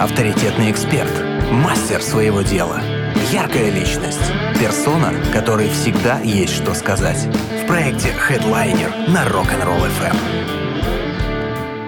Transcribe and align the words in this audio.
авторитетный 0.00 0.70
эксперт, 0.70 1.10
мастер 1.50 2.02
своего 2.02 2.42
дела, 2.42 2.80
яркая 3.32 3.70
личность, 3.70 4.20
персона, 4.58 5.12
которой 5.32 5.68
всегда 5.70 6.18
есть 6.20 6.54
что 6.54 6.74
сказать. 6.74 7.18
В 7.62 7.66
проекте 7.66 8.08
Headliner 8.28 9.10
на 9.10 9.24
Rock'n'Roll 9.24 9.88
FM. 10.00 10.16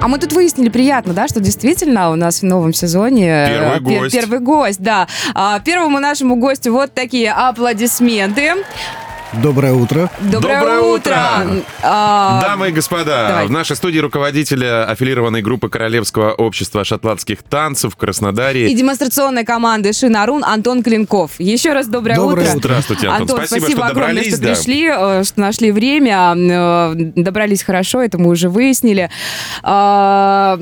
А 0.03 0.09
мы 0.09 0.19
тут 0.19 0.33
выяснили 0.33 0.71
приятно, 0.71 1.13
да, 1.13 1.29
что 1.29 1.41
действительно 1.41 2.11
у 2.11 2.17
нас 2.17 2.41
в 2.41 2.45
новом 2.45 2.73
сезоне 2.73 3.29
э, 3.29 3.49
Первый 3.49 3.79
пер- 3.81 4.01
гость. 4.01 4.15
первый 4.15 4.39
гость, 4.41 4.81
да. 4.81 5.07
А, 5.35 5.61
первому 5.61 6.01
нашему 6.01 6.37
гостю 6.37 6.73
вот 6.73 6.95
такие 6.95 7.31
аплодисменты. 7.31 8.55
Доброе 9.35 9.73
утро. 9.75 10.11
Доброе, 10.21 10.59
Доброе 10.59 10.81
утро. 10.81 11.13
утро. 11.45 11.63
А, 11.83 12.41
Дамы 12.41 12.71
и 12.71 12.73
господа, 12.73 13.29
Давай. 13.29 13.47
в 13.47 13.51
нашей 13.53 13.77
студии 13.77 13.99
руководитель 13.99 14.67
аффилированной 14.67 15.41
группы 15.41 15.69
Королевского 15.69 16.33
общества 16.33 16.85
шотландских 16.85 17.45
танцев 17.45 17.95
в 17.95 17.97
Краснодаре. 17.97 18.69
И 18.71 18.75
демонстрационной 18.75 19.45
команды 19.45 19.93
Шинарун 19.93 20.43
Антон 20.45 20.83
Клинков. 20.83 21.33
Еще 21.39 21.73
раз 21.73 21.87
доброе, 21.87 22.17
Доброе 22.17 22.43
утро. 22.43 22.57
утро. 22.57 22.59
Здравствуйте, 22.59 23.09
Антон. 23.09 23.37
Спасибо, 23.47 23.71
что 23.71 23.85
огромное, 23.85 24.15
добрались, 24.15 24.35
что 24.35 24.43
да. 24.43 24.55
пришли, 24.55 24.87
э, 24.93 25.25
что 25.25 25.41
нашли 25.41 25.71
время, 25.71 26.35
э, 26.37 26.93
добрались 27.15 27.63
хорошо, 27.63 28.03
это 28.03 28.19
мы 28.19 28.31
уже 28.31 28.49
выяснили. 28.49 29.11
А, 29.63 30.59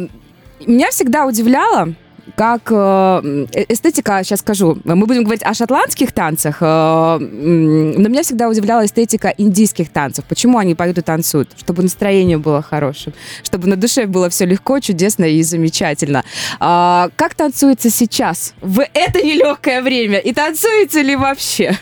Меня 0.67 0.91
всегда 0.91 1.25
удивляло, 1.25 1.95
как 2.39 2.71
э, 2.71 3.47
эстетика, 3.69 4.23
сейчас 4.23 4.39
скажу, 4.41 4.79
мы 4.85 5.07
будем 5.07 5.25
говорить 5.25 5.43
о 5.43 5.55
шотландских 5.55 6.13
танцах, 6.13 6.59
э, 6.61 7.19
но 7.19 8.09
меня 8.09 8.23
всегда 8.23 8.49
удивляла 8.49 8.87
эстетика 8.87 9.35
индийских 9.37 9.89
танцев. 9.89 10.25
Почему 10.29 10.59
они 10.59 10.77
поют 10.77 10.99
и 10.99 11.03
танцуют? 11.03 11.51
Чтобы 11.59 11.83
настроение 11.83 12.39
было 12.39 12.63
хорошим, 12.63 13.13
чтобы 13.43 13.67
на 13.67 13.75
душе 13.75 14.07
было 14.07 14.31
все 14.31 14.47
легко, 14.47 14.79
чудесно 14.79 15.25
и 15.25 15.43
замечательно. 15.43 16.25
А, 16.61 17.11
как 17.17 17.35
танцуется 17.35 17.91
сейчас, 17.91 18.55
в 18.63 18.87
это 18.95 19.21
нелегкое 19.21 19.83
время? 19.83 20.19
И 20.19 20.33
танцуется 20.33 21.01
ли 21.01 21.17
вообще? 21.17 21.77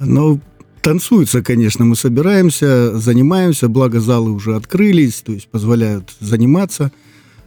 Ну, 0.00 0.40
танцуется, 0.80 1.44
конечно, 1.44 1.84
мы 1.84 1.94
собираемся, 1.94 2.98
занимаемся, 2.98 3.68
благо 3.68 4.00
залы 4.00 4.32
уже 4.32 4.56
открылись, 4.56 5.22
то 5.22 5.30
есть 5.30 5.46
позволяют 5.46 6.10
заниматься. 6.18 6.90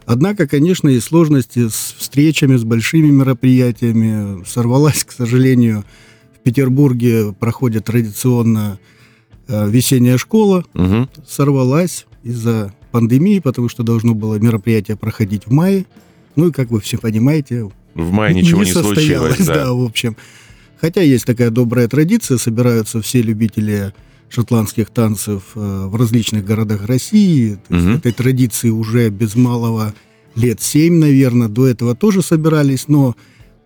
Однако, 0.06 0.48
конечно, 0.48 0.88
есть 0.88 1.08
сложности 1.08 1.68
с 1.68 1.96
встречами, 1.98 2.56
с 2.58 2.64
большими 2.64 3.08
мероприятиями. 3.08 4.44
Сорвалась, 4.46 5.04
к 5.04 5.12
сожалению, 5.12 5.84
в 6.36 6.44
Петербурге 6.44 7.34
проходит 7.40 7.86
традиционно 7.86 8.78
э, 9.48 9.70
весенняя 9.70 10.18
школа. 10.18 10.64
Мгм. 10.74 11.10
Сорвалась 11.28 12.06
из-за 12.24 12.74
пандемии, 12.92 13.40
потому 13.40 13.68
что 13.68 13.84
должно 13.84 14.14
было 14.14 14.36
мероприятие 14.36 14.96
проходить 14.96 15.48
в 15.48 15.52
мае. 15.52 15.86
Ну 16.36 16.50
и, 16.50 16.52
как 16.52 16.70
вы 16.70 16.82
все 16.82 16.98
понимаете, 17.00 17.70
В 17.96 18.12
мае 18.12 18.36
ничего 18.36 18.64
не, 18.64 18.72
случилось. 18.72 18.98
состоялось, 18.98 19.38
Да. 19.46 19.54
да, 19.56 19.74
в 19.74 19.82
общем. 19.84 20.16
Хотя 20.80 21.02
есть 21.02 21.26
такая 21.26 21.50
добрая 21.50 21.88
традиция, 21.88 22.38
собираются 22.38 23.02
все 23.02 23.22
любители 23.24 23.94
шотландских 24.36 24.90
танцев 24.90 25.44
э, 25.56 25.86
в 25.88 25.96
различных 25.96 26.46
городах 26.46 26.86
России. 26.86 27.56
То 27.68 27.74
есть 27.74 27.86
Мгм. 27.86 27.96
Этой 27.98 28.12
традиции 28.12 28.70
уже 28.70 29.10
без 29.10 29.36
малого 29.36 29.94
лет 30.36 30.62
семь, 30.62 30.96
наверное. 31.00 31.48
До 31.48 31.66
этого 31.68 31.96
тоже 31.96 32.22
собирались, 32.22 32.88
но 32.88 33.16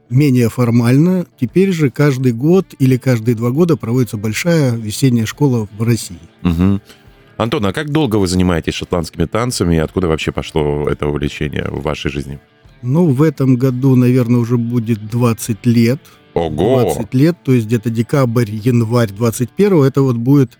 менее 0.09 0.49
формально. 0.49 1.25
Теперь 1.39 1.71
же 1.71 1.89
каждый 1.89 2.31
год 2.33 2.65
или 2.79 2.97
каждые 2.97 3.35
два 3.35 3.49
года 3.51 3.75
проводится 3.77 4.17
большая 4.17 4.75
весенняя 4.75 5.25
школа 5.25 5.67
в 5.77 5.83
России. 5.83 6.19
Мгм. 6.41 6.81
Антон, 7.37 7.65
а 7.65 7.73
как 7.73 7.89
долго 7.91 8.17
вы 8.17 8.27
занимаетесь 8.27 8.73
шотландскими 8.73 9.25
танцами 9.25 9.75
и 9.75 9.79
откуда 9.79 10.07
вообще 10.07 10.31
пошло 10.31 10.87
это 10.89 11.07
увлечение 11.07 11.67
в 11.69 11.81
вашей 11.81 12.11
жизни? 12.11 12.39
Ну, 12.81 13.07
в 13.07 13.21
этом 13.23 13.55
году, 13.55 13.95
наверное, 13.95 14.39
уже 14.39 14.57
будет 14.57 15.05
20 15.09 15.65
лет. 15.65 15.99
Ого! 16.39 16.81
20 16.95 17.13
лет, 17.13 17.37
то 17.43 17.51
есть 17.53 17.67
где-то 17.67 17.89
декабрь, 17.89 18.49
январь 18.51 19.11
21 19.11 19.83
это 19.83 20.01
вот 20.01 20.15
будет 20.17 20.57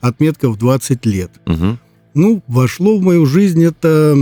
отметка 0.00 0.50
в 0.50 0.56
20 0.58 1.06
лет. 1.06 1.30
Мгм. 1.46 1.78
Ну, 2.14 2.42
вошло 2.46 2.98
в 2.98 3.02
мою 3.02 3.24
жизнь 3.26 3.64
это 3.64 4.16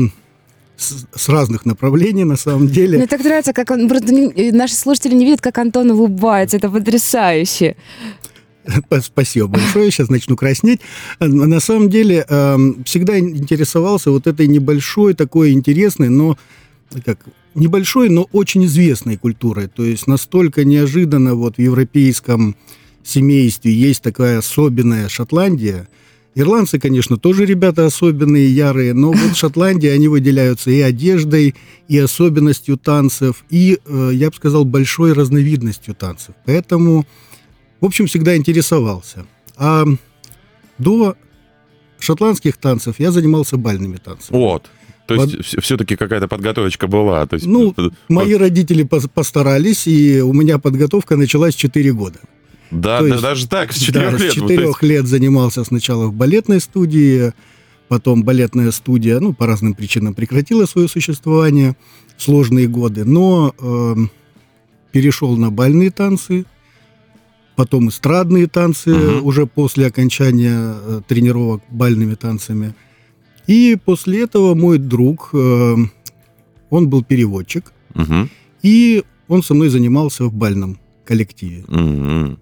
с, 0.77 1.07
с 1.15 1.29
разных 1.29 1.67
направлений, 1.67 2.25
на 2.25 2.37
самом 2.37 2.63
Мне 2.65 2.73
деле. 2.73 3.07
так 3.07 3.23
нравится, 3.25 3.53
как 3.53 3.71
он... 3.71 3.89
просто 3.89 4.13
не- 4.15 4.33
э, 4.33 4.53
Наши 4.53 4.75
слушатели 4.75 5.15
не 5.15 5.25
видят, 5.25 5.41
как 5.41 5.59
Антон 5.59 5.91
улыбается. 5.91 6.57
Это 6.57 6.71
потрясающе. 6.71 7.77
Спасибо 9.03 9.47
большое, 9.49 9.91
сейчас 9.91 10.11
начну 10.11 10.37
краснеть. 10.37 10.81
На 11.19 11.61
самом 11.61 11.89
деле, 11.89 12.25
эм, 12.29 12.85
всегда 12.85 13.19
интересовался 13.19 14.11
вот 14.11 14.27
этой 14.27 14.47
небольшой, 14.47 15.15
такой 15.15 15.53
интересной, 15.53 16.09
но 16.11 16.37
как 17.05 17.21
небольшой, 17.55 18.09
но 18.09 18.29
очень 18.33 18.65
известной 18.67 19.17
культурой. 19.17 19.69
То 19.69 19.85
есть 19.85 20.07
настолько 20.07 20.65
неожиданно 20.65 21.35
вот 21.35 21.57
в 21.57 21.59
европейском 21.61 22.57
семействе 23.03 23.73
есть 23.73 24.03
такая 24.03 24.39
особенная 24.39 25.09
Шотландия. 25.09 25.89
Ирландцы, 26.37 26.79
конечно, 26.79 27.17
тоже 27.17 27.45
ребята 27.45 27.87
особенные, 27.87 28.55
ярые, 28.55 28.95
но 28.95 29.13
вот 29.13 29.37
Шотландия, 29.37 29.93
они 29.93 30.07
выделяются 30.07 30.71
и 30.71 30.81
одеждой, 30.81 31.57
и 31.89 31.99
особенностью 31.99 32.77
танцев, 32.77 33.45
и, 33.51 33.81
э, 33.85 34.11
я 34.15 34.31
бы 34.31 34.37
сказал, 34.37 34.65
большой 34.65 35.13
разновидностью 35.13 35.95
танцев. 35.95 36.37
Поэтому, 36.47 37.05
в 37.81 37.85
общем, 37.87 38.07
всегда 38.07 38.37
интересовался. 38.37 39.27
А 39.57 39.85
до 40.79 41.17
шотландских 41.99 42.57
танцев 42.57 43.01
я 43.01 43.11
занимался 43.11 43.57
бальными 43.57 43.97
танцами. 43.97 44.37
Вот. 44.37 44.71
То 45.17 45.25
есть 45.25 45.63
все-таки 45.63 45.97
какая-то 45.97 46.29
подготовочка 46.29 46.87
была. 46.87 47.27
То 47.27 47.35
есть, 47.35 47.47
Ну, 47.47 47.75
э, 47.77 47.91
Мои 48.09 48.35
родители 48.35 48.85
пос- 48.85 49.09
постарались, 49.13 49.87
и 49.87 50.21
у 50.21 50.33
меня 50.33 50.59
подготовка 50.59 51.17
началась 51.17 51.55
4 51.55 51.93
года. 51.93 52.19
Да, 52.71 52.99
то 52.99 53.05
да, 53.05 53.09
есть- 53.11 53.23
даже 53.23 53.49
так, 53.49 53.73
с 53.73 53.79
Да, 53.81 53.85
четырех 53.87 54.13
лет. 54.13 54.33
С 54.33 54.37
Вот, 54.37 54.47
то 54.49 54.55
четырех 54.55 54.83
лет 54.83 55.07
занимался 55.07 55.65
сначала 55.65 56.07
в 56.07 56.15
балетной 56.15 56.61
студии, 56.61 57.33
потом 57.89 58.23
балетная 58.23 58.71
студия, 58.71 59.19
ну, 59.21 59.33
по 59.33 59.47
разным 59.47 59.75
причинам 59.75 60.15
прекратила 60.15 60.67
свое 60.67 60.89
существование, 60.89 61.77
сложные 62.17 62.69
годы, 62.69 63.05
но 63.05 63.55
эм, 63.59 64.11
перешел 64.93 65.37
на 65.37 65.51
бальные 65.51 65.91
танцы, 65.91 66.45
потом 67.57 67.89
эстрадные 67.89 68.47
танцы 68.47 68.91
Мгм. 68.95 69.25
уже 69.27 69.47
после 69.47 69.87
окончания 69.87 70.75
э, 70.75 71.01
тренировок 71.09 71.63
бальными 71.71 72.15
танцами. 72.15 72.75
И 73.47 73.77
после 73.85 74.23
этого 74.23 74.55
мой 74.55 74.79
друг, 74.79 75.31
э, 75.33 75.75
он 76.71 76.89
был 76.89 77.03
переводчик, 77.03 77.73
Мгм. 77.95 78.29
и 78.63 79.03
он 79.29 79.43
со 79.43 79.55
мной 79.55 79.69
занимался 79.69 80.25
в 80.25 80.33
бальном 80.33 80.79
коллективе. 81.05 81.65
Мгм. 81.69 82.39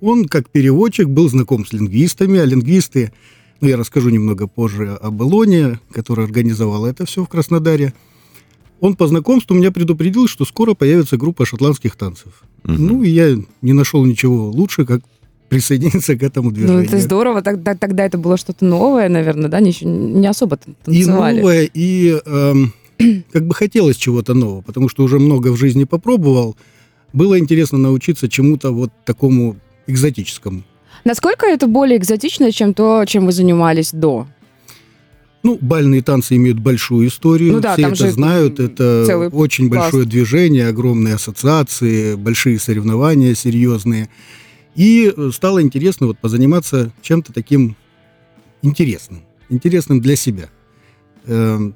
Он, 0.00 0.26
как 0.26 0.50
переводчик, 0.50 1.08
был 1.08 1.28
знаком 1.28 1.64
с 1.66 1.72
лингвистами, 1.72 2.38
а 2.38 2.44
лингвисты, 2.44 3.12
ну, 3.60 3.68
я 3.68 3.76
расскажу 3.76 4.10
немного 4.10 4.46
позже 4.46 4.90
об 5.00 5.22
Илоне, 5.22 5.80
который 5.90 6.24
организовал 6.24 6.84
это 6.86 7.06
все 7.06 7.24
в 7.24 7.28
Краснодаре. 7.28 7.94
Он 8.80 8.96
по 8.96 9.06
знакомству 9.06 9.54
меня 9.54 9.70
предупредил, 9.72 10.28
что 10.28 10.44
скоро 10.44 10.74
появится 10.74 11.16
группа 11.16 11.46
шотландских 11.46 11.96
танцев. 11.96 12.42
Мгм. 12.64 12.86
Ну, 12.86 13.02
и 13.02 13.08
я 13.08 13.36
не 13.62 13.72
нашел 13.72 14.04
ничего 14.04 14.50
лучше, 14.50 14.84
как 14.84 15.00
присоединиться 15.48 16.16
к 16.16 16.22
этому 16.22 16.48
Ну, 16.50 16.54
движению. 16.54 16.84
это 16.84 16.98
здорово. 16.98 17.42
Тогда, 17.42 17.74
тогда 17.74 18.04
это 18.04 18.18
было 18.18 18.36
что-то 18.36 18.64
новое, 18.64 19.08
наверное, 19.08 19.48
да? 19.48 19.60
Не, 19.60 19.72
не 19.82 20.26
особо 20.26 20.56
тан- 20.56 20.74
И 20.86 21.04
танцевали. 21.04 21.36
новое, 21.40 21.70
и 21.72 22.16
эм, 22.26 22.72
как 23.32 23.46
бы 23.46 23.54
хотелось 23.54 23.96
чего-то 23.96 24.34
нового, 24.34 24.62
потому 24.62 24.88
что 24.88 25.04
уже 25.04 25.18
много 25.18 25.48
в 25.52 25.56
жизни 25.56 25.84
попробовал. 25.84 26.56
Было 27.12 27.38
интересно 27.38 27.78
научиться 27.78 28.28
чему-то 28.28 28.72
вот 28.72 28.90
такому 29.04 29.56
экзотическому. 29.86 30.62
Насколько 31.04 31.46
это 31.46 31.66
более 31.66 31.98
экзотично, 31.98 32.50
чем 32.50 32.72
то, 32.74 33.04
чем 33.06 33.26
вы 33.26 33.32
занимались 33.32 33.92
до? 33.92 34.26
Ну, 35.42 35.58
бальные 35.60 36.02
танцы 36.02 36.36
имеют 36.36 36.58
большую 36.58 37.06
историю, 37.08 37.52
Ну 37.52 37.60
да, 37.60 37.74
все 37.74 37.88
это 37.88 38.10
знают, 38.10 38.58
это 38.60 39.28
очень 39.30 39.68
пласт. 39.68 39.82
большое 39.92 40.06
движение, 40.06 40.68
огромные 40.68 41.16
ассоциации, 41.16 42.14
большие 42.14 42.58
соревнования 42.58 43.34
серьезные. 43.34 44.08
И 44.74 45.12
э, 45.14 45.30
стало 45.32 45.62
интересно 45.62 46.06
вот 46.08 46.18
позаниматься 46.18 46.92
чем-то 47.02 47.32
таким 47.32 47.76
интересным, 48.62 49.22
интересным 49.48 50.00
для 50.00 50.16
себя. 50.16 50.50
Эм, 51.26 51.74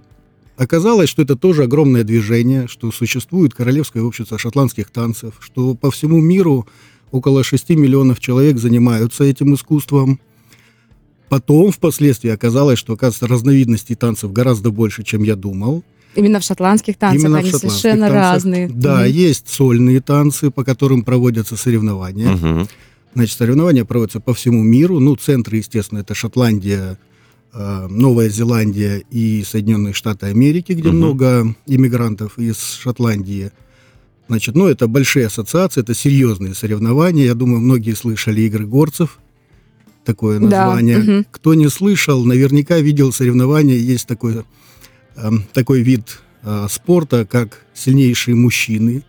Оказалось, 0.58 1.08
что 1.08 1.22
это 1.22 1.36
тоже 1.36 1.62
огромное 1.62 2.02
движение, 2.02 2.66
что 2.66 2.90
существует 2.90 3.54
Королевское 3.54 4.02
общество 4.02 4.38
шотландских 4.38 4.90
танцев, 4.90 5.34
что 5.38 5.76
по 5.76 5.92
всему 5.92 6.20
миру 6.20 6.66
около 7.12 7.44
6 7.44 7.70
миллионов 7.70 8.18
человек 8.18 8.58
занимаются 8.58 9.22
этим 9.22 9.54
искусством. 9.54 10.20
Потом, 11.28 11.70
впоследствии, 11.70 12.30
оказалось, 12.30 12.80
что, 12.80 12.94
оказывается, 12.94 13.28
разновидностей 13.28 13.94
танцев 13.94 14.32
гораздо 14.32 14.72
больше, 14.72 15.04
чем 15.04 15.22
я 15.22 15.36
думал. 15.36 15.84
Именно 16.18 16.40
в 16.40 16.42
шотландских 16.44 16.96
танцах 16.96 17.20
Именно 17.20 17.36
в 17.36 17.40
они 17.40 17.50
шотландских 17.50 17.70
совершенно 17.80 18.08
танцах. 18.08 18.32
разные. 18.32 18.68
Да, 18.68 19.00
Мгм. 19.02 19.10
есть 19.12 19.48
сольные 19.48 20.00
танцы, 20.00 20.50
по 20.50 20.64
которым 20.64 21.02
проводятся 21.04 21.56
соревнования. 21.56 22.30
Мгм. 22.30 22.68
Значит, 23.14 23.38
соревнования 23.38 23.84
проводятся 23.84 24.20
по 24.20 24.34
всему 24.34 24.62
миру. 24.62 24.98
Ну, 25.00 25.14
центры, 25.16 25.58
естественно, 25.58 26.00
это 26.00 26.14
Шотландия, 26.14 26.98
э, 27.54 27.86
Новая 27.88 28.28
Зеландия 28.28 29.02
и 29.10 29.44
Соединенные 29.46 29.94
Штаты 29.94 30.26
Америки, 30.26 30.72
где 30.72 30.88
Мгм. 30.88 30.96
много 30.98 31.54
иммигрантов 31.66 32.38
из 32.38 32.58
Шотландии. 32.82 33.50
Значит, 34.28 34.54
ну, 34.56 34.66
это 34.66 34.88
большие 34.88 35.26
ассоциации, 35.26 35.80
это 35.80 35.94
серьезные 35.94 36.54
соревнования. 36.54 37.24
Я 37.24 37.34
думаю, 37.34 37.60
многие 37.60 37.94
слышали 37.94 38.42
игры 38.42 38.66
горцев, 38.66 39.18
такое 40.04 40.38
Да, 40.40 40.46
название. 40.66 40.98
мгм. 40.98 41.26
Кто 41.30 41.54
не 41.54 41.68
слышал, 41.68 42.24
наверняка 42.24 42.78
видел 42.78 43.12
соревнования. 43.12 43.76
Есть 43.76 44.06
такой, 44.06 44.44
эм, 45.22 45.44
такой 45.52 45.82
вид 45.82 46.20
э, 46.42 46.66
спорта, 46.70 47.26
как 47.26 47.64
сильнейшие 47.74 48.34
мужчины, 48.34 49.02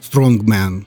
strongman. 0.00 0.84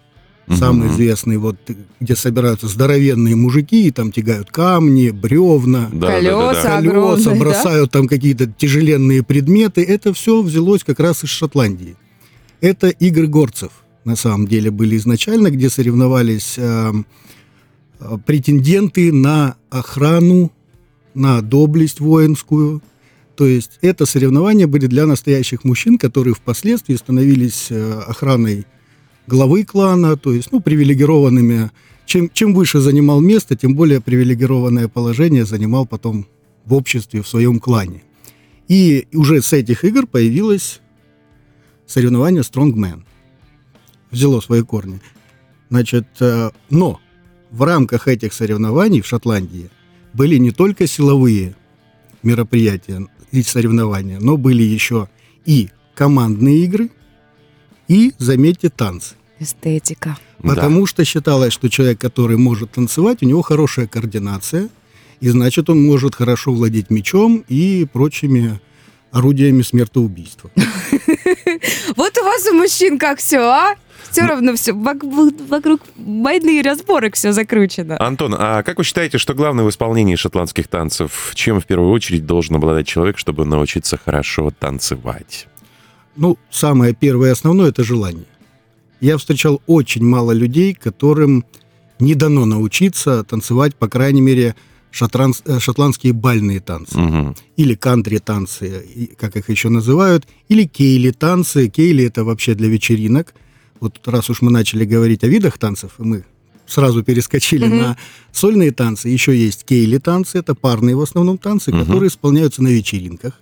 Самый 0.47 0.85
Мгм. 0.87 0.93
известный, 0.93 1.37
вот, 1.37 1.55
где 1.99 2.15
собираются 2.15 2.67
здоровенные 2.67 3.35
мужики, 3.35 3.87
и 3.87 3.91
там 3.91 4.11
тягают 4.11 4.51
камни, 4.51 5.09
бревна, 5.09 5.89
Да, 5.91 6.21
да, 6.21 6.21
да, 6.21 6.51
Колеса. 6.51 6.63
да. 6.63 6.77
огромные, 6.77 7.11
колеса, 7.15 7.29
да? 7.31 7.35
бросают 7.39 7.91
там 7.91 8.07
какие-то 8.07 8.45
тяжеленные 8.45 9.23
предметы. 9.23 9.81
Это 9.83 10.13
все 10.13 10.43
взялось 10.43 10.83
как 10.83 10.99
раз 10.99 11.23
из 11.23 11.29
Шотландии. 11.31 11.95
Это 12.61 12.89
игры 12.89 13.25
горцев, 13.25 13.71
на 14.03 14.15
самом 14.15 14.47
деле, 14.47 14.69
были 14.69 14.97
изначально, 14.97 15.49
где 15.49 15.67
соревновались 15.71 16.55
эм, 16.57 17.07
э, 17.99 18.17
претенденты 18.23 19.11
на 19.11 19.55
охрану, 19.71 20.51
на 21.15 21.41
доблесть 21.41 21.99
воинскую. 21.99 22.83
То 23.35 23.45
есть 23.45 23.79
это 23.81 24.05
соревнования 24.05 24.67
были 24.67 24.87
для 24.87 25.05
настоящих 25.05 25.63
мужчин, 25.63 25.97
которые 25.97 26.33
впоследствии 26.33 26.95
становились 26.95 27.67
э, 27.69 28.01
охраной 28.07 28.65
главы 29.27 29.63
клана, 29.65 30.15
то 30.15 30.33
есть, 30.33 30.51
ну, 30.51 30.61
привилегированными. 30.61 31.71
Чем, 32.05 32.29
чем 32.31 32.53
выше 32.53 32.79
занимал 32.79 33.19
место, 33.19 33.55
тем 33.55 33.75
более 33.75 33.99
привилегированное 33.99 34.87
положение 34.87 35.45
занимал 35.45 35.85
потом 35.85 36.27
в 36.65 36.73
обществе, 36.73 37.21
в 37.21 37.27
своем 37.27 37.59
клане. 37.59 38.03
И 38.67 39.07
уже 39.13 39.41
с 39.41 39.53
этих 39.53 39.83
игр 39.83 40.07
появилось 40.07 40.81
соревнование 41.85 42.43
Strongman. 42.43 43.03
Взяло 44.11 44.39
свои 44.39 44.61
корни. 44.61 45.01
Значит, 45.69 46.07
э, 46.19 46.51
но 46.69 46.99
в 47.51 47.63
рамках 47.63 48.07
этих 48.07 48.33
соревнований 48.33 49.01
в 49.01 49.07
Шотландии 49.07 49.69
были 50.13 50.37
не 50.37 50.51
только 50.51 50.87
силовые 50.87 51.55
мероприятия 52.23 53.07
и 53.39 53.43
соревнования, 53.43 54.19
но 54.19 54.37
были 54.37 54.63
еще 54.63 55.09
и 55.45 55.69
командные 55.93 56.63
игры, 56.65 56.89
и, 57.87 58.13
заметьте, 58.17 58.69
танцы. 58.69 59.15
Эстетика. 59.39 60.17
Да. 60.39 60.55
Потому 60.55 60.85
что 60.85 61.05
считалось, 61.05 61.53
что 61.53 61.69
человек, 61.69 61.99
который 61.99 62.37
может 62.37 62.71
танцевать, 62.71 63.21
у 63.21 63.25
него 63.25 63.41
хорошая 63.41 63.87
координация, 63.87 64.69
и 65.19 65.29
значит, 65.29 65.69
он 65.69 65.83
может 65.83 66.15
хорошо 66.15 66.53
владеть 66.53 66.89
мечом 66.89 67.43
и 67.47 67.85
прочими 67.91 68.59
орудиями 69.11 69.61
смертоубийства. 69.61 70.51
Вот 71.95 72.17
у 72.17 72.23
вас 72.23 72.45
у 72.47 72.53
мужчин 72.53 72.97
как 72.97 73.19
все, 73.19 73.39
а? 73.39 73.75
Все 74.11 74.21
равно 74.21 74.55
все 74.55 74.73
вокруг 74.73 75.81
войны 75.97 76.59
и 76.59 76.61
разборок 76.61 77.15
все 77.15 77.31
закручено. 77.31 77.97
Антон, 77.99 78.35
а 78.37 78.63
как 78.63 78.77
вы 78.77 78.83
считаете, 78.83 79.17
что 79.17 79.33
главное 79.33 79.65
в 79.65 79.69
исполнении 79.69 80.15
шотландских 80.15 80.67
танцев? 80.67 81.31
Чем 81.35 81.59
в 81.59 81.65
первую 81.65 81.91
очередь 81.91 82.25
должен 82.25 82.55
обладать 82.55 82.87
человек, 82.87 83.17
чтобы 83.17 83.45
научиться 83.45 83.97
хорошо 83.97 84.51
танцевать? 84.57 85.47
Ну, 86.15 86.37
самое 86.49 86.93
первое 86.93 87.29
и 87.29 87.31
основное– 87.31 87.69
это 87.71 87.83
желание. 87.83 88.25
Я 89.01 89.17
встречал 89.17 89.61
очень 89.67 90.05
мало 90.05 90.31
людей, 90.31 90.73
которым 90.73 91.43
не 91.99 92.15
дано 92.15 92.45
научиться 92.45 93.23
танцевать, 93.23 93.75
по 93.75 93.87
крайней 93.89 94.21
мере, 94.21 94.55
шотран- 94.91 95.33
э, 95.45 95.59
шотландские 95.59 96.13
бальные 96.13 96.61
танцы. 96.61 96.97
Мгм. 96.97 97.35
или 97.57 97.75
кантри-танцы, 97.75 99.15
как 99.19 99.35
их 99.35 99.49
еще 99.49 99.69
называют, 99.69 100.25
или 100.47 100.63
кейли-танцы. 100.65 101.67
Кейли– 101.69 102.05
это 102.07 102.23
вообще 102.23 102.53
для 102.55 102.69
вечеринок. 102.69 103.33
Вот 103.79 103.99
раз 104.07 104.29
уж 104.29 104.41
мы 104.41 104.51
начали 104.51 104.85
говорить 104.85 105.23
о 105.23 105.27
видах 105.27 105.57
танцев, 105.57 105.93
мы 105.97 106.23
сразу 106.65 107.03
перескочили 107.03 107.67
Мгм. 107.67 107.77
на 107.77 107.97
сольные 108.31 108.71
танцы. 108.71 109.09
Еще 109.09 109.37
есть 109.37 109.65
кейли-танцы, 109.65 110.39
это 110.39 110.55
парные 110.55 110.95
в 110.95 111.01
основном 111.01 111.37
танцы, 111.37 111.71
Мгм. 111.71 111.81
которые 111.83 112.07
исполняются 112.09 112.63
на 112.63 112.69
вечеринках. 112.69 113.39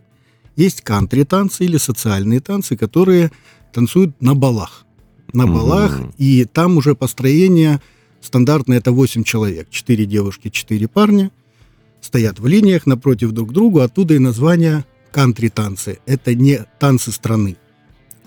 Есть 0.56 0.82
кантри-танцы 0.82 1.66
или 1.66 1.78
социальные 1.78 2.40
танцы, 2.42 2.76
которые 2.76 3.32
танцуют 3.72 4.22
на 4.22 4.36
балах. 4.36 4.86
На 5.32 5.48
балах, 5.48 6.00
и 6.18 6.46
там 6.46 6.78
уже 6.78 6.94
построение 6.96 7.82
стандартное– 8.22 8.78
это 8.80 8.92
8 8.92 9.24
человек. 9.24 9.68
4 9.72 10.06
девушки, 10.06 10.50
4 10.50 10.88
парня 10.88 11.32
стоят 12.02 12.40
в 12.40 12.46
линиях 12.46 12.86
напротив 12.86 13.32
друг 13.32 13.52
друга, 13.52 13.86
оттуда 13.86 14.14
и 14.14 14.20
название 14.20 14.86
кантри-танцы. 15.12 16.00
Это 16.06 16.36
не 16.36 16.66
танцы 16.80 17.12
страны. 17.12 17.56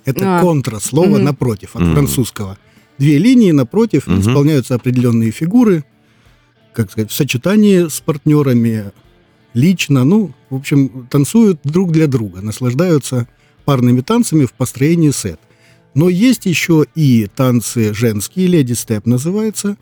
Это 0.06 0.38
А. 0.38 0.40
контра, 0.40 0.78
слово 0.78 1.16
Мгм. 1.16 1.24
напротив, 1.24 1.70
от 1.74 1.82
Мгм. 1.82 1.92
французского. 1.94 2.56
Две 2.98 3.18
линии 3.18 3.50
напротив, 3.50 4.06
Мгм. 4.06 4.20
исполняются 4.20 4.74
определенные 4.74 5.30
фигуры, 5.32 5.84
как 6.72 6.90
сказать, 6.90 7.10
в 7.10 7.14
сочетании 7.14 7.88
с 7.88 8.00
партнерами, 8.00 8.92
лично, 9.52 10.04
ну, 10.04 10.32
в 10.50 10.54
общем, 10.56 11.06
танцуют 11.10 11.60
друг 11.64 11.90
для 11.92 12.06
друга, 12.06 12.40
наслаждаются 12.40 13.26
парными 13.64 14.00
танцами 14.00 14.44
в 14.46 14.52
построении 14.52 15.10
сет. 15.10 15.40
Но 15.94 16.08
есть 16.08 16.46
еще 16.46 16.86
и 16.94 17.26
танцы 17.34 17.92
женские, 17.94 18.46
леди 18.46 18.74
степ 18.74 19.06
называется. 19.06 19.76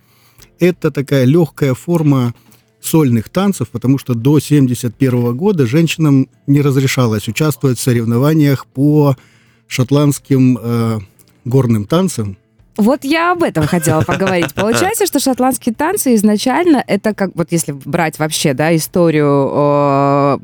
Это 0.59 0.91
такая 0.91 1.25
легкая 1.25 1.75
форма 1.75 2.35
сольных 2.81 3.29
танцев, 3.29 3.69
потому 3.71 3.99
что 3.99 4.15
до 4.15 4.39
1971 4.41 5.33
года 5.35 5.67
женщинам 5.67 6.29
не 6.47 6.61
разрешалось 6.61 7.29
участвовать 7.29 7.79
в 7.79 7.83
соревнованиях 7.83 8.67
по 8.67 9.17
шотландским 9.67 10.59
э, 10.61 10.99
горным 11.45 11.87
танцам. 11.87 12.37
Вот 12.77 13.05
я 13.05 13.33
об 13.33 13.43
этом 13.43 13.67
хотела 13.67 14.03
поговорить. 14.03 14.53
Получается, 14.55 15.07
что 15.07 15.21
шотландские 15.21 15.75
танцы 15.75 16.15
изначально 16.15 16.83
это 16.87 17.15
как 17.15 17.31
вот 17.35 17.53
если 17.53 17.73
брать 17.73 18.19
вообще, 18.19 18.53
да, 18.53 18.75
историю 18.75 19.51
э, 19.53 20.39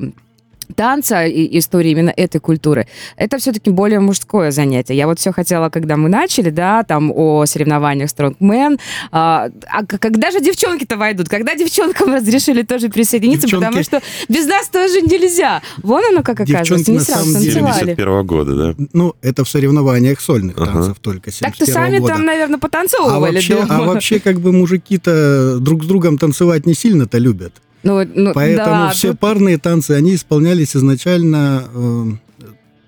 танца 0.71 1.25
и 1.25 1.57
истории 1.59 1.91
именно 1.91 2.13
этой 2.15 2.39
культуры, 2.39 2.87
это 3.17 3.37
все-таки 3.37 3.69
более 3.69 3.99
мужское 3.99 4.51
занятие. 4.51 4.95
Я 4.95 5.07
вот 5.07 5.19
все 5.19 5.31
хотела, 5.31 5.69
когда 5.69 5.97
мы 5.97 6.09
начали, 6.09 6.49
да, 6.49 6.83
там 6.83 7.11
о 7.13 7.45
соревнованиях 7.45 8.09
Strongman, 8.09 8.79
а, 9.11 9.49
а 9.69 9.85
когда 9.85 10.31
же 10.31 10.39
девчонки-то 10.41 10.97
войдут? 10.97 11.29
Когда 11.29 11.55
девчонкам 11.55 12.13
разрешили 12.13 12.61
тоже 12.63 12.89
присоединиться, 12.89 13.47
Девчонки- 13.47 13.65
потому 13.65 13.83
что 13.83 14.01
без 14.29 14.45
нас 14.47 14.67
тоже 14.69 15.01
нельзя. 15.01 15.61
Вон 15.83 16.03
оно 16.05 16.23
как 16.23 16.39
оказывается, 16.41 16.75
Девчонки 16.75 16.91
не 16.91 16.97
на 16.97 17.03
сразу 17.03 17.25
самом 17.25 17.41
деле 17.41 17.53
танцевали. 17.61 17.79
71 17.95 18.25
года, 18.25 18.55
да? 18.55 18.85
Ну, 18.93 19.15
это 19.21 19.43
в 19.43 19.49
соревнованиях 19.49 20.19
сольных 20.21 20.57
Ага. 20.57 20.71
танцев 20.73 20.97
только 20.99 21.31
Так-то 21.31 21.65
71 21.65 21.73
сами 21.73 21.97
года. 21.99 22.13
там, 22.13 22.25
наверное, 22.25 22.57
а 22.57 22.59
потанцовывали 22.59 23.35
вообще, 23.35 23.55
дома. 23.55 23.67
а 23.75 23.81
вообще, 23.83 24.19
как 24.19 24.39
бы 24.39 24.51
мужики-то 24.51 25.59
друг 25.59 25.83
с 25.83 25.87
другом 25.87 26.17
танцевать 26.17 26.65
не 26.65 26.73
сильно-то 26.73 27.17
любят. 27.17 27.53
Ну, 27.83 28.05
ну, 28.13 28.31
Поэтому 28.33 28.85
да, 28.85 28.89
все 28.91 29.11
тут- 29.11 29.19
парные 29.19 29.57
танцы, 29.57 29.91
они 29.91 30.15
исполнялись 30.15 30.75
изначально 30.75 31.65
э, 31.73 32.05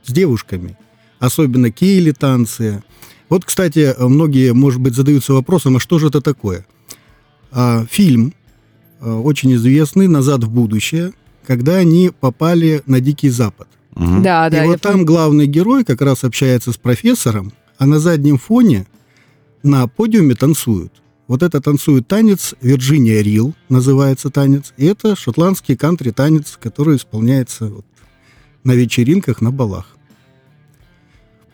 с 0.03 0.11
девушками. 0.11 0.77
Особенно 1.19 1.71
кейли 1.71 2.11
танцы. 2.11 2.83
Вот, 3.29 3.45
кстати, 3.45 3.95
многие, 3.97 4.53
может 4.53 4.81
быть, 4.81 4.93
задаются 4.93 5.33
вопросом, 5.33 5.77
а 5.77 5.79
что 5.79 5.97
же 5.97 6.07
это 6.07 6.21
такое? 6.21 6.65
А, 7.51 7.85
фильм 7.89 8.33
э, 9.01 9.11
очень 9.11 9.53
известный 9.55 10.07
«Назад 10.07 10.43
в 10.43 10.51
будущее», 10.51 11.13
когда 11.45 11.75
они 11.75 12.11
попали 12.19 12.81
на 12.85 12.99
Дикий 12.99 13.29
Запад. 13.29 13.67
Мгм. 13.95 14.23
Да, 14.23 14.49
да. 14.49 14.63
и 14.63 14.67
вот 14.67 14.81
там 14.81 15.05
главный 15.05 15.45
герой 15.45 15.83
как 15.83 16.01
раз 16.01 16.23
общается 16.23 16.71
с 16.71 16.77
профессором, 16.77 17.53
а 17.77 17.85
на 17.85 17.99
заднем 17.99 18.37
фоне 18.37 18.87
на 19.61 19.87
подиуме 19.87 20.35
танцуют. 20.35 20.93
Вот 21.27 21.41
это 21.41 21.61
танцует 21.61 22.07
танец 22.07 22.53
Вирджиния 22.61 23.21
Рил, 23.21 23.53
называется 23.69 24.29
танец. 24.29 24.73
И 24.77 24.85
это 24.85 25.15
шотландский 25.15 25.77
кантри-танец, 25.77 26.57
который 26.61 26.97
исполняется 26.97 27.65
вот 27.67 27.85
на 28.63 28.73
вечеринках, 28.73 29.41
на 29.41 29.51
балах. 29.51 29.87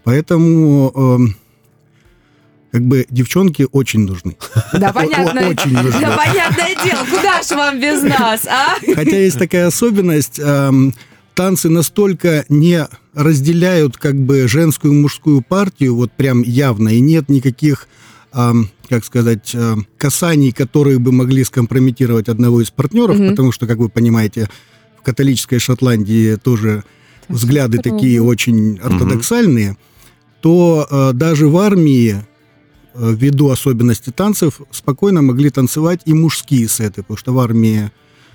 Поэтому 0.03 0.91
эм, 0.95 1.35
как 2.71 2.83
бы 2.83 3.05
девчонки 3.09 3.67
очень 3.71 4.01
нужны. 4.01 4.37
Да, 4.73 4.93
понятно. 4.93 5.49
Очень 5.49 5.73
нужно. 5.73 5.99
Да, 5.99 6.17
понятное 6.17 6.75
дело. 6.83 7.05
Куда 7.05 7.41
ж 7.41 7.51
вам 7.51 7.79
без 7.79 8.01
нас, 8.03 8.45
а? 8.47 8.75
Хотя 8.95 9.17
есть 9.17 9.37
такая 9.37 9.67
особенность, 9.67 10.39
эм, 10.39 10.93
танцы 11.35 11.69
настолько 11.69 12.45
не 12.49 12.87
разделяют 13.13 13.97
как 13.97 14.15
бы 14.15 14.47
женскую 14.47 14.93
и 14.93 14.97
мужскую 14.97 15.41
партию, 15.41 15.95
вот 15.95 16.11
прям 16.11 16.41
явно, 16.41 16.89
и 16.89 16.99
нет 16.99 17.29
никаких, 17.29 17.87
эм, 18.33 18.69
как 18.89 19.05
сказать, 19.05 19.51
эм, 19.53 19.85
касаний, 19.97 20.51
которые 20.51 20.97
бы 20.99 21.11
могли 21.11 21.43
скомпрометировать 21.43 22.27
одного 22.27 22.61
из 22.61 22.71
партнеров, 22.71 23.19
Мгм. 23.19 23.29
потому 23.31 23.51
что, 23.51 23.67
как 23.67 23.77
вы 23.77 23.89
понимаете, 23.89 24.49
в 24.99 25.03
католической 25.03 25.59
Шотландии 25.59 26.35
тоже 26.35 26.83
взгляды 27.29 27.77
строго. 27.77 27.97
такие 27.97 28.21
очень 28.21 28.79
ортодоксальные, 28.79 29.77
то 30.41 30.87
э, 30.89 31.11
даже 31.13 31.47
в 31.47 31.57
армии 31.57 32.15
э, 32.95 33.13
ввиду 33.15 33.49
особенностей 33.49 34.11
танцев, 34.11 34.61
спокойно 34.71 35.21
могли 35.21 35.51
танцевать 35.51 36.01
и 36.05 36.13
мужские 36.13 36.67
сеты, 36.67 37.03
потому 37.03 37.17
что 37.17 37.33
в 37.33 37.39
армии 37.39 37.91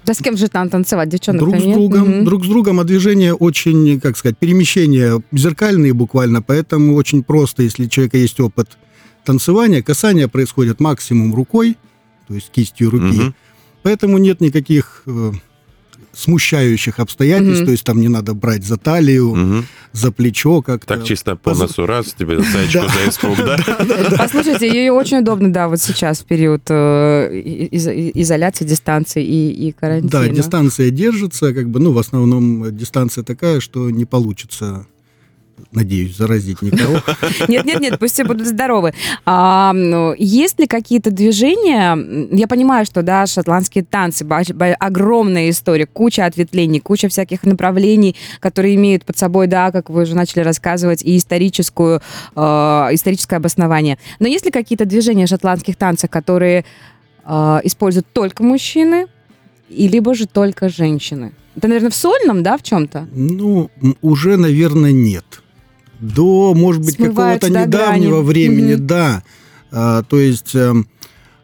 Да 0.07 0.15
с 0.15 0.19
кем 0.19 0.37
же 0.37 0.49
там 0.49 0.69
танцевать, 0.69 1.09
девчонок 1.09 1.41
друг 1.41 1.57
с 1.57 1.63
другом, 1.65 2.09
Мгм. 2.09 2.25
друг 2.25 2.45
с 2.45 2.49
другом, 2.49 2.79
а 2.79 2.85
движения 2.85 3.35
очень, 3.35 4.01
как 4.01 4.17
сказать, 4.17 4.39
перемещения 4.39 5.21
зеркальные 5.33 5.93
буквально, 5.93 6.41
поэтому 6.43 6.95
очень 6.95 7.25
просто, 7.25 7.63
если 7.65 7.87
у 7.87 7.89
человека 7.89 8.17
есть 8.19 8.39
опыт 8.39 8.69
танцевания, 9.25 9.83
касания 9.83 10.29
происходят 10.29 10.81
максимум 10.81 11.35
рукой, 11.35 11.77
то 12.29 12.35
есть 12.35 12.51
кистью 12.51 12.91
руки, 12.91 13.05
Мгм. 13.21 13.35
поэтому 13.83 14.19
нет 14.19 14.41
никаких 14.41 15.03
э, 15.07 15.33
смущающих 16.13 17.01
обстоятельств, 17.01 17.59
Мгм. 17.63 17.67
то 17.67 17.73
есть 17.73 17.85
там 17.85 18.01
не 18.01 18.09
надо 18.09 18.35
брать 18.35 18.65
за 18.65 18.77
талию, 18.77 19.35
Мгм. 19.35 19.67
за 19.93 20.13
плечо 20.13 20.63
как-то. 20.63 20.95
Так 20.97 21.05
чисто 21.05 21.35
по 21.37 21.55
носу 21.55 21.87
раз, 21.87 22.15
тебе 22.17 22.41
зайчку 22.41 22.87
за 22.89 23.09
испуг, 23.11 23.37
да? 23.39 23.59
Послушайте, 24.19 24.69
ее 24.69 24.93
очень 24.93 25.19
удобно, 25.19 25.53
да, 25.53 25.67
вот 25.69 25.81
сейчас, 25.81 26.21
в 26.21 26.25
период 26.25 26.63
э, 26.71 27.31
изоляции, 28.15 28.65
дистанции 28.65 29.25
и, 29.25 29.73
карантина. 29.73 30.11
Да, 30.11 30.29
дистанция 30.29 30.91
держится, 30.91 31.53
как 31.53 31.69
бы, 31.69 31.81
ну, 31.81 31.93
в 31.93 31.99
основном 31.99 32.75
дистанция 32.77 33.25
такая, 33.25 33.61
что 33.61 33.91
не 33.91 34.05
получится, 34.05 34.87
надеюсь, 35.75 36.17
заразить 36.17 36.63
никого. 36.63 37.01
Нет, 37.49 37.65
нет, 37.65 37.81
нет, 37.81 37.99
пусть 37.99 38.15
все 38.15 38.25
будут 38.25 38.47
здоровы. 38.47 38.95
А, 39.25 39.73
ну, 39.73 40.15
есть 40.17 40.59
ли 40.59 40.67
какие-то 40.67 41.11
движения? 41.11 41.97
Я 42.35 42.47
понимаю, 42.47 42.87
что 42.87 43.03
да, 43.03 43.27
шотландские 43.27 43.85
танцы, 43.85 44.25
огромная 44.79 45.51
история, 45.51 45.87
куча 45.87 46.27
ответвлений, 46.27 46.81
куча 46.81 47.09
всяких 47.09 47.45
направлений, 47.45 48.17
которые 48.41 48.75
имеют 48.77 49.05
под 49.05 49.19
собой, 49.19 49.47
да, 49.47 49.71
как 49.71 49.91
вы 49.91 50.03
уже 50.03 50.15
начали 50.15 50.41
рассказывать, 50.41 51.03
и 51.03 51.17
историческую, 51.17 52.01
э, 52.35 52.41
историческое 52.41 53.37
обоснование. 53.37 53.99
Но 54.21 54.29
есть 54.29 54.45
ли 54.45 54.51
какие-то 54.51 54.85
движения 54.85 55.27
шотландских 55.27 55.77
танцев, 55.77 56.11
которые 56.11 56.65
э, 57.25 57.61
используют 57.65 58.07
только 58.13 58.43
мужчины, 58.43 59.07
и 59.69 59.89
либо 59.89 60.15
же 60.15 60.27
только 60.27 60.69
женщины? 60.69 61.33
Это, 61.57 61.69
наверное, 61.69 61.91
в 61.91 61.95
сольном, 61.95 62.43
да, 62.43 62.57
в 62.57 62.63
чем-то? 62.63 63.09
Ну, 63.13 63.71
уже, 64.03 64.37
наверное, 64.37 64.93
нет. 64.93 65.25
До, 66.05 66.55
может 66.55 66.83
быть, 66.83 66.97
какого-то 66.97 67.49
недавнего 67.51 68.23
грани. 68.23 68.27
времени, 68.27 68.75
Мгм. 68.75 68.87
да. 68.87 69.23
А, 69.71 70.03
то 70.03 70.19
есть 70.19 70.55
эм, 70.55 70.87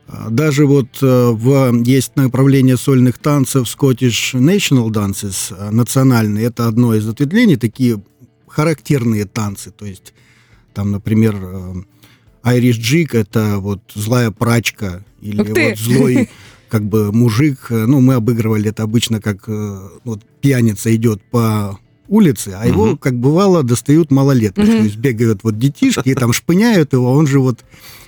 а, 0.06 0.28
даже 0.30 0.66
вот 0.66 0.88
э, 1.02 1.30
в, 1.30 1.82
есть 1.82 2.16
направление 2.16 2.76
сольных 2.76 3.18
танцев 3.18 3.66
Scottish 3.66 4.34
National 4.34 4.88
Dances, 4.88 5.54
э, 5.56 5.70
национальные, 5.70 6.46
это 6.46 6.66
одно 6.66 6.94
из 6.94 7.08
ответвлений, 7.08 7.56
такие 7.56 8.02
характерные 8.46 9.24
танцы, 9.24 9.70
то 9.70 9.86
есть 9.86 10.12
там, 10.74 10.90
например, 10.90 11.36
э, 11.40 11.74
Irish 12.44 12.78
Jig, 12.80 13.16
это 13.16 13.58
вот 13.58 13.80
злая 13.94 14.30
прачка, 14.30 15.04
или 15.20 15.42
вот 15.42 15.78
злой 15.78 16.28
как 16.68 16.84
бы 16.84 17.12
мужик, 17.12 17.66
ну, 17.70 18.00
мы 18.00 18.14
обыгрывали 18.14 18.70
это 18.70 18.82
обычно, 18.84 19.20
как 19.20 19.48
вот 19.48 20.22
пьяница 20.40 20.94
идет 20.94 21.20
по 21.30 21.78
улице, 22.10 22.54
а 22.60 22.66
его, 22.66 22.96
как 22.96 23.14
бывало, 23.14 23.62
достают 23.62 24.10
малолетки. 24.10 24.60
Мгм. 24.60 24.70
То 24.70 24.82
есть 24.82 24.96
бегают 24.96 25.44
вот 25.44 25.58
детишки, 25.58 26.08
и 26.08 26.14
там 26.14 26.32
шпыняют 26.32 26.92
его, 26.92 27.10
он 27.12 27.26
же 27.26 27.40
вот 27.40 27.60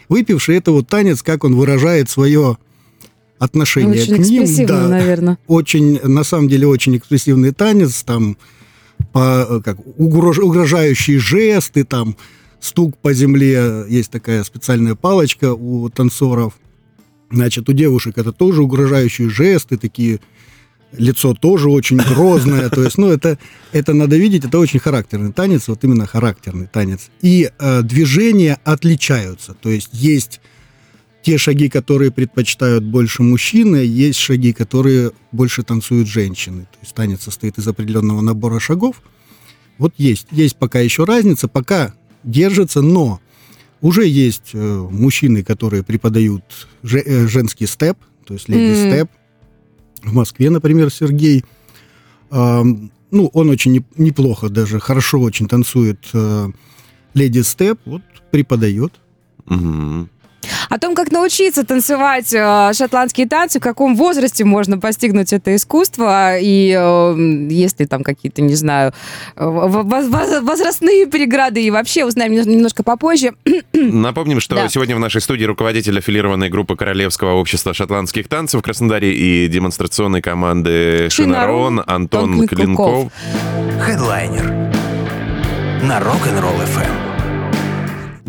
выпивший, 0.09 0.57
это 0.57 0.73
вот 0.73 0.89
танец, 0.89 1.23
как 1.23 1.45
он 1.45 1.55
выражает 1.55 2.11
свое 2.11 2.59
отношение 3.39 4.03
Очень 4.03 4.17
к 4.17 4.27
ним. 4.29 4.67
Да, 4.67 4.89
наверное. 4.89 5.39
очень, 5.47 6.01
на 6.03 6.25
самом 6.25 6.49
деле, 6.49 6.67
очень 6.67 6.97
экспрессивный 6.97 7.53
танец, 7.53 8.03
там 8.03 8.37
по, 9.13 9.47
э, 9.49 9.61
как, 9.65 9.79
угрож- 9.99 10.41
угрожающие 10.41 11.19
жесты, 11.19 11.85
там 11.85 12.17
стук 12.61 12.97
по 12.99 13.13
земле, 13.13 13.85
есть 13.89 14.11
такая 14.11 14.45
специальная 14.45 14.95
палочка 14.95 15.55
у 15.55 15.89
танцоров. 15.89 16.55
Значит, 17.31 17.69
у 17.69 17.73
девушек 17.73 18.19
это 18.19 18.33
тоже 18.33 18.63
угрожающие 18.63 19.29
жесты, 19.29 19.77
такие 19.77 20.21
лицо 20.93 21.35
тоже 21.35 21.69
очень 21.71 21.97
грозное. 21.97 22.69
То 22.71 22.83
есть, 22.85 22.99
ну, 22.99 23.09
это, 23.09 23.39
это 23.73 23.93
надо 23.95 24.17
видеть, 24.17 24.45
это 24.45 24.59
очень 24.59 24.81
характерный 24.81 25.33
танец, 25.33 25.69
вот 25.69 25.83
именно 25.85 26.07
характерный 26.07 26.67
танец. 26.67 27.11
И 27.23 27.51
э, 27.59 27.83
движения 27.83 28.59
отличаются. 28.65 29.55
То 29.55 29.69
есть 29.71 29.91
есть 29.93 30.41
те 31.23 31.39
шаги, 31.39 31.69
которые 31.69 32.11
предпочитают 32.11 32.85
больше 32.85 33.23
мужчины, 33.23 33.77
есть 33.77 34.19
шаги, 34.19 34.53
которые 34.53 35.13
больше 35.31 35.63
танцуют 35.63 36.09
женщины. 36.09 36.63
То 36.63 36.79
есть 36.83 36.95
танец 36.95 37.23
состоит 37.23 37.59
из 37.59 37.69
определенного 37.69 38.21
набора 38.21 38.59
шагов. 38.59 39.03
Вот 39.79 39.95
есть, 39.99 40.27
есть 40.31 40.57
пока 40.57 40.81
еще 40.81 41.05
разница, 41.05 41.49
пока 41.49 41.95
держится, 42.25 42.83
но 42.83 43.21
уже 43.81 44.07
есть 44.07 44.51
э, 44.53 44.87
мужчины, 44.91 45.43
которые 45.43 45.83
преподают 45.83 46.45
же- 46.83 47.03
э, 47.05 47.27
женский 47.27 47.67
степ, 47.67 47.99
то 48.27 48.35
есть 48.35 48.49
леди 48.49 48.79
М. 48.81 48.91
степ. 48.91 49.11
В 50.03 50.13
Москве, 50.15 50.51
например, 50.51 50.91
Сергей. 50.91 51.45
Ну, 52.31 53.27
он 53.35 53.51
очень 53.51 53.73
не- 53.73 53.85
неплохо 53.97 54.49
даже, 54.49 54.81
хорошо 54.81 55.21
очень 55.21 55.47
танцует 55.47 55.99
э, 56.15 56.49
леди 57.13 57.41
степ, 57.41 57.79
вот 57.85 58.01
преподает. 58.31 58.95
Мгм. 59.45 60.09
О 60.69 60.79
том, 60.79 60.95
как 60.95 61.11
научиться 61.11 61.65
танцевать 61.65 62.33
э, 62.35 62.73
шотландские 62.75 63.29
танцы, 63.29 63.59
в 63.59 63.63
каком 63.63 63.97
возрасте 63.97 64.45
можно 64.45 64.79
постигнуть 64.79 65.33
это 65.33 65.55
искусство, 65.55 66.39
и 66.39 66.75
э, 66.77 67.47
есть 67.51 67.81
ли 67.81 67.87
там 67.87 68.03
какие-то, 68.03 68.43
не 68.43 68.55
знаю, 68.55 68.93
э, 69.37 69.45
возрастные 69.47 71.07
преграды, 71.07 71.63
и 71.63 71.71
вообще 71.71 72.05
узнаем 72.05 72.33
немножко- 72.33 72.83
попозже. 72.83 73.33
Напомним, 73.73 74.41
что 74.41 74.57
Да. 74.57 74.69
сегодня 74.69 74.97
в 74.97 74.99
нашей 74.99 75.21
студии 75.21 75.45
руководитель 75.45 75.99
аффилированной 75.99 76.49
группы 76.49 76.77
Королевского 76.77 77.35
общества 77.35 77.75
шотландских 77.75 78.29
танцев 78.29 78.61
в 78.61 78.65
Краснодаре 78.65 79.13
и 79.15 79.49
демонстрационной 79.49 80.23
команды 80.23 81.09
Шинарон, 81.11 81.83
Антон 81.87 82.47
Клинков. 82.47 83.13
Хедлайнер 83.81 84.45
на 85.83 85.99
Rock'n'Roll 85.99 86.63
FM. 86.65 87.12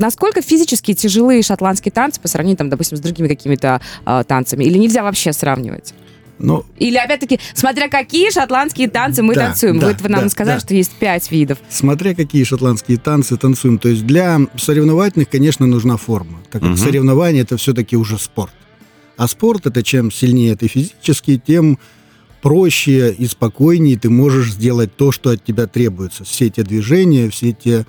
Насколько 0.04 0.42
физически 0.42 0.94
тяжелые 0.94 1.42
шотландские 1.44 1.94
танцы 1.94 2.20
по 2.20 2.28
сравнению, 2.28 2.58
там, 2.58 2.70
допустим, 2.70 2.98
с 2.98 3.00
другими 3.00 3.30
какими-то 3.30 3.80
э, 4.06 4.24
танцами? 4.28 4.66
Или 4.66 4.78
нельзя 4.78 5.02
вообще 5.02 5.32
сравнивать? 5.32 5.94
Но 6.40 6.66
Или, 6.78 6.98
опять-таки, 6.98 7.40
смотря 7.54 7.88
какие 7.88 8.30
шотландские 8.30 8.90
танцы 8.90 9.24
мы 9.24 9.34
Да, 9.34 9.46
танцуем. 9.46 9.80
да, 9.80 9.88
вот 9.88 10.02
вы 10.02 10.10
нам 10.10 10.24
да, 10.24 10.30
сказали, 10.30 10.58
да. 10.58 10.60
что 10.60 10.74
есть 10.74 10.92
пять 10.92 11.32
видов. 11.32 11.58
смотря 11.70 12.14
какие 12.16 12.44
шотландские 12.44 12.98
танцы 12.98 13.38
танцуем. 13.38 13.78
То 13.78 13.88
есть 13.88 14.06
для 14.06 14.42
соревновательных, 14.58 15.30
конечно, 15.30 15.66
нужна 15.68 15.96
форма, 15.96 16.40
так 16.52 16.62
как 16.62 16.72
Мгм. 16.72 16.78
соревнование 16.78 17.44
это 17.44 17.56
все-таки 17.56 17.96
уже 17.96 18.18
спорт. 18.20 18.52
А 19.16 19.26
спорт 19.30 19.68
это 19.68 19.84
чем 19.84 20.12
сильнее 20.12 20.58
ты 20.58 20.68
физически, 20.68 21.38
тем 21.48 21.80
проще 22.42 23.14
и 23.14 23.26
спокойнее 23.26 23.98
ты 23.98 24.10
можешь 24.10 24.52
сделать 24.52 24.98
то, 24.98 25.14
что 25.14 25.30
от 25.30 25.46
тебя 25.46 25.66
требуется. 25.66 26.26
Все 26.26 26.50
те 26.50 26.64
движения, 26.64 27.30
все 27.30 27.54
те 27.54 27.86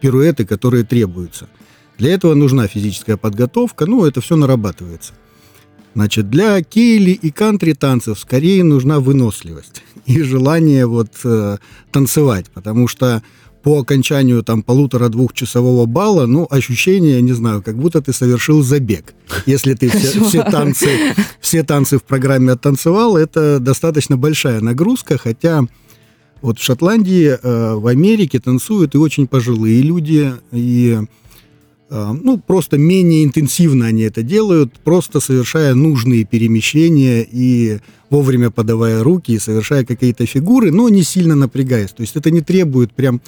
пируэты, 0.00 0.44
которые 0.46 0.84
требуются. 0.84 1.48
Для 1.98 2.12
этого 2.12 2.34
нужна 2.34 2.66
физическая 2.66 3.16
подготовка, 3.16 3.86
ну, 3.86 4.04
это 4.04 4.20
все 4.20 4.36
нарабатывается. 4.36 5.14
Значит, 5.94 6.28
для 6.28 6.62
кейли 6.62 7.12
и 7.12 7.30
кантри 7.30 7.72
танцев 7.72 8.18
скорее 8.18 8.62
нужна 8.64 9.00
выносливость 9.00 9.82
и 10.06 10.20
желание 10.20 10.86
вот 10.86 11.08
э, 11.24 11.56
танцевать, 11.90 12.50
потому 12.52 12.86
что 12.86 13.22
по 13.62 13.80
окончанию 13.80 14.44
там 14.44 14.62
полутора-двухчасового 14.62 15.86
балла, 15.86 16.26
ну, 16.26 16.46
ощущение, 16.48 17.20
не 17.20 17.32
знаю, 17.32 17.62
как 17.62 17.76
будто 17.78 18.00
ты 18.00 18.12
совершил 18.12 18.62
забег. 18.62 19.14
Если 19.46 19.74
ты 19.74 19.88
все, 19.88 20.22
все 20.28 20.44
танцы, 20.44 20.88
все 21.40 21.64
танцы 21.64 21.98
в 21.98 22.04
программе 22.04 22.52
оттанцевал, 22.52 23.16
это 23.16 23.58
достаточно 23.58 24.16
большая 24.16 24.60
нагрузка, 24.60 25.18
хотя 25.18 25.64
вот 26.42 26.60
в 26.60 26.62
Шотландии, 26.62 27.38
э, 27.42 27.74
в 27.74 27.86
Америке 27.86 28.38
танцуют 28.38 28.94
и 28.94 28.98
очень 28.98 29.26
пожилые 29.26 29.82
люди, 29.82 30.32
и 30.52 31.00
ну, 31.88 32.38
просто 32.38 32.78
менее 32.78 33.24
интенсивно 33.24 33.86
они 33.86 34.02
это 34.02 34.22
делают, 34.22 34.74
просто 34.80 35.20
совершая 35.20 35.74
нужные 35.74 36.24
перемещения 36.24 37.26
и 37.30 37.78
вовремя 38.10 38.50
подавая 38.50 39.02
руки 39.02 39.32
и 39.32 39.38
совершая 39.38 39.84
какие-то 39.84 40.26
фигуры, 40.26 40.72
но 40.72 40.88
не 40.88 41.02
сильно 41.02 41.34
напрягаясь. 41.36 41.92
То 41.92 42.02
есть 42.02 42.16
это 42.16 42.30
не 42.30 42.40
требует 42.40 42.92
прям 42.92 43.20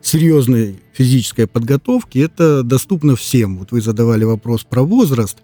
серьезной 0.00 0.76
физической 0.92 1.46
подготовки, 1.46 2.18
это 2.18 2.62
доступно 2.62 3.16
всем. 3.16 3.58
Вот 3.58 3.72
вы 3.72 3.80
задавали 3.80 4.24
вопрос 4.24 4.64
про 4.64 4.82
возраст. 4.82 5.38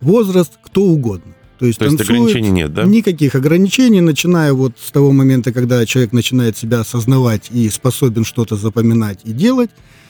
Возраст 0.00 0.58
кто 0.62 0.82
угодно. 0.82 1.32
То 1.60 1.66
есть, 1.66 1.78
То 1.78 1.84
есть 1.84 2.00
ограничений 2.00 2.48
нет, 2.48 2.72
да? 2.72 2.84
Никаких 2.84 3.34
ограничений, 3.34 4.00
начиная 4.00 4.54
вот 4.54 4.72
с 4.82 4.90
того 4.90 5.12
момента, 5.12 5.52
когда 5.52 5.84
человек 5.84 6.12
начинает 6.12 6.56
себя 6.56 6.80
осознавать 6.80 7.50
и 7.50 7.68
способен 7.68 8.24
что-то 8.24 8.56
запоминать 8.56 9.18
и 9.24 9.32
делать. 9.32 9.68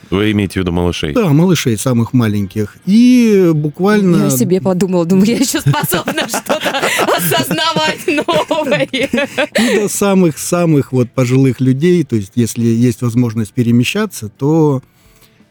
Вы 0.09 0.31
имеете 0.31 0.53
в 0.53 0.55
виду 0.63 0.71
малышей? 0.71 1.11
Да, 1.13 1.27
малышей 1.27 1.77
самых 1.77 2.13
маленьких. 2.13 2.77
И 2.85 3.51
буквально... 3.53 4.23
Я 4.23 4.29
себе 4.29 4.61
подумала, 4.61 5.03
думаю, 5.05 5.27
я 5.27 5.35
еще 5.35 5.59
способна 5.59 6.29
что-то 6.29 6.71
осознавать 7.17 8.07
новое. 8.07 8.87
и 8.89 9.75
до 9.75 9.89
самых-самых 9.89 10.93
вот 10.93 11.11
пожилых 11.11 11.59
людей, 11.59 12.05
то 12.05 12.15
есть 12.15 12.31
если 12.35 12.63
есть 12.63 13.01
возможность 13.01 13.51
перемещаться, 13.51 14.29
то 14.29 14.81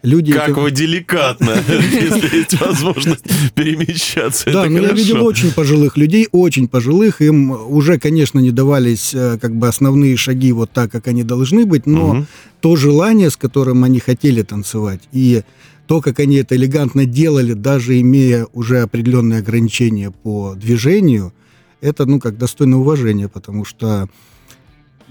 Люди 0.03 0.33
Как 0.33 0.57
вы 0.57 0.71
деликатно, 0.71 1.51
если 1.69 2.39
есть 2.39 2.59
возможность 2.59 3.25
перемещаться. 3.55 4.51
Да, 4.51 4.65
но 4.65 4.79
я 4.79 4.89
хорошо. 4.89 4.95
видел 4.95 5.27
очень 5.27 5.53
пожилых 5.53 5.99
людей, 5.99 6.27
очень 6.33 6.69
пожилых. 6.69 7.21
Им 7.21 7.51
уже, 7.51 7.99
конечно, 7.99 8.39
не 8.39 8.51
давались 8.51 9.13
э, 9.13 9.39
как 9.39 9.55
бы 9.55 9.69
основные 9.69 10.17
шаги 10.17 10.53
вот 10.53 10.71
так, 10.71 10.91
как 10.91 11.09
они 11.09 11.23
должны 11.23 11.67
быть, 11.67 11.87
но 11.87 12.25
то 12.61 12.77
желание, 12.77 13.31
с 13.31 13.37
которым 13.37 13.85
они 13.85 14.01
хотели 14.01 14.43
танцевать, 14.43 15.03
и 15.13 15.43
то, 15.87 16.01
как 16.01 16.21
они 16.21 16.37
это 16.37 16.57
элегантно 16.57 17.05
делали, 17.05 17.53
даже 17.53 18.01
имея 18.01 18.47
уже 18.55 18.81
определенные 18.81 19.41
ограничения 19.41 20.11
по 20.11 20.55
движению, 20.55 21.35
это, 21.81 22.07
ну, 22.07 22.21
как 22.21 22.39
достойно 22.39 22.79
уважения, 22.79 23.29
потому 23.29 23.65
что 23.65 24.09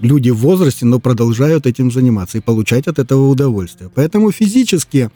люди 0.00 0.30
в 0.30 0.36
возрасте, 0.38 0.86
но 0.86 0.98
продолжают 0.98 1.66
этим 1.66 1.90
заниматься 1.90 2.38
и 2.38 2.40
получать 2.40 2.86
от 2.88 2.98
этого 2.98 3.28
удовольствие. 3.28 3.90
Поэтому 3.94 4.32
физически, 4.32 5.10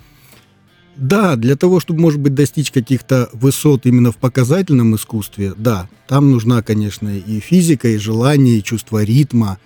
да, 0.96 1.36
для 1.36 1.56
того, 1.56 1.80
чтобы, 1.80 2.00
может 2.00 2.20
быть, 2.20 2.34
достичь 2.34 2.70
каких-то 2.70 3.28
высот 3.32 3.86
именно 3.86 4.12
в 4.12 4.16
показательном 4.16 4.94
искусстве, 4.94 5.54
да, 5.56 5.88
там 6.06 6.30
нужна, 6.30 6.62
конечно, 6.62 7.16
и 7.16 7.40
физика, 7.40 7.88
и 7.88 7.96
желание, 7.96 8.58
и 8.58 8.62
чувство 8.62 9.02
ритма. 9.02 9.58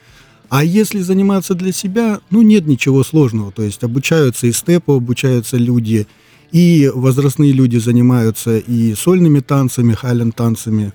А 0.49 0.65
если 0.65 1.01
заниматься 1.01 1.55
для 1.55 1.73
себя, 1.73 2.21
ну, 2.31 2.43
нет 2.43 2.67
ничего 2.67 3.05
сложного. 3.05 3.53
То 3.53 3.63
есть 3.63 3.83
обучаются 3.85 4.47
и 4.47 4.53
степу, 4.53 4.95
обучаются 4.95 5.59
люди, 5.59 6.07
и 6.53 6.91
возрастные 6.95 7.53
люди 7.53 7.77
занимаются 7.77 8.57
и 8.57 8.95
сольными 8.95 9.41
танцами, 9.41 9.93
хален 9.93 10.33
танцами. 10.33 10.95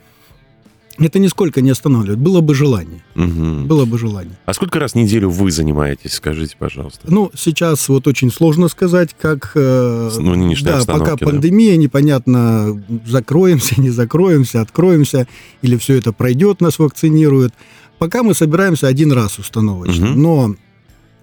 Это 0.99 1.17
нисколько 1.17 1.61
не 1.61 1.71
останавливает. 1.71 2.19
Было 2.19 2.41
бы 2.41 2.53
желание. 2.53 3.03
Мгм. 3.15 3.65
Было 3.65 3.85
бы 3.85 3.97
желание. 3.97 4.37
А 4.45 4.53
сколько 4.53 4.79
раз 4.79 4.91
в 4.91 4.95
неделю 4.95 5.29
вы 5.29 5.49
занимаетесь, 5.49 6.13
скажите, 6.13 6.55
пожалуйста? 6.57 6.99
Ну, 7.07 7.31
сейчас 7.35 7.89
вот 7.89 8.05
очень 8.07 8.31
сложно 8.31 8.67
сказать, 8.67 9.15
как... 9.19 9.51
э, 9.55 10.11
Ну, 10.19 10.33
в 10.33 10.37
нынешней 10.37 10.65
да, 10.67 10.81
пока 10.85 11.15
да. 11.15 11.25
пандемия, 11.25 11.77
непонятно, 11.77 12.79
закроемся, 13.07 13.73
не 13.81 13.89
закроемся, 13.89 14.61
откроемся, 14.61 15.27
или 15.63 15.77
все 15.77 15.95
это 15.97 16.13
пройдет, 16.13 16.61
нас 16.61 16.77
вакцинируют. 16.77 17.53
Пока 17.97 18.21
мы 18.21 18.35
собираемся 18.35 18.85
один 18.87 19.11
раз 19.13 19.39
установочно, 19.39 20.05
Мгм. 20.11 20.21
но 20.21 20.55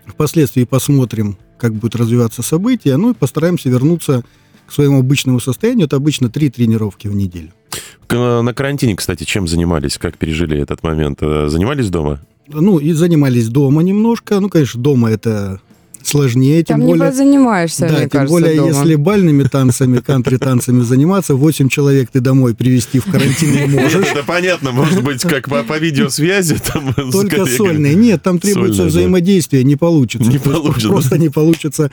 впоследствии 0.07 0.65
посмотрим, 0.65 1.37
как 1.59 1.75
будут 1.75 1.95
развиваться 1.95 2.43
события, 2.43 2.97
ну 2.97 3.11
и 3.13 3.15
постараемся 3.15 3.69
вернуться 3.69 4.25
к 4.67 4.73
своему 4.73 4.99
обычному 4.99 5.39
состоянию. 5.41 5.87
Это 5.87 5.97
обычно 5.97 6.29
три 6.29 6.51
тренировки 6.51 7.07
в 7.07 7.15
неделю. 7.15 7.53
К- 8.07 8.43
На 8.43 8.53
карантине, 8.55 8.97
кстати, 8.97 9.25
чем 9.25 9.47
занимались, 9.49 9.99
как 9.99 10.17
пережили 10.19 10.59
этот 10.61 10.83
момент? 10.83 11.19
Э, 11.23 11.49
Занимались 11.49 11.89
дома? 11.91 12.21
Ну, 12.49 12.79
и 12.79 12.93
занимались 12.93 13.49
дома 13.49 13.83
немножко. 13.83 14.41
Ну, 14.41 14.49
конечно, 14.49 14.81
дома 14.81 15.11
это 15.11 15.61
сложнее, 16.03 16.63
тем 16.65 16.79
Там 16.79 16.87
более... 16.89 17.07
не 17.11 17.13
занимаешься, 17.15 17.81
Да, 17.87 17.89
мне 17.93 18.01
тем 18.01 18.09
кажется, 18.09 18.33
более, 18.33 18.57
дома. 18.57 18.69
если 18.71 18.95
бальными 18.95 19.43
танцами, 19.43 19.99
кантри-танцами 20.07 20.81
заниматься, 20.81 21.35
8 21.35 21.69
человек 21.69 22.09
ты 22.11 22.21
домой 22.21 22.55
привести 22.55 23.01
в 23.01 23.05
карантин 23.05 23.53
не 23.53 23.67
можешь. 23.67 24.07
Это 24.15 24.25
понятно, 24.25 24.73
может 24.73 25.03
быть, 25.05 25.21
как 25.23 25.49
по, 25.51 25.63
по 25.63 25.79
видеосвязи. 25.79 26.57
Там, 26.73 26.95
Только 27.13 27.45
сольные. 27.45 27.95
Нет, 27.95 28.23
там 28.23 28.39
требуется 28.39 28.77
Сольные, 28.79 28.93
да. 28.93 28.99
взаимодействие, 28.99 29.63
не 29.63 29.77
получится. 29.77 30.31
Не 30.31 30.39
получится. 30.39 30.89
Просто 30.89 31.19
не 31.19 31.29
получится 31.29 31.91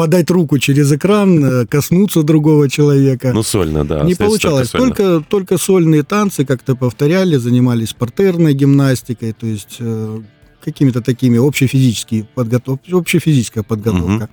подать 0.00 0.30
руку 0.30 0.58
через 0.58 0.90
экран, 0.90 1.44
э, 1.44 1.66
коснуться 1.66 2.22
другого 2.22 2.70
человека. 2.70 3.32
Ну, 3.34 3.42
сольно, 3.42 3.84
да. 3.84 4.02
не 4.02 4.14
получалось. 4.14 4.70
сольно. 4.70 4.86
Только, 4.94 5.20
только 5.28 5.58
сольные 5.58 6.04
танцы 6.04 6.46
как-то 6.46 6.74
повторяли, 6.74 7.36
занимались 7.36 7.92
партерной 7.92 8.54
гимнастикой, 8.54 9.32
то 9.32 9.46
есть 9.46 9.76
э, 9.78 10.20
какими-то 10.64 11.02
такими 11.02 11.36
общефизические 11.46 12.24
подготов... 12.34 12.78
общефизическая 12.90 13.62
подготовка. 13.62 14.30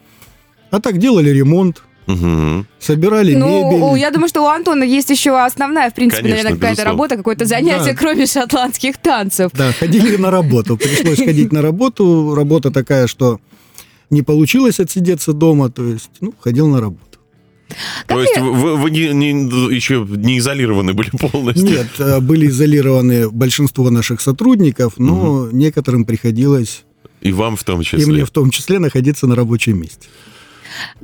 А 0.71 0.79
так 0.79 0.99
делали 0.99 1.31
ремонт, 1.31 1.83
Мгм. 2.05 2.65
собирали 2.79 3.35
Ну, 3.35 3.69
мебель. 3.69 3.99
я 3.99 4.11
думаю, 4.11 4.29
что 4.29 4.43
у 4.43 4.47
Антона 4.47 4.83
есть 4.83 5.09
еще 5.09 5.37
основная, 5.37 5.89
в 5.89 5.93
принципе, 5.93 6.21
Конечно, 6.21 6.43
наверное, 6.43 6.55
какая-то 6.61 6.75
безусловно. 6.83 6.91
работа, 6.91 7.17
какое-то 7.17 7.43
занятие, 7.45 7.91
Да. 7.91 7.97
кроме 7.99 8.25
шотландских 8.25 8.97
танцев. 8.99 9.51
Да, 9.53 9.73
ходили 9.73 10.15
на 10.15 10.31
работу. 10.31 10.77
Пришлось 10.77 11.17
ходить 11.25 11.51
на 11.51 11.61
работу. 11.61 12.33
Работа 12.35 12.71
такая, 12.71 13.07
что 13.07 13.41
не 14.09 14.21
получилось 14.21 14.79
отсидеться 14.79 15.33
дома, 15.33 15.69
то 15.69 15.83
есть, 15.83 16.09
ну, 16.21 16.33
ходил 16.39 16.67
на 16.67 16.79
работу. 16.81 17.03
То 18.07 18.21
есть 18.21 18.37
вы, 18.39 18.77
вы 18.77 18.89
не- 18.91 19.11
не- 19.13 19.75
еще 19.75 20.07
не 20.09 20.37
изолированы 20.39 20.93
были 20.93 21.09
полностью? 21.09 21.65
Нет, 21.69 21.87
э, 21.99 22.19
были 22.21 22.47
изолированы 22.47 23.29
большинство 23.29 23.89
наших 23.89 24.21
сотрудников, 24.21 24.93
но 24.97 25.49
некоторым 25.51 26.05
приходилось, 26.05 26.85
И 27.21 27.31
вам 27.33 27.57
в 27.57 27.63
том 27.65 27.81
и 27.81 27.83
числе? 27.83 28.05
мне 28.05 28.23
в 28.25 28.29
том 28.31 28.51
числе, 28.51 28.79
находиться 28.79 29.27
на 29.27 29.35
рабочем 29.35 29.81
месте. 29.81 30.07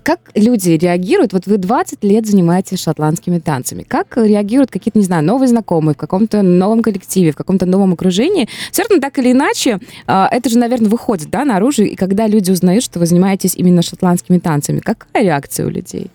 Как 0.03 0.19
люди 0.35 0.71
реагируют? 0.71 1.33
Вот 1.33 1.47
вы 1.47 1.57
20 1.57 2.03
лет 2.03 2.25
занимаетесь 2.25 2.81
шотландскими 2.81 3.39
танцами. 3.39 3.83
Как 3.83 4.17
реагируют 4.17 4.71
какие-то, 4.71 4.99
не 4.99 5.05
знаю, 5.05 5.23
новые 5.23 5.47
знакомые 5.47 5.95
в 5.95 5.97
каком-то 5.97 6.41
новом 6.41 6.81
коллективе, 6.81 7.31
в 7.31 7.35
каком-то 7.35 7.65
новом 7.65 7.93
окружении? 7.93 8.47
Все 8.71 8.83
равно 8.83 8.99
так 8.99 9.17
или 9.19 9.31
иначе, 9.31 9.79
а, 10.07 10.27
это 10.31 10.49
же, 10.49 10.57
наверное, 10.57 10.89
выходит 10.89 11.29
да, 11.29 11.45
наружу. 11.45 11.83
И 11.83 11.95
когда 11.95 12.27
люди 12.27 12.51
узнают, 12.51 12.83
что 12.83 12.99
вы 12.99 13.05
занимаетесь 13.05 13.55
именно 13.55 13.81
шотландскими 13.81 14.39
танцами, 14.39 14.79
какая 14.79 15.23
реакция 15.23 15.65
у 15.65 15.69
людей? 15.69 16.11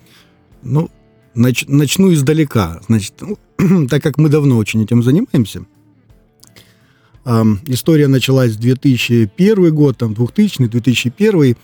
Ну, 0.63 0.91
нач- 1.35 1.67
начну 1.69 2.13
издалека. 2.13 2.81
Значит, 2.89 3.15
ну, 3.21 3.87
так 3.89 4.03
как 4.03 4.19
мы 4.19 4.29
давно 4.29 4.57
очень 4.57 4.83
этим 4.83 5.03
занимаемся, 5.03 5.65
история 7.67 8.09
началась 8.09 8.53
в 8.53 8.61
2001 8.61 9.75
год, 9.75 9.99
там 9.99 10.15
2000 10.15 10.67
2001 10.69 11.57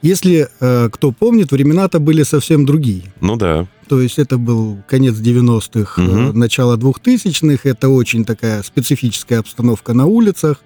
Если 0.00 0.48
э, 0.60 0.88
кто 0.92 1.10
помнит, 1.12 1.50
времена-то 1.50 1.98
были 1.98 2.22
совсем 2.22 2.64
другие. 2.64 3.02
Ну 3.20 3.36
да. 3.36 3.66
То 3.88 4.00
есть 4.00 4.18
это 4.18 4.38
был 4.38 4.78
конец 4.86 5.14
90-х, 5.16 6.00
э, 6.00 6.04
Мгм. 6.04 6.38
начало 6.38 6.76
2000-х. 6.76 7.68
Это 7.68 7.88
очень 7.88 8.24
такая 8.24 8.62
специфическая 8.62 9.40
обстановка 9.40 9.94
на 9.94 10.06
улицах. 10.06 10.62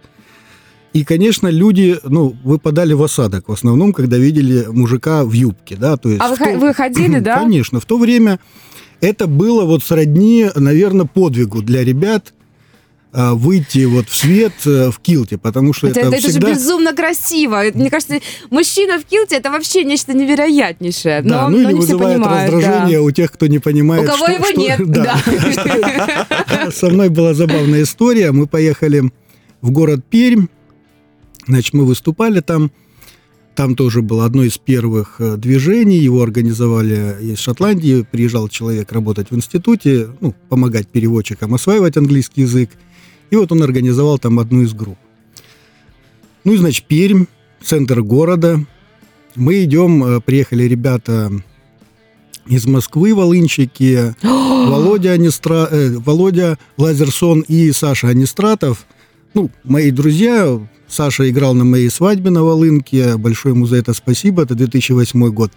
И, 0.92 1.04
конечно, 1.04 1.48
люди, 1.48 1.98
ну, 2.04 2.36
выпадали 2.44 2.92
в 2.92 3.02
осадок 3.02 3.48
в 3.48 3.52
основном, 3.52 3.94
когда 3.94 4.18
видели 4.18 4.66
мужика 4.68 5.24
в 5.24 5.32
юбке, 5.32 5.76
да, 5.76 5.96
то 5.96 6.10
есть... 6.10 6.20
А 6.20 6.28
вы, 6.28 6.34
в 6.34 6.38
то- 6.38 6.58
вы 6.58 6.74
ходили, 6.74 7.18
да? 7.20 7.38
Конечно, 7.38 7.80
в 7.80 7.86
то 7.86 7.96
время 7.96 8.38
это 9.00 9.26
было 9.26 9.64
вот 9.64 9.82
сродни, 9.82 10.48
наверное, 10.54 11.06
подвигу 11.06 11.62
для 11.62 11.82
ребят 11.82 12.34
выйти 13.12 13.84
вот 13.84 14.08
в 14.08 14.16
свет 14.16 14.54
э, 14.64 14.90
в 14.90 14.98
килте, 14.98 15.36
потому 15.36 15.74
что 15.74 15.86
Это, 15.88 16.00
это, 16.00 16.08
это 16.16 16.28
всегда... 16.28 16.48
же 16.48 16.54
безумно 16.54 16.94
красиво. 16.94 17.62
Мне 17.74 17.90
кажется, 17.90 18.20
мужчина 18.50 18.98
в 18.98 19.04
килте 19.04 19.36
это 19.36 19.50
вообще 19.50 19.84
нечто 19.84 20.14
невероятнейшее. 20.14 21.20
Да, 21.20 21.48
но, 21.48 21.50
ну 21.50 21.62
но 21.62 21.68
или 21.70 21.74
не 21.74 21.80
все 21.82 21.92
вызывает 21.94 22.22
понимают. 22.22 22.50
да. 22.50 22.56
раздражение 22.56 23.00
у 23.02 23.10
тех, 23.10 23.30
кто 23.30 23.46
не 23.48 23.58
понимает, 23.58 24.04
У 24.04 24.06
кого 24.06 24.24
что- 24.24 24.32
его 24.32 24.44
что- 24.46 24.60
нет, 24.60 24.90
да. 24.90 26.70
Со 26.74 26.88
мной 26.88 27.10
была 27.10 27.34
забавная 27.34 27.82
история. 27.82 28.32
Мы 28.32 28.46
поехали 28.46 29.02
в 29.60 29.70
город 29.70 30.00
Пермь. 30.08 30.46
Значит, 31.46 31.74
мы 31.74 31.84
выступали 31.84 32.40
там. 32.40 32.70
Там 33.54 33.76
тоже 33.76 34.00
было 34.00 34.24
одно 34.24 34.44
из 34.44 34.56
первых 34.56 35.16
э, 35.18 35.36
движений. 35.36 35.98
Его 35.98 36.22
организовали 36.22 37.16
из 37.20 37.38
Шотландии. 37.38 38.06
Приезжал 38.10 38.48
человек 38.48 38.90
работать 38.92 39.30
в 39.30 39.36
институте, 39.36 40.08
ну, 40.20 40.34
помогать 40.48 40.88
переводчикам 40.88 41.52
осваивать 41.52 41.98
английский 41.98 42.42
язык. 42.42 42.70
И 43.32 43.36
вот 43.36 43.50
он 43.50 43.62
организовал 43.62 44.18
там 44.18 44.38
одну 44.38 44.60
из 44.60 44.74
групп. 44.74 44.98
Ну 46.44 46.52
и, 46.52 46.58
значит, 46.58 46.84
Пермь, 46.84 47.24
центр 47.62 48.02
города. 48.02 48.62
Мы 49.36 49.64
идем, 49.64 50.04
э, 50.04 50.20
приехали 50.20 50.64
ребята 50.64 51.32
из 52.46 52.66
Москвы, 52.66 53.14
волынщики, 53.14 54.14
Володя, 54.22 55.12
Анистра... 55.12 55.66
э, 55.70 55.96
Володя 55.96 56.58
Лазерсон 56.76 57.40
и 57.48 57.72
Саша 57.72 58.08
Анистратов. 58.08 58.86
Ну, 59.32 59.50
мои 59.64 59.90
друзья. 59.90 60.60
Саша 60.86 61.30
играл 61.30 61.54
на 61.54 61.64
моей 61.64 61.88
свадьбе 61.88 62.28
на 62.28 62.44
Волынке. 62.44 63.16
Большое 63.16 63.54
ему 63.54 63.64
за 63.64 63.76
это 63.76 63.94
спасибо. 63.94 64.42
Это 64.42 64.54
2008 64.54 65.30
год. 65.30 65.52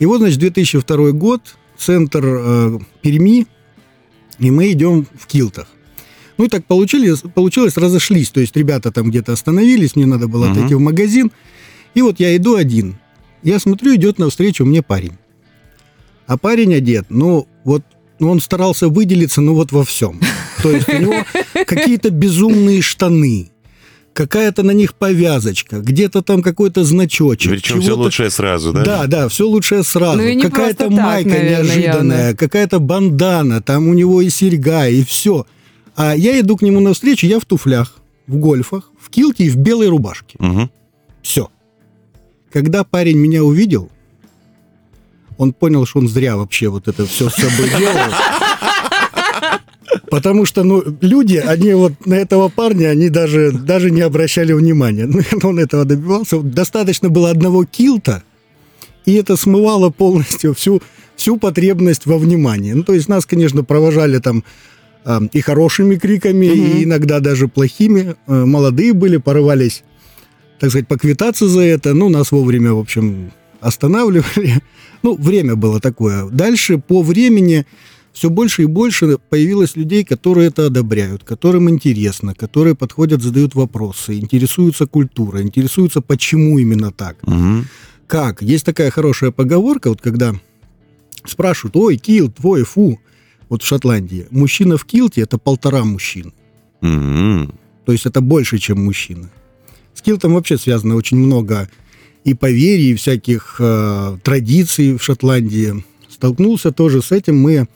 И 0.00 0.06
вот, 0.06 0.18
значит, 0.18 0.40
2002 0.40 1.12
год, 1.12 1.42
центр 1.78 2.24
э, 2.24 2.78
Перми, 3.02 3.46
и 4.40 4.50
мы 4.50 4.72
идем 4.72 5.06
в 5.16 5.28
килтах. 5.28 5.68
Ну, 6.36 6.46
и 6.46 6.48
так 6.48 6.64
получилось, 6.66 7.22
получилось, 7.34 7.76
разошлись. 7.76 8.30
То 8.30 8.40
есть 8.40 8.56
ребята 8.56 8.90
там 8.90 9.10
где-то 9.10 9.32
остановились, 9.32 9.94
мне 9.96 10.06
надо 10.06 10.26
было 10.28 10.46
Мгм. 10.46 10.52
отойти 10.52 10.74
в 10.74 10.80
магазин. 10.80 11.30
И 11.94 12.02
вот 12.02 12.18
я 12.20 12.36
иду 12.36 12.56
один. 12.56 12.96
Я 13.42 13.58
смотрю, 13.60 13.94
идет 13.94 14.18
навстречу 14.18 14.64
мне 14.64 14.82
парень. 14.82 15.12
А 16.26 16.36
парень 16.38 16.74
одет, 16.74 17.06
ну, 17.10 17.46
вот 17.64 17.82
ну, 18.18 18.30
он 18.30 18.40
старался 18.40 18.88
выделиться, 18.88 19.40
ну, 19.40 19.54
вот 19.54 19.72
во 19.72 19.84
всем. 19.84 20.20
То 20.62 20.70
есть 20.70 20.88
у 20.88 20.96
него 20.98 21.24
какие-то 21.66 22.10
безумные 22.10 22.80
штаны, 22.80 23.50
какая-то 24.14 24.62
на 24.62 24.70
них 24.70 24.94
повязочка, 24.94 25.80
где-то 25.80 26.22
там 26.22 26.40
какой-то 26.42 26.84
значочек. 26.84 27.50
Причем 27.52 27.80
все 27.82 27.94
лучшее 27.96 28.30
сразу, 28.30 28.72
да? 28.72 28.84
да, 28.84 29.06
да, 29.06 29.28
все 29.28 29.46
лучшее 29.46 29.82
сразу. 29.82 30.22
Ну 30.22 30.40
Какая-то 30.40 30.84
просто 30.84 30.96
так, 30.96 31.04
майка 31.04 31.28
наверное, 31.30 31.50
неожиданная, 31.76 32.22
явно. 32.28 32.36
какая-то 32.36 32.78
бандана, 32.78 33.60
там 33.60 33.88
у 33.88 33.94
него 33.94 34.22
и 34.22 34.30
серьга, 34.30 34.86
и 34.88 35.04
все. 35.04 35.44
А 35.96 36.14
я 36.14 36.38
иду 36.40 36.56
к 36.56 36.62
нему 36.62 36.80
навстречу, 36.80 37.26
я 37.26 37.38
в 37.38 37.44
туфлях, 37.44 37.96
в 38.26 38.36
гольфах, 38.36 38.90
в 38.98 39.10
килте 39.10 39.44
и 39.44 39.50
в 39.50 39.56
белой 39.56 39.88
рубашке. 39.88 40.36
Мгм. 40.38 40.70
Все. 41.22 41.50
Когда 42.52 42.84
парень 42.84 43.16
меня 43.16 43.42
увидел, 43.42 43.90
он 45.38 45.52
понял, 45.52 45.86
что 45.86 46.00
он 46.00 46.08
зря 46.08 46.36
вообще 46.36 46.68
вот 46.68 46.88
это 46.88 47.06
все 47.06 47.28
с 47.28 47.34
собой 47.34 47.68
делал. 47.78 48.12
Потому 50.10 50.44
что, 50.44 50.62
ну, 50.62 50.82
люди, 51.00 51.36
они 51.36 51.72
вот 51.74 52.06
на 52.06 52.14
этого 52.14 52.48
парня, 52.48 52.88
они 52.88 53.08
даже, 53.08 53.50
даже 53.52 53.90
не 53.90 54.00
обращали 54.00 54.52
внимания. 54.52 55.06
Ну, 55.06 55.20
он 55.48 55.58
этого 55.58 55.84
добивался. 55.84 56.40
Достаточно 56.40 57.08
было 57.08 57.30
одного 57.30 57.64
килта, 57.64 58.22
и 59.04 59.14
это 59.14 59.36
смывало 59.36 59.90
полностью 59.90 60.54
всю, 60.54 60.82
всю 61.16 61.36
потребность 61.36 62.06
во 62.06 62.18
внимании. 62.18 62.72
Ну, 62.72 62.84
то 62.84 62.94
есть 62.94 63.08
нас, 63.08 63.26
конечно, 63.26 63.64
провожали 63.64 64.18
там 64.18 64.44
и 65.32 65.40
хорошими 65.40 65.96
криками, 65.96 66.46
mm-hmm. 66.46 66.80
и 66.80 66.84
иногда 66.84 67.20
даже 67.20 67.48
плохими. 67.48 68.16
Э, 68.26 68.44
молодые 68.44 68.92
были, 68.92 69.18
порывались, 69.18 69.84
так 70.58 70.70
сказать, 70.70 70.88
поквитаться 70.88 71.48
за 71.48 71.60
это. 71.60 71.94
Ну, 71.94 72.08
нас 72.08 72.32
вовремя, 72.32 72.72
в 72.72 72.78
общем, 72.78 73.32
останавливали. 73.60 74.62
Ну, 75.02 75.16
время 75.16 75.54
было 75.54 75.80
такое. 75.80 76.24
Дальше 76.30 76.78
по 76.78 77.02
времени 77.02 77.66
все 78.14 78.30
больше 78.30 78.62
и 78.62 78.64
больше 78.66 79.18
появилось 79.28 79.76
людей, 79.76 80.02
которые 80.02 80.48
это 80.48 80.66
одобряют, 80.66 81.24
которым 81.24 81.68
интересно, 81.68 82.34
которые 82.34 82.74
подходят, 82.74 83.22
задают 83.22 83.54
вопросы, 83.54 84.18
интересуются 84.18 84.86
культурой, 84.86 85.42
интересуются, 85.42 86.00
почему 86.00 86.58
именно 86.58 86.90
так. 86.90 87.18
Угу. 87.24 87.64
Как? 88.06 88.40
Есть 88.40 88.64
такая 88.64 88.90
хорошая 88.90 89.30
поговорка, 89.30 89.90
вот 89.90 90.00
когда 90.00 90.34
спрашивают, 91.26 91.76
ой, 91.76 91.96
кил 91.96 92.30
твой, 92.30 92.62
фу, 92.62 92.98
вот 93.48 93.62
в 93.62 93.66
Шотландии, 93.66 94.26
мужчина 94.30 94.76
в 94.76 94.84
килте– 94.84 95.20
это 95.22 95.38
полтора 95.38 95.84
мужчин. 95.84 96.32
Угу. 96.82 97.52
То 97.86 97.92
есть 97.92 98.06
это 98.06 98.20
больше, 98.20 98.58
чем 98.58 98.84
мужчина. 98.84 99.30
С 99.94 100.02
килтом 100.02 100.34
вообще 100.34 100.58
связано 100.58 100.96
очень 100.96 101.16
много 101.16 101.68
и 102.24 102.34
поверий, 102.34 102.92
и 102.92 102.94
всяких 102.94 103.56
э, 103.58 104.18
традиций 104.22 104.96
в 104.96 105.02
Шотландии. 105.02 105.84
Столкнулся 106.08 106.72
тоже 106.72 107.02
с 107.02 107.12
этим. 107.12 107.38
Мы 107.38 107.68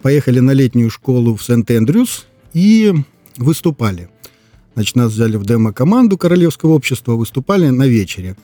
поехали 0.00 0.40
на 0.40 0.52
летнюю 0.52 0.90
школу 0.90 1.36
в 1.36 1.42
Сент-Эндрюс 1.42 2.26
и 2.52 2.94
выступали. 3.36 4.08
Значит, 4.74 4.96
нас 4.96 5.12
взяли 5.12 5.36
в 5.36 5.44
демо-команду 5.44 6.16
Королевского 6.16 6.72
общества, 6.72 7.12
выступали 7.12 7.68
на 7.68 7.86
вечере. 7.86 8.36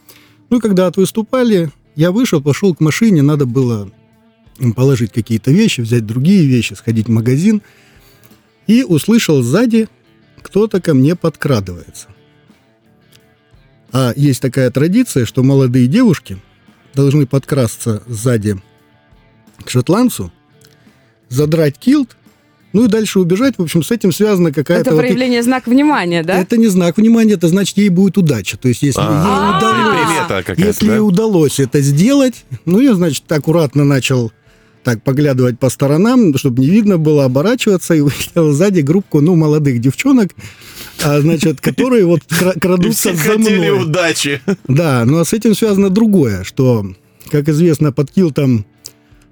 Ну 0.50 0.58
и 0.58 0.60
когда 0.60 0.86
отвыступали, 0.86 1.70
я 1.94 2.12
вышел, 2.12 2.42
пошел 2.42 2.74
к 2.74 2.80
машине, 2.80 3.22
надо 3.22 3.46
было 3.46 3.90
положить 4.74 5.12
какие-то 5.12 5.50
вещи, 5.50 5.80
взять 5.80 6.06
другие 6.06 6.46
вещи, 6.46 6.74
сходить 6.74 7.06
в 7.06 7.10
магазин. 7.10 7.62
И 8.66 8.82
услышал 8.82 9.42
сзади, 9.42 9.88
кто-то 10.42 10.80
ко 10.80 10.94
мне 10.94 11.14
подкрадывается. 11.14 12.08
А 13.92 14.12
есть 14.14 14.42
такая 14.42 14.70
традиция, 14.70 15.24
что 15.24 15.42
молодые 15.42 15.86
девушки 15.86 16.38
должны 16.94 17.26
подкрасться 17.26 18.02
сзади 18.06 18.60
к 19.64 19.70
шотландцу, 19.70 20.32
задрать 21.28 21.78
килт, 21.78 22.16
ну 22.74 22.84
и 22.84 22.88
дальше 22.88 23.18
убежать. 23.18 23.56
В 23.56 23.62
общем, 23.62 23.82
с 23.82 23.90
этим 23.90 24.12
связана 24.12 24.52
какая-то... 24.52 24.82
Это 24.82 24.90
вот 24.92 25.00
проявление 25.00 25.40
и... 25.40 25.42
знака 25.42 25.70
внимания, 25.70 26.22
да? 26.22 26.38
Это 26.38 26.58
не 26.58 26.66
знак 26.66 26.98
внимания, 26.98 27.34
это 27.34 27.48
значит, 27.48 27.78
ей 27.78 27.88
будет 27.88 28.18
удача. 28.18 28.58
То 28.58 28.68
есть, 28.68 28.82
если 28.82 29.00
ей 29.00 29.08
удалось, 29.08 30.58
если 30.58 30.90
ей 30.90 31.00
удалось 31.00 31.60
это 31.60 31.80
сделать, 31.80 32.44
ну, 32.66 32.80
я, 32.80 32.94
значит, 32.94 33.30
аккуратно 33.32 33.84
начал 33.84 34.32
так 34.84 35.02
поглядывать 35.02 35.58
по 35.58 35.68
сторонам, 35.68 36.36
чтобы 36.36 36.60
не 36.60 36.68
видно 36.68 36.98
было, 36.98 37.24
оборачиваться, 37.24 37.94
и 37.94 38.00
увидел 38.00 38.52
сзади 38.52 38.80
группку, 38.80 39.20
ну, 39.20 39.34
молодых 39.36 39.80
девчонок, 39.80 40.30
а, 41.02 41.20
значит, 41.20 41.60
которые 41.60 42.06
вот 42.06 42.22
крадутся 42.60 43.14
за 43.14 43.38
мной. 43.38 43.82
удачи. 43.82 44.40
Да, 44.66 45.04
но 45.04 45.24
с 45.24 45.32
этим 45.32 45.54
связано 45.54 45.90
другое, 45.90 46.44
что, 46.44 46.86
как 47.30 47.48
известно, 47.48 47.92
под 47.92 48.10
килтом 48.10 48.66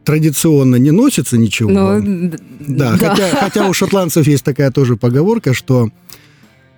традиционно 0.04 0.76
не 0.76 0.92
носится 0.92 1.36
ничего. 1.36 1.70
Ну, 1.70 2.30
да, 2.60 2.96
да. 2.96 2.96
Хотя, 2.96 3.28
хотя 3.40 3.68
у 3.68 3.72
шотландцев 3.72 4.26
есть 4.26 4.44
такая 4.44 4.70
тоже 4.70 4.96
поговорка, 4.96 5.52
что 5.52 5.90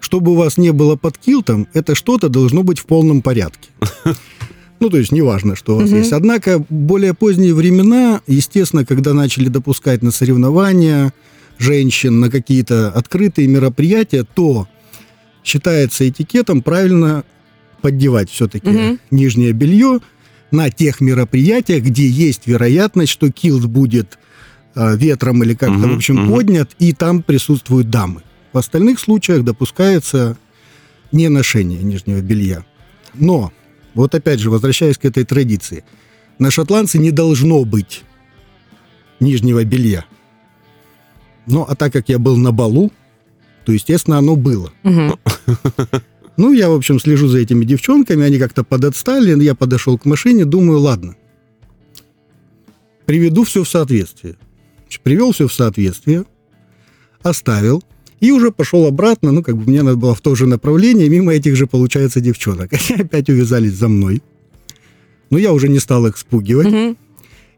чтобы 0.01 0.33
у 0.33 0.35
вас 0.35 0.57
не 0.57 0.73
было 0.73 0.97
под 0.97 1.19
килтом, 1.19 1.67
это 1.75 1.95
что-то 1.95 2.29
должно 2.29 2.63
быть 2.63 2.79
в 2.79 2.87
полном 2.87 3.21
порядке. 3.21 3.69
Ну, 4.81 4.91
то 4.91 4.97
есть 4.97 5.13
неважно, 5.13 5.57
что 5.57 5.75
у 5.75 5.81
вас 5.81 5.91
угу. 5.91 5.99
есть. 5.99 6.13
Однако 6.13 6.65
более 6.69 7.15
поздние 7.15 7.55
времена, 7.55 8.21
естественно, 8.27 8.85
когда 8.85 9.13
начали 9.13 9.49
допускать 9.49 10.03
на 10.03 10.11
соревнования 10.11 11.13
женщин, 11.59 12.21
на 12.21 12.31
какие-то 12.31 12.89
открытые 12.91 13.49
мероприятия, 13.49 14.25
то 14.25 14.69
считается 15.43 16.09
этикетом 16.09 16.63
правильно 16.63 17.25
поддевать 17.83 18.31
все-таки 18.31 18.69
угу. 18.69 18.99
нижнее 19.11 19.53
белье, 19.53 20.01
на 20.51 20.71
тех 20.71 21.01
мероприятиях, 21.01 21.85
где 21.85 22.09
есть 22.09 22.47
вероятность, 22.47 23.13
что 23.13 23.31
килд 23.31 23.67
будет 23.67 24.19
э, 24.75 24.97
ветром 24.97 25.43
или 25.43 25.55
как-то, 25.55 25.79
угу, 25.79 25.89
в 25.89 25.97
общем, 25.97 26.25
угу. 26.25 26.35
поднят, 26.37 26.71
и 26.79 26.93
там 26.93 27.23
присутствуют 27.23 27.91
дамы. 27.91 28.23
В 28.53 28.59
остальных 28.59 28.99
случаях 28.99 29.45
допускается 29.45 30.37
не 31.13 31.29
ношение 31.29 31.83
нижнего 31.83 32.21
белья. 32.21 32.65
Но, 33.15 33.53
вот 33.95 34.15
опять 34.15 34.41
же, 34.41 34.51
возвращаясь 34.51 34.99
к 34.99 35.05
этой 35.05 35.25
традиции, 35.25 35.85
на 36.39 36.51
шотландце 36.51 36.99
не 36.99 37.11
должно 37.11 37.65
быть 37.65 38.05
нижнего 39.21 39.65
белья. 39.65 40.05
Ну, 41.47 41.63
а 41.63 41.75
так 41.75 41.93
как 41.93 42.09
я 42.09 42.19
был 42.19 42.37
на 42.37 42.53
балу, 42.53 42.93
то, 43.65 43.73
естественно, 43.73 44.19
оно 44.19 44.37
было. 44.37 44.73
Угу. 44.85 45.19
Ну, 46.39 46.53
я, 46.53 46.71
в 46.71 46.75
общем, 46.75 47.01
слежу 47.01 47.27
за 47.27 47.39
этими 47.39 47.65
девчонками, 47.65 48.25
они 48.25 48.39
как-то 48.39 48.63
подотстали, 48.63 49.43
я 49.43 49.57
подошел 49.57 49.99
к 49.99 50.05
машине, 50.05 50.45
думаю, 50.45 50.79
ладно, 50.79 51.17
приведу 53.07 53.43
все 53.43 53.65
в 53.65 53.69
соответствие. 53.69 54.37
Привел 55.03 55.33
все 55.33 55.49
в 55.49 55.53
соответствие, 55.53 56.27
оставил, 57.23 57.83
и 58.21 58.31
уже 58.33 58.51
пошел 58.51 58.87
обратно, 58.87 59.33
ну, 59.33 59.43
как 59.43 59.57
бы 59.57 59.71
мне 59.71 59.83
надо 59.83 59.97
было 59.97 60.15
в 60.15 60.21
то 60.21 60.35
же 60.35 60.47
направление, 60.47 61.09
мимо 61.09 61.33
этих 61.33 61.57
же, 61.57 61.67
получается, 61.67 62.21
девчонок. 62.21 62.73
Они 62.91 63.01
опять 63.01 63.29
увязались 63.29 63.75
за 63.75 63.89
мной. 63.89 64.23
Но 65.31 65.39
я 65.39 65.53
уже 65.53 65.69
не 65.69 65.79
стал 65.79 66.07
их 66.07 66.17
спугивать. 66.17 66.67
Угу. 66.67 66.97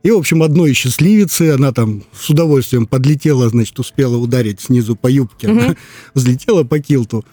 И, 0.03 0.11
в 0.11 0.17
общем, 0.17 0.43
одной 0.43 0.73
счастливицы, 0.73 1.51
она 1.51 1.73
там 1.73 2.05
с 2.13 2.31
удовольствием 2.31 2.87
подлетела, 2.87 3.49
значит, 3.49 3.79
успела 3.79 4.17
ударить 4.17 4.61
снизу 4.61 4.97
по 4.97 5.09
юбке, 5.09 5.49
угу. 5.49 5.61
она 5.61 5.77
взлетела 6.15 6.65
по 6.65 6.79
килту. 6.79 7.25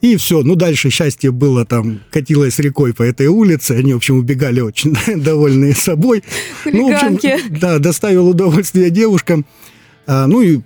И 0.00 0.16
все, 0.16 0.42
ну 0.42 0.54
дальше 0.54 0.90
счастье 0.90 1.30
было 1.30 1.64
там, 1.64 2.00
катилось 2.10 2.58
рекой 2.58 2.92
по 2.92 3.02
этой 3.02 3.26
улице, 3.26 3.72
они, 3.72 3.94
в 3.94 3.96
общем, 3.96 4.18
убегали 4.18 4.60
очень 4.60 4.94
довольные 5.16 5.74
собой. 5.74 6.22
Ну, 6.66 6.90
в 6.90 6.94
общем, 6.94 7.18
да, 7.58 7.78
доставил 7.78 8.28
удовольствие 8.28 8.90
девушкам. 8.90 9.46
А, 10.06 10.26
ну 10.26 10.42
и 10.42 10.60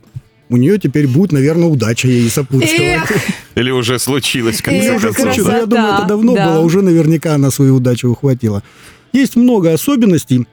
у 0.50 0.56
нее 0.56 0.78
теперь 0.78 1.06
будет, 1.06 1.32
наверное, 1.32 1.68
удача 1.68 2.08
ей 2.08 2.28
сопутствовать. 2.30 3.02
Или 3.54 3.70
уже 3.70 3.98
случилось, 3.98 4.62
как 4.62 4.74
Или 4.74 4.90
уже 4.90 5.12
случилось. 5.12 5.54
Я 5.54 5.66
думаю, 5.66 5.94
это 5.94 6.04
давно 6.06 6.34
да. 6.34 6.46
было, 6.48 6.60
уже 6.60 6.82
наверняка 6.82 7.34
она 7.34 7.50
свою 7.50 7.76
удачу 7.76 8.08
ухватила. 8.08 8.62
Есть 9.12 9.36
много 9.36 9.72
особенностей, 9.72 10.46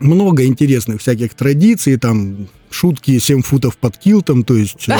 много 0.00 0.44
интересных 0.44 1.00
всяких 1.00 1.34
традиций, 1.34 1.96
там 1.96 2.48
шутки 2.70 3.18
7 3.18 3.42
футов 3.42 3.76
под 3.76 3.96
килтом, 3.98 4.44
то 4.44 4.54
есть... 4.54 4.88
Э, 4.88 4.98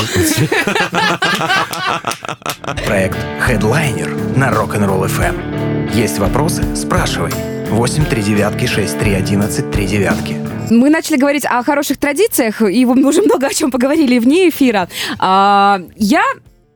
Проект 2.86 3.18
Headliner 3.46 4.38
на 4.38 4.50
Rock'n'Roll 4.50 5.06
FM. 5.08 5.94
Есть 5.94 6.18
вопросы? 6.18 6.64
Спрашивай. 6.76 7.53
8 7.70 8.04
3 8.06 8.22
девятки 8.22 8.66
6 8.66 8.98
3 8.98 9.14
11 9.14 9.70
3 9.70 9.86
девятки. 9.86 10.36
Мы 10.70 10.90
начали 10.90 11.16
говорить 11.16 11.44
о 11.44 11.62
хороших 11.62 11.98
традициях, 11.98 12.62
и 12.62 12.84
мы 12.84 13.06
уже 13.06 13.22
много 13.22 13.46
о 13.46 13.54
чем 13.54 13.70
поговорили 13.70 14.18
вне 14.18 14.48
эфира. 14.48 14.88
А, 15.18 15.80
я 15.96 16.22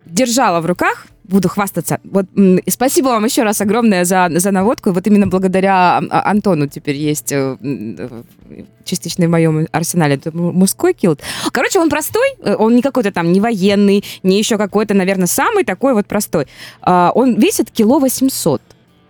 держала 0.07 0.61
в 0.61 0.67
руках 0.67 1.07
буду 1.29 1.49
хвастаться. 1.49 2.01
Вот 2.05 2.27
спасибо 2.69 3.09
вам 3.09 3.25
еще 3.25 3.43
раз 3.43 3.61
огромное 3.61 4.05
за, 4.05 4.29
за 4.31 4.51
наводку. 4.51 4.93
Вот 4.93 5.07
именно 5.07 5.27
благодаря 5.27 5.99
а, 5.99 6.31
Антону 6.31 6.69
теперь 6.69 6.97
есть 6.97 7.33
э, 7.33 7.57
частично 8.85 9.27
в 9.27 9.31
моем 9.31 9.69
арсенале 9.71 10.15
это 10.15 10.35
мужской 10.35 10.95
килт. 10.95 11.21
Короче, 11.53 11.81
он 11.81 11.91
простой, 11.91 12.29
э, 12.41 12.57
он 12.59 12.75
не 12.75 12.83
какой-то 12.83 13.13
там 13.13 13.31
не 13.31 13.41
военный, 13.41 14.03
не 14.23 14.39
еще 14.39 14.57
какой-то, 14.57 14.95
наверное, 14.95 15.27
самый 15.27 15.65
такой 15.65 15.93
вот 15.93 16.07
простой. 16.07 16.47
А, 16.81 17.13
он 17.15 17.35
весит 17.35 17.71
кило 17.71 17.99
800. 17.99 18.63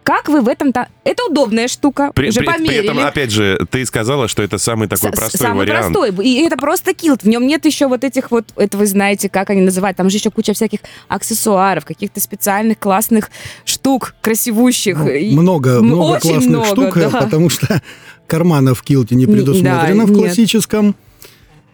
Как 0.08 0.30
вы 0.30 0.40
в 0.40 0.48
этом-то... 0.48 0.88
Это 1.04 1.26
удобная 1.26 1.68
штука, 1.68 2.12
при, 2.14 2.28
уже 2.28 2.40
при, 2.40 2.46
померили. 2.46 2.80
При 2.80 2.86
этом, 2.86 2.98
опять 3.00 3.30
же, 3.30 3.60
ты 3.70 3.84
сказала, 3.84 4.26
что 4.26 4.42
это 4.42 4.56
самый 4.56 4.88
такой 4.88 5.12
С 5.12 5.14
простой 5.14 5.38
самый 5.38 5.58
вариант. 5.66 5.92
простой. 5.92 6.24
И 6.24 6.40
это 6.46 6.56
просто 6.56 6.94
килт. 6.94 7.24
В 7.24 7.28
нем 7.28 7.46
нет 7.46 7.66
еще 7.66 7.88
вот 7.88 8.04
этих 8.04 8.30
вот... 8.30 8.46
Это 8.56 8.78
вы 8.78 8.86
знаете, 8.86 9.28
как 9.28 9.50
они 9.50 9.60
называют. 9.60 9.98
Там 9.98 10.08
же 10.08 10.16
еще 10.16 10.30
куча 10.30 10.54
всяких 10.54 10.78
аксессуаров, 11.08 11.84
каких-то 11.84 12.20
специальных 12.20 12.78
классных 12.78 13.30
штук, 13.66 14.14
красивущих. 14.22 14.96
Ну, 14.96 15.42
много, 15.42 15.82
много 15.82 16.16
Очень 16.16 16.30
классных 16.30 16.48
много, 16.48 16.66
штук, 16.66 16.94
да. 16.94 17.20
потому 17.20 17.50
что 17.50 17.82
карманов 18.26 18.78
в 18.78 18.84
килте 18.84 19.14
не 19.14 19.26
предусмотрено 19.26 20.06
да, 20.06 20.10
в 20.10 20.16
классическом. 20.16 20.86
Нет 20.86 20.96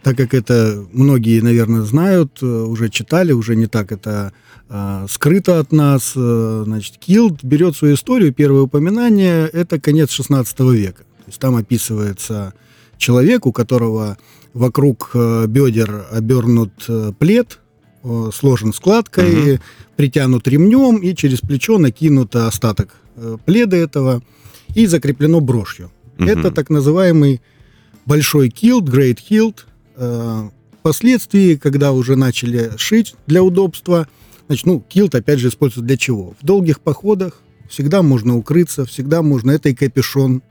так 0.05 0.15
как 0.17 0.35
это 0.35 0.85
многие, 0.91 1.41
наверное, 1.41 1.81
знают, 1.81 2.37
э, 2.43 2.45
уже 2.45 2.89
читали, 2.89 3.31
уже 3.31 3.55
не 3.55 3.65
так 3.65 3.91
это 3.91 4.33
э, 4.69 5.05
скрыто 5.09 5.59
от 5.59 5.71
нас. 5.71 6.13
Э, 6.15 6.63
значит, 6.65 6.97
Килд 6.97 7.43
берет 7.43 7.75
свою 7.75 7.95
историю, 7.95 8.33
первое 8.33 8.61
упоминание– 8.61 9.47
это 9.53 9.79
конец 9.79 10.11
16 10.11 10.59
века. 10.71 11.03
То 11.03 11.23
есть 11.27 11.39
там 11.39 11.55
описывается 11.55 12.53
человек, 12.97 13.45
у 13.45 13.51
которого 13.51 14.17
вокруг 14.53 15.11
э, 15.13 15.45
бедер 15.47 16.05
обернут 16.11 16.71
э, 16.87 17.11
плед, 17.17 17.59
э, 18.03 18.29
сложен 18.33 18.73
складкой, 18.73 19.53
Мгм. 19.53 19.59
притянут 19.95 20.47
ремнем 20.47 20.97
и 20.97 21.15
через 21.15 21.39
плечо 21.41 21.77
накинут 21.77 22.35
остаток 22.35 22.95
э, 23.17 23.37
пледа 23.45 23.77
этого 23.77 24.21
и 24.73 24.85
закреплено 24.87 25.39
брошью. 25.41 25.91
Мгм. 26.17 26.29
Это 26.29 26.51
так 26.51 26.69
называемый 26.69 27.41
большой 28.05 28.49
килт, 28.49 28.85
great 28.89 29.15
килт. 29.15 29.65
Э, 29.97 30.49
Впоследствии, 30.79 31.55
когда 31.55 31.93
уже 31.93 32.15
начали 32.15 32.73
шить 32.77 33.15
для 33.25 33.41
удобства, 33.41 34.07
значит, 34.47 34.65
ну, 34.65 34.79
килт, 34.79 35.15
опять 35.15 35.39
же, 35.39 35.49
используется 35.49 35.85
для 35.85 35.97
чего? 35.97 36.35
В 36.39 36.45
долгих 36.45 36.79
походах 36.79 37.41
всегда 37.69 38.01
можно 38.01 38.37
укрыться, 38.37 38.85
всегда 38.85 39.21
можно, 39.21 39.51
это 39.51 39.69
и 39.69 39.75
капюшон, 39.75 40.41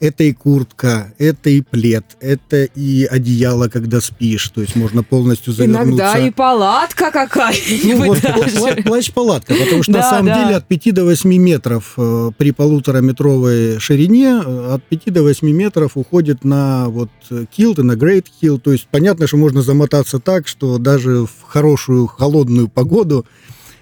это 0.00 0.24
и 0.24 0.32
куртка, 0.32 1.12
это 1.18 1.50
и 1.50 1.60
плед, 1.60 2.04
это 2.20 2.64
и 2.64 3.04
одеяло, 3.04 3.68
когда 3.68 4.00
спишь, 4.00 4.48
то 4.48 4.62
есть 4.62 4.74
можно 4.74 5.02
полностью 5.02 5.52
завернуться. 5.52 5.90
Иногда 5.90 6.18
и 6.18 6.30
палатка 6.30 7.04
Ну, 7.06 7.12
какая-нибудь 7.12 8.06
вот 8.06 8.20
даже. 8.22 8.56
пла- 8.56 8.82
плащ-палатка, 8.82 9.54
потому 9.54 9.82
что 9.82 9.92
на 9.92 9.98
Да, 9.98 10.10
самом 10.10 10.26
да. 10.26 10.42
деле 10.44 10.56
от 10.56 10.66
5 10.66 10.92
до 10.94 11.04
8 11.04 11.36
метров 11.36 11.94
э, 11.98 12.30
при 12.36 12.50
полутораметровой 12.52 13.78
ширине 13.78 14.40
э, 14.44 14.74
от 14.74 14.82
5 14.84 15.12
до 15.12 15.22
8 15.22 15.48
метров 15.50 15.92
уходит 15.96 16.44
на 16.44 16.88
вот 16.88 17.10
э, 17.30 17.44
килт 17.54 17.78
и 17.78 17.82
на 17.82 17.94
грейт 17.96 18.26
килт. 18.40 18.62
То 18.62 18.72
есть 18.72 18.88
понятно, 18.90 19.26
что 19.26 19.36
можно 19.36 19.62
замотаться 19.62 20.18
так, 20.18 20.48
что 20.48 20.78
даже 20.78 21.26
в 21.26 21.42
хорошую 21.46 22.06
холодную 22.06 22.68
погоду 22.68 23.26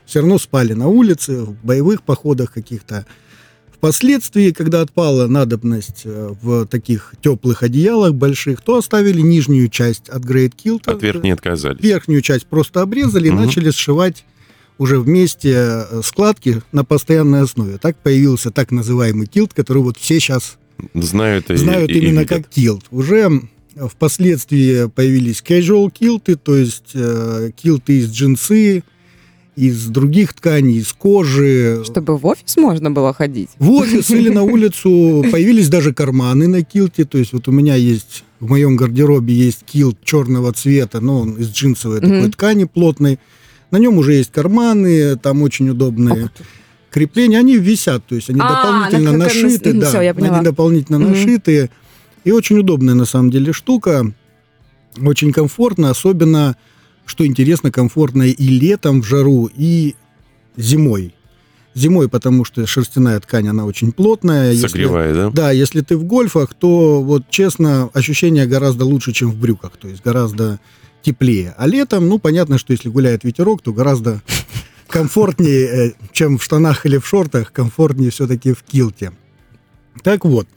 все 0.05 0.21
равно 0.21 0.39
спали 0.39 0.73
на 0.73 0.89
улице, 0.89 1.43
в 1.45 1.55
боевых 1.65 2.03
походах 2.03 2.53
каких-то. 2.53 3.07
Впоследствии, 3.79 4.51
когда 4.51 4.81
отпала 4.81 5.29
надобность 5.29 6.03
э, 6.05 6.35
в 6.43 6.67
таких 6.67 7.15
теплых 7.23 7.63
одеялах 7.63 8.13
больших, 8.13 8.61
то 8.61 8.77
оставили 8.77 9.21
нижнюю 9.21 9.69
часть 9.69 10.09
от 10.09 10.25
грейт 10.25 10.57
килта. 10.57 10.91
От 10.93 11.03
верхней 11.03 11.31
отказались. 11.31 11.81
Верхнюю 11.81 12.21
часть 12.23 12.47
просто 12.47 12.83
обрезали 12.83 13.29
и 13.29 13.31
Мгм. 13.31 13.45
начали 13.45 13.71
сшивать 13.71 14.25
уже 14.79 14.99
вместе 14.99 15.53
э, 15.55 16.01
складки 16.05 16.61
на 16.73 16.85
постоянной 16.85 17.43
основе. 17.43 17.79
Так 17.79 17.97
появился 17.99 18.51
так 18.51 18.73
называемый 18.73 19.29
килт, 19.29 19.55
который 19.55 19.83
вот 19.83 19.97
все 19.97 20.19
сейчас 20.19 20.59
Знают, 20.95 21.49
и- 21.51 21.57
знают 21.57 21.89
и- 21.91 21.95
и 21.95 21.99
именно 21.99 22.21
видят. 22.21 22.29
как 22.31 22.49
килт. 22.49 22.85
Уже 22.91 23.43
впоследствии 23.77 24.89
появились 24.89 25.41
casual 25.47 25.91
килты, 25.93 26.35
то 26.35 26.57
есть 26.57 26.91
э, 26.95 27.51
килты 27.57 28.01
из 28.01 28.11
джинсы, 28.11 28.83
из 29.59 29.87
других 29.87 30.35
тканей, 30.35 30.79
из 30.79 30.93
кожи. 30.93 31.83
Чтобы 31.85 32.17
в 32.17 32.25
офис 32.27 32.57
можно 32.57 32.91
было 32.91 33.13
ходить. 33.13 33.51
В 33.59 33.71
офис 33.73 34.09
или 34.11 34.29
на 34.29 34.45
улицу 34.45 35.25
появились 35.33 35.69
даже 35.69 35.93
карманы 35.93 36.47
на 36.47 36.63
килте. 36.63 37.05
То 37.05 37.19
есть 37.19 37.33
вот 37.33 37.49
у 37.49 37.53
меня 37.53 37.75
есть, 37.75 38.25
в 38.39 38.49
моем 38.49 38.77
гардеробе 38.77 39.35
есть 39.35 39.65
килт 39.65 39.99
черного 40.05 40.53
цвета, 40.53 41.01
но 41.01 41.21
он 41.21 41.35
из 41.35 41.49
джинсовой 41.51 42.01
такой 42.01 42.31
ткани 42.31 42.65
плотной. 42.65 43.19
На 43.71 43.79
нем 43.79 43.99
уже 43.99 44.15
есть 44.15 44.31
карманы, 44.33 45.17
там 45.17 45.43
очень 45.43 45.69
удобные 45.69 46.31
крепления. 46.91 47.39
Они 47.39 47.57
висят, 47.59 48.07
то 48.07 48.15
есть 48.15 48.31
они 48.31 48.41
А, 48.43 48.49
дополнительно 48.49 49.13
нашиты. 49.19 49.73
да, 49.73 49.91
они 49.99 50.45
дополнительно 50.45 50.99
нашиты. 50.99 51.71
И 52.25 52.31
очень 52.31 52.59
удобная 52.59 52.95
на 52.95 53.07
самом 53.07 53.31
деле 53.31 53.53
штука. 53.53 54.13
Очень 55.01 55.33
комфортно, 55.33 55.91
особенно, 55.91 56.57
что 57.09 57.27
интересно, 57.27 57.71
комфортно 57.71 58.25
и 58.25 58.49
летом 58.49 59.03
в 59.03 59.07
жару, 59.07 59.51
и 59.55 59.95
зимой. 60.57 61.15
Зимой, 61.75 62.09
потому 62.09 62.45
что 62.45 62.67
шерстяная 62.67 63.21
ткань, 63.21 63.49
она 63.49 63.65
очень 63.65 63.93
плотная. 63.93 64.53
Если- 64.53 64.69
Согревает, 64.69 65.15
да? 65.15 65.31
да, 65.31 65.51
если 65.53 65.81
ты 65.81 65.97
в 65.97 66.05
гольфах, 66.05 66.55
то 66.55 67.03
вот 67.03 67.25
честно, 67.31 67.89
ощущение 67.95 68.47
гораздо 68.47 68.85
лучше, 68.85 69.13
чем 69.13 69.31
в 69.31 69.37
брюках, 69.37 69.77
то 69.77 69.89
есть 69.89 70.03
гораздо 70.03 70.59
теплее. 71.03 71.55
А 71.57 71.67
летом, 71.67 72.09
ну, 72.09 72.19
понятно, 72.19 72.59
что 72.59 72.73
если 72.73 72.89
гуляет 72.89 73.23
ветерок, 73.25 73.63
то 73.63 73.73
гораздо 73.73 74.23
комфортнее, 74.89 75.91
э, 75.91 75.93
чем 76.13 76.39
в 76.39 76.43
штанах 76.43 76.85
или 76.87 76.99
в 76.99 77.07
шортах, 77.07 77.53
комфортнее 77.53 78.11
все-таки 78.11 78.53
в 78.53 78.63
килте. 78.65 79.13
Так 80.03 80.25
вот, 80.25 80.49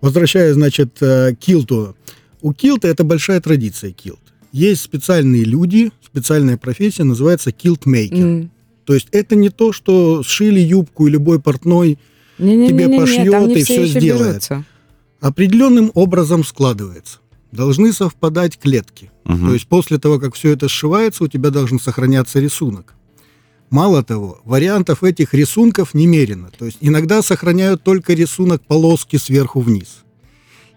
возвращаясь, 0.00 0.54
значит, 0.54 0.98
э, 1.00 1.34
к 1.34 1.38
килту. 1.38 1.96
У 2.42 2.52
килта 2.52 2.88
это 2.88 3.02
большая 3.04 3.40
традиция 3.40 3.90
килт. 3.90 4.20
Есть 4.54 4.82
специальные 4.82 5.42
люди, 5.42 5.90
специальная 6.00 6.56
профессия, 6.56 7.02
называется 7.02 7.50
килтмейкер. 7.50 8.24
М. 8.24 8.50
То 8.84 8.94
есть 8.94 9.08
это 9.10 9.34
не 9.34 9.48
то, 9.50 9.72
что 9.72 10.22
сшили 10.22 10.60
юбку 10.60 11.08
и 11.08 11.10
любой 11.10 11.40
портной 11.40 11.98
Не-не-не-не-не, 12.38 12.68
Тебе 12.68 12.96
пошьет 13.00 13.32
там 13.32 13.48
не 13.48 13.54
и 13.54 13.64
все 13.64 13.74
всё 13.74 13.82
еще 13.82 13.98
сделает. 14.00 14.28
берутся. 14.30 14.64
определенным 15.20 15.90
образом 15.94 16.44
складывается. 16.44 17.18
Должны 17.50 17.92
совпадать 17.92 18.56
клетки. 18.56 19.10
Мгм. 19.24 19.48
То 19.48 19.54
есть 19.54 19.66
после 19.66 19.98
того, 19.98 20.20
как 20.20 20.36
все 20.36 20.50
это 20.52 20.68
сшивается, 20.68 21.24
у 21.24 21.28
тебя 21.28 21.50
должен 21.50 21.80
сохраняться 21.80 22.38
рисунок. 22.38 22.94
Мало 23.70 24.04
того, 24.04 24.40
вариантов 24.44 25.02
этих 25.02 25.34
рисунков 25.34 25.94
немерено. 25.94 26.50
То 26.56 26.66
есть 26.66 26.78
иногда 26.80 27.22
сохраняют 27.22 27.82
только 27.82 28.12
рисунок 28.14 28.62
полоски 28.64 29.16
сверху 29.16 29.60
вниз. 29.60 30.03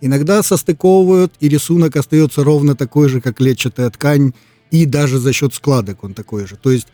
Иногда 0.01 0.43
состыковывают, 0.43 1.33
и 1.39 1.49
рисунок 1.49 1.95
остается 1.95 2.43
ровно 2.43 2.75
такой 2.75 3.09
же, 3.09 3.19
как 3.21 3.37
клетчатая 3.37 3.89
ткань, 3.89 4.33
и 4.69 4.85
даже 4.85 5.17
за 5.19 5.33
счет 5.33 5.53
складок 5.53 6.03
он 6.03 6.13
такой 6.13 6.45
же. 6.47 6.55
То 6.55 6.71
есть 6.71 6.87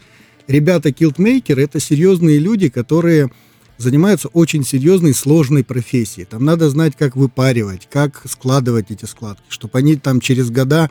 ребята 0.47 0.91
килтмейкеры 0.91 1.63
это 1.63 1.79
серьезные 1.79 2.39
люди, 2.39 2.69
которые 2.69 3.31
занимаются 3.77 4.29
очень 4.29 4.63
серьезной, 4.63 5.13
сложной 5.13 5.63
профессией. 5.63 6.25
Там 6.25 6.45
надо 6.45 6.69
знать, 6.69 6.93
как 6.97 7.15
выпаривать, 7.15 7.87
как 7.91 8.21
складывать 8.29 8.91
эти 8.91 9.05
складки, 9.05 9.43
чтобы 9.49 9.79
они 9.79 9.95
там 9.95 10.21
через 10.21 10.49
года 10.49 10.89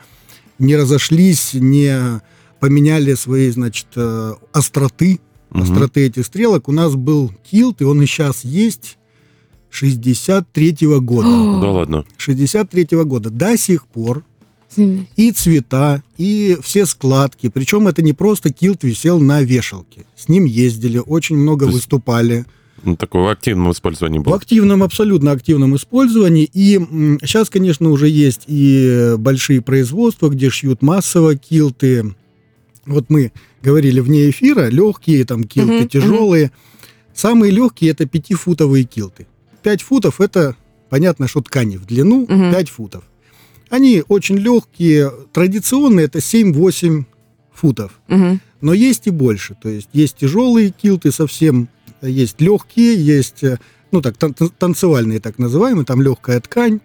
не 0.59 0.75
разошлись, 0.75 1.53
не 1.53 2.21
поменяли 2.59 3.13
свои, 3.15 3.49
значит, 3.49 3.87
э, 3.95 4.33
остроты, 4.51 5.19
Мгм. 5.49 5.63
остроты 5.63 6.05
этих 6.05 6.25
стрелок. 6.25 6.67
У 6.67 6.71
нас 6.71 6.95
был 6.95 7.31
килт, 7.49 7.81
и 7.81 7.85
он 7.85 8.01
и 8.01 8.05
сейчас 8.05 8.43
есть 8.43 8.97
63 9.73 10.75
года. 10.99 11.27
Да 11.61 11.71
ладно. 11.71 12.05
63 12.17 12.85
года. 13.03 13.29
До 13.29 13.57
сих 13.57 13.87
пор 13.87 14.23
и 14.75 15.31
цвета, 15.31 16.01
и 16.17 16.57
все 16.63 16.85
складки. 16.87 17.49
Причем 17.49 17.87
это 17.87 18.01
не 18.01 18.13
просто 18.13 18.51
килт 18.51 18.83
висел 18.83 19.19
на 19.19 19.41
вешалке. 19.43 20.05
С 20.15 20.29
ним 20.29 20.45
ездили, 20.45 20.97
очень 20.97 21.37
много 21.37 21.65
есть 21.65 21.75
выступали. 21.75 22.45
Ну, 22.83 22.95
Такого 22.95 23.31
активного 23.31 23.71
использования 23.71 24.19
В 24.19 24.23
было. 24.23 24.35
активном, 24.35 24.81
абсолютно 24.83 25.31
активном 25.31 25.75
использовании. 25.75 26.49
И 26.53 26.79
сейчас, 27.21 27.49
конечно, 27.49 27.91
уже 27.91 28.09
есть 28.09 28.43
и 28.47 29.13
большие 29.17 29.61
производства, 29.61 30.29
где 30.29 30.49
шьют 30.49 30.81
массово 30.81 31.35
килты. 31.35 32.13
Вот 32.85 33.05
мы 33.09 33.31
говорили 33.61 33.99
вне 34.01 34.29
эфира, 34.31 34.69
легкие 34.69 35.23
там 35.23 35.43
килты, 35.43 35.73
Мгм, 35.81 35.87
тяжелые. 35.87 36.51
Самые 37.13 37.51
легкие 37.51 37.91
это 37.91 38.05
пятифутовые 38.07 38.83
килты. 38.85 39.27
5 39.63 39.81
футов 39.81 40.21
это, 40.21 40.55
понятно, 40.89 41.27
что 41.27 41.41
ткани 41.41 41.77
в 41.77 41.85
длину, 41.85 42.25
Мгм. 42.29 42.51
5 42.51 42.69
футов. 42.69 43.03
Они 43.69 44.03
очень 44.07 44.37
легкие, 44.37 45.11
традиционные 45.31 46.05
это 46.05 46.19
7-8 46.21 47.05
футов. 47.53 47.99
Мгм. 48.07 48.39
Но 48.61 48.73
есть 48.73 49.07
и 49.07 49.09
больше. 49.09 49.55
То 49.61 49.69
есть 49.69 49.89
есть 49.93 50.17
тяжелые 50.17 50.69
килты 50.71 51.11
совсем, 51.11 51.69
есть 52.01 52.39
легкие, 52.41 53.03
есть, 53.03 53.43
э, 53.43 53.57
ну 53.91 54.01
так, 54.01 54.17
тан- 54.17 54.33
танцевальные 54.57 55.19
так 55.19 55.39
называемые, 55.39 55.85
там 55.85 56.01
легкая 56.01 56.39
ткань. 56.39 56.79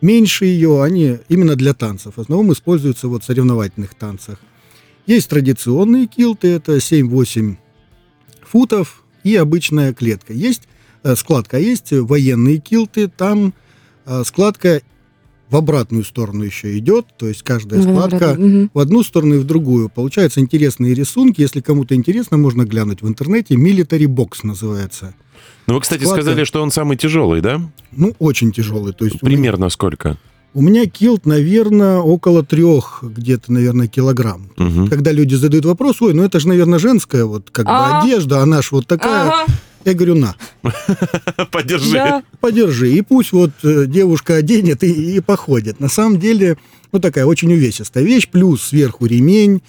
Меньше 0.00 0.46
ее, 0.46 0.82
они 0.82 1.18
именно 1.28 1.56
для 1.56 1.74
танцев. 1.74 2.14
В 2.16 2.20
основном 2.20 2.52
используются 2.52 3.08
вот 3.08 3.22
в 3.22 3.26
соревновательных 3.26 3.94
танцах. 3.94 4.38
Есть 5.06 5.28
традиционные 5.28 6.06
килты, 6.06 6.48
это 6.48 6.76
7-8 6.80 7.56
футов 8.42 9.04
и 9.24 9.36
обычная 9.36 9.92
клетка. 9.92 10.32
Есть 10.32 10.62
складка, 11.16 11.56
а 11.56 11.60
есть 11.60 11.92
военные 11.92 12.58
килты, 12.58 13.08
там 13.08 13.54
э, 14.06 14.22
складка 14.24 14.82
в 15.48 15.56
обратную 15.56 16.04
сторону 16.04 16.44
еще 16.44 16.78
идет, 16.78 17.06
то 17.18 17.26
есть 17.26 17.42
каждая 17.42 17.82
складка 17.82 18.36
в 18.72 18.78
одну 18.78 19.02
сторону 19.02 19.34
и 19.34 19.38
в 19.38 19.44
другую. 19.44 19.88
Получаются 19.88 20.38
интересные 20.40 20.94
рисунки. 20.94 21.40
Если 21.40 21.60
кому-то 21.60 21.94
интересно, 21.96 22.36
можно 22.36 22.64
глянуть 22.64 23.02
в 23.02 23.08
интернете. 23.08 23.54
Military 23.56 24.06
Box 24.06 24.40
называется. 24.44 25.14
Ну, 25.66 25.74
вы, 25.74 25.80
кстати, 25.80 26.02
Складка. 26.02 26.22
сказали, 26.22 26.44
что 26.44 26.62
он 26.62 26.70
самый 26.70 26.96
тяжелый, 26.96 27.40
да? 27.40 27.60
Ну, 27.90 28.14
очень 28.20 28.52
тяжелый. 28.52 28.92
То 28.92 29.04
есть 29.06 29.16
у 29.22 29.26
меня- 29.26 29.36
Примерно 29.36 29.68
сколько? 29.70 30.16
у 30.54 30.62
меня 30.62 30.86
килт, 30.86 31.26
наверное, 31.26 31.98
около 31.98 32.44
трех, 32.44 33.00
где-то, 33.02 33.52
наверное, 33.52 33.86
килограмм. 33.88 34.50
Мгм. 34.56 34.88
Когда 34.88 35.12
люди 35.12 35.34
задают 35.34 35.64
вопрос, 35.64 36.00
ой, 36.02 36.12
ну 36.14 36.22
это 36.24 36.38
же, 36.40 36.48
наверное, 36.48 36.78
женская 36.80 37.24
вот 37.24 37.50
как 37.50 37.66
бы 37.66 37.72
А. 37.72 38.02
одежда, 38.02 38.40
она 38.40 38.60
ж 38.62 38.70
вот 38.72 38.86
такая. 38.86 39.30
Ага, 39.30 39.46
Я 39.84 39.94
говорю, 39.94 40.14
на, 40.14 40.34
Подержи. 41.50 41.92
да. 41.92 42.22
подержи. 42.40 42.92
И 42.92 43.00
пусть 43.02 43.32
вот 43.32 43.50
э, 43.62 43.86
девушка 43.86 44.34
оденет 44.36 44.84
и, 44.84 45.16
и 45.16 45.20
походит. 45.20 45.80
На 45.80 45.88
самом 45.88 46.18
деле, 46.18 46.58
ну 46.92 46.98
такая 47.00 47.24
очень 47.24 47.52
увесистая 47.52 48.04
вещь, 48.04 48.28
плюс 48.28 48.62
сверху 48.62 49.06
ремень, 49.06 49.62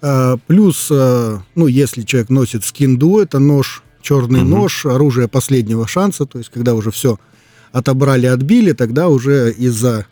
а, 0.00 0.36
плюс, 0.46 0.88
а, 0.90 1.42
ну 1.54 1.66
если 1.66 2.02
человек 2.02 2.30
носит 2.30 2.64
скинду, 2.64 3.18
это 3.18 3.38
нож, 3.38 3.82
черный 4.00 4.40
Мгм. 4.40 4.50
нож, 4.50 4.86
оружие 4.86 5.28
последнего 5.28 5.86
шанса, 5.86 6.24
то 6.24 6.38
есть 6.38 6.50
когда 6.50 6.74
уже 6.74 6.90
все 6.90 7.18
отобрали, 7.72 8.26
отбили, 8.26 8.72
тогда 8.72 9.08
уже 9.08 9.52
из-за 9.52 10.06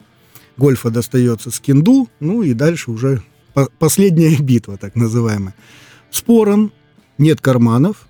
гольфа 0.58 0.90
достается 0.90 1.50
скинду, 1.50 2.08
ну 2.20 2.42
и 2.42 2.52
дальше 2.52 2.90
уже 2.90 3.22
по- 3.54 3.70
последняя 3.78 4.36
битва, 4.40 4.76
так 4.76 4.96
называемая. 4.96 5.54
Спорон, 6.10 6.72
нет 7.16 7.40
карманов, 7.40 8.05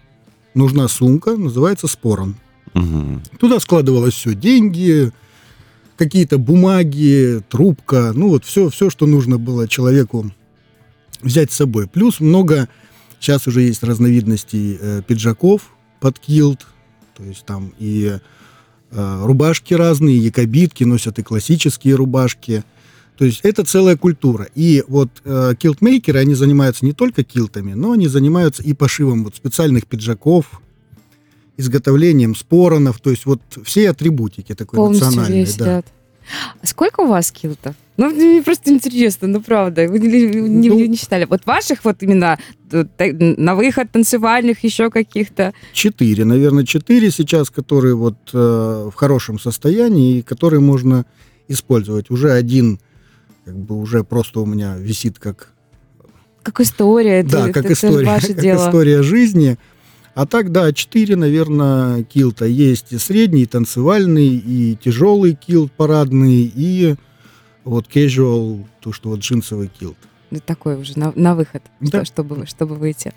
нужна 0.57 0.89
сумка, 0.89 1.37
называется 1.37 1.87
спорон. 1.87 2.37
Мгм. 2.75 3.23
Туда 3.39 3.61
складывалось 3.61 4.15
все, 4.15 4.35
деньги, 4.35 5.13
какие-то 5.97 6.39
бумаги, 6.39 7.43
трубка, 7.49 8.13
ну 8.15 8.29
вот 8.29 8.45
все, 8.45 8.69
все, 8.69 8.91
что 8.91 9.07
нужно 9.07 9.39
было 9.39 9.69
человеку 9.69 10.31
взять 11.23 11.53
с 11.53 11.57
собой. 11.57 11.87
Плюс 11.87 12.21
много, 12.21 12.69
сейчас 13.19 13.47
уже 13.47 13.63
есть 13.63 13.83
разновидностей 13.83 14.79
э, 14.81 15.03
пиджаков 15.07 15.75
под 16.01 16.19
килт, 16.19 16.67
то 17.17 17.25
есть 17.25 17.45
там 17.47 17.73
и 17.79 18.19
э, 18.91 19.25
рубашки 19.25 19.75
разные, 19.75 20.19
якобитки, 20.19 20.85
носят 20.85 21.19
и 21.19 21.23
классические 21.23 21.95
рубашки. 21.95 22.65
То 23.17 23.25
есть 23.25 23.41
это 23.43 23.65
целая 23.65 23.97
культура. 23.97 24.49
И 24.55 24.85
вот 24.89 25.09
э, 25.25 25.55
килтмейкеры, 25.59 26.19
они 26.19 26.35
занимаются 26.35 26.85
не 26.85 26.93
только 26.93 27.25
килтами, 27.25 27.73
но 27.73 27.93
они 27.93 28.09
занимаются 28.09 28.63
и 28.63 28.75
пошивом 28.75 29.25
вот 29.25 29.35
специальных 29.37 29.87
пиджаков, 29.87 30.61
изготовлением 31.57 32.35
споронов, 32.35 33.01
то 33.01 33.11
есть 33.11 33.25
вот 33.25 33.41
все 33.65 33.91
атрибутики 33.91 34.55
такой 34.55 34.77
Полностью 34.77 35.07
национальной. 35.07 35.39
весь 35.41 35.57
да. 35.57 35.83
А 36.61 36.67
сколько 36.67 37.01
у 37.01 37.07
вас 37.07 37.31
килтов? 37.31 37.75
Ну, 37.97 38.11
мне 38.11 38.43
просто 38.43 38.71
интересно, 38.71 39.29
ну, 39.29 39.41
правда. 39.41 39.87
Вы 39.89 40.01
не, 40.01 40.09
не- 40.27 40.69
Ну- 40.69 40.85
не 40.85 40.97
считали. 40.97 41.25
Вот 41.25 41.47
ваших 41.47 41.85
вот 41.85 42.03
именно 42.03 42.39
э, 42.71 42.85
на 43.39 43.55
выход 43.55 43.91
танцевальных 43.93 44.63
еще 44.65 44.91
каких-то. 44.91 45.55
Четыре, 45.73 46.25
наверное, 46.25 46.65
четыре 46.67 47.11
сейчас, 47.11 47.49
которые 47.49 47.95
вот 47.95 48.17
э, 48.35 48.37
в 48.93 48.95
хорошем 48.95 49.39
состоянии 49.39 50.19
и 50.19 50.23
которые 50.23 50.61
можно 50.61 51.07
использовать. 51.49 52.11
Уже 52.11 52.33
один 52.33 52.81
как 53.47 53.57
бы 53.57 53.77
уже 53.79 54.03
просто 54.05 54.41
у 54.41 54.47
меня 54.47 54.77
висит 54.77 55.19
как 55.21 55.53
Как 56.43 56.61
история. 56.61 57.23
да, 57.23 57.45
это- 57.45 57.53
как 57.53 57.65
это 57.67 57.73
история, 57.75 58.05
ваше 58.07 58.27
как 58.35 58.41
дело. 58.43 58.67
история 58.67 59.03
жизни. 59.03 59.57
А 60.15 60.27
так, 60.27 60.51
да, 60.51 60.73
четыре, 60.73 61.15
наверное, 61.15 62.03
килта. 62.03 62.47
Есть 62.47 62.93
и 62.93 62.99
средний, 62.99 63.43
и 63.43 63.47
танцевальный, 63.47 64.29
и 64.37 64.77
тяжелый 64.83 65.35
килт 65.35 65.71
парадный, 65.73 66.51
и 66.55 66.97
вот 67.65 67.87
casual, 67.89 68.65
то, 68.81 68.93
что 68.93 69.11
вот 69.11 69.21
джинсовый 69.21 69.69
килт. 69.69 69.97
Ну, 70.31 70.41
Такой 70.45 70.75
уже 70.77 70.99
на, 70.99 71.13
на 71.15 71.35
выход, 71.37 71.63
Да. 71.81 72.05
что- 72.05 72.05
чтобы, 72.05 72.47
чтобы 72.47 72.75
выйти. 72.75 73.13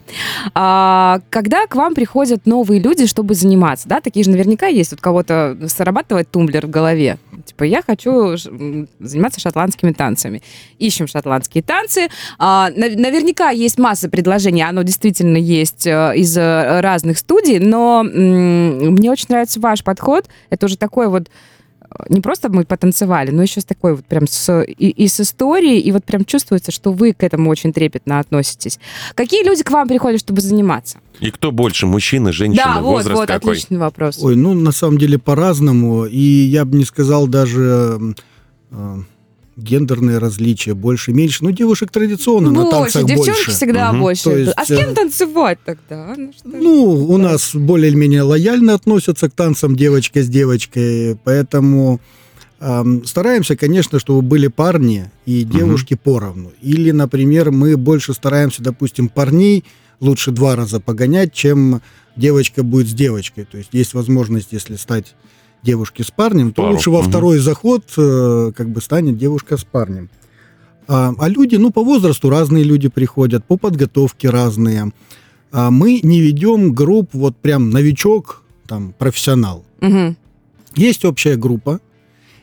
А, 0.54 1.22
когда 1.32 1.66
к 1.66 1.76
вам 1.76 1.96
приходят 1.96 2.46
новые 2.46 2.80
люди, 2.80 3.08
чтобы 3.08 3.34
заниматься, 3.34 3.88
да, 3.90 4.00
такие 4.00 4.24
же 4.24 4.30
наверняка 4.30 4.68
есть, 4.68 4.92
вот 4.92 5.02
кого-то 5.02 5.58
срабатывает 5.68 6.30
тумблер 6.30 6.68
в 6.68 6.70
голове, 6.70 7.18
типа, 7.46 7.64
я 7.64 7.82
хочу 7.82 8.38
заниматься 8.38 9.40
шотландскими 9.40 9.92
танцами. 9.92 10.44
Ищем 10.78 11.08
шотландские 11.08 11.64
танцы. 11.64 12.10
А, 12.38 12.70
на- 12.76 12.90
наверняка 12.90 13.50
есть 13.50 13.80
масса 13.80 14.08
предложений, 14.08 14.62
оно 14.70 14.84
действительно 14.84 15.38
есть 15.38 15.88
э, 15.88 16.14
из 16.16 16.38
э, 16.38 16.80
разных 16.82 17.18
студий, 17.18 17.58
но 17.60 18.04
мне 18.04 19.10
очень 19.10 19.26
нравится 19.30 19.60
ваш 19.60 19.84
подход. 19.84 20.28
Это 20.52 20.68
уже 20.68 20.78
такой 20.78 21.08
вот 21.08 21.30
не 22.08 22.22
просто 22.22 22.50
мы 22.50 22.66
потанцевали, 22.66 23.32
но 23.32 23.42
еще 23.42 23.62
с 23.62 23.66
такой 23.66 23.96
вот 23.96 24.06
прям 24.06 24.28
с, 24.28 24.64
и, 24.64 24.90
и 24.90 25.08
с 25.08 25.20
историей, 25.20 25.80
и 25.80 25.92
вот 25.92 26.04
прям 26.04 26.26
чувствуется, 26.26 26.72
что 26.72 26.92
вы 26.92 27.14
к 27.14 27.24
этому 27.24 27.50
очень 27.50 27.74
трепетно 27.74 28.20
относитесь. 28.20 28.80
Какие 29.16 29.46
люди 29.46 29.64
к 29.64 29.72
вам 29.72 29.88
приходят, 29.88 30.20
чтобы 30.20 30.42
заниматься? 30.42 31.00
И 31.20 31.32
кто 31.32 31.52
больше, 31.52 31.86
мужчины, 31.86 32.32
женщины, 32.32 32.64
да, 32.64 32.82
вот, 32.82 32.92
возраст 32.92 33.20
вот, 33.20 33.28
какой? 33.28 33.54
отличный 33.54 33.78
вопрос. 33.78 34.20
Ой, 34.22 34.36
ну, 34.36 34.54
на 34.54 34.72
самом 34.72 34.98
деле, 34.98 35.18
по-разному. 35.18 36.06
И 36.06 36.20
я 36.20 36.66
бы 36.66 36.78
не 36.78 36.86
сказал 36.86 37.28
даже 37.28 38.16
э, 38.72 38.98
гендерные 39.62 40.18
различия 40.18 40.74
больше-меньше. 40.74 41.44
Ну, 41.44 41.52
девушек 41.52 41.92
традиционно 41.92 42.52
на 42.52 42.64
больше, 42.64 42.72
танцах 42.72 43.06
девчонки 43.06 43.30
больше. 43.30 43.52
всегда 43.52 43.92
Мгм. 43.92 44.02
больше. 44.02 44.24
То 44.24 44.38
есть, 44.38 44.54
а 44.56 44.66
с 44.66 44.68
кем 44.68 44.90
э, 44.90 44.94
танцевать 44.94 45.60
тогда? 45.66 46.14
Ну, 46.18 46.32
что 46.34 46.50
ж. 46.50 46.54
Ну, 46.54 46.84
у 47.10 47.18
нас 47.18 47.56
более-менее 47.56 48.24
лояльно 48.24 48.74
относятся 48.74 49.30
к 49.30 49.34
танцам 49.34 49.76
девочка 49.76 50.22
с 50.22 50.28
девочкой, 50.28 51.18
поэтому 51.24 52.00
стараемся, 53.06 53.56
конечно, 53.56 54.00
чтобы 54.00 54.22
были 54.22 54.48
парни 54.48 55.10
и 55.26 55.44
девушки 55.44 55.94
поровну. 55.96 56.52
Или, 56.62 56.92
например, 56.92 57.52
мы 57.52 57.78
больше 57.78 58.14
стараемся, 58.14 58.62
допустим, 58.62 59.08
парней 59.08 59.64
лучше 60.02 60.32
два 60.32 60.58
раза 60.58 60.82
погонять, 60.82 61.34
чем 61.34 61.82
девочка 62.18 62.64
будет 62.64 62.90
с 62.90 62.94
девочкой. 62.94 63.46
То 63.46 63.58
есть 63.58 63.70
есть 63.72 63.94
возможность, 63.94 64.50
если 64.52 64.76
стать 64.76 65.16
девушки 65.64 66.02
с 66.02 66.12
парнем, 66.12 66.54
то 66.54 66.64
Пару, 66.64 66.76
лучше 66.76 66.90
во 66.90 67.02
мгм. 67.02 67.10
второй 67.10 67.38
заход 67.40 67.84
э, 67.98 68.52
как 68.56 68.70
бы 68.70 68.82
станет 68.82 69.18
девушка 69.18 69.58
с 69.58 69.64
парнем. 69.64 70.10
А, 70.88 71.14
а 71.18 71.30
люди, 71.30 71.56
ну, 71.56 71.72
по 71.72 71.84
возрасту 71.84 72.30
разные 72.30 72.64
люди 72.64 72.88
приходят, 72.88 73.46
по 73.46 73.58
подготовке 73.58 74.30
разные. 74.30 74.92
А 75.52 75.70
мы 75.70 76.00
не 76.02 76.22
ведем 76.22 76.74
групп 76.74 77.10
вот 77.14 77.36
прям 77.38 77.70
новичок, 77.70 78.44
там, 78.68 78.94
профессионал. 78.98 79.66
Мгм. 79.82 80.18
Есть 80.76 81.06
общая 81.06 81.36
группа, 81.36 81.80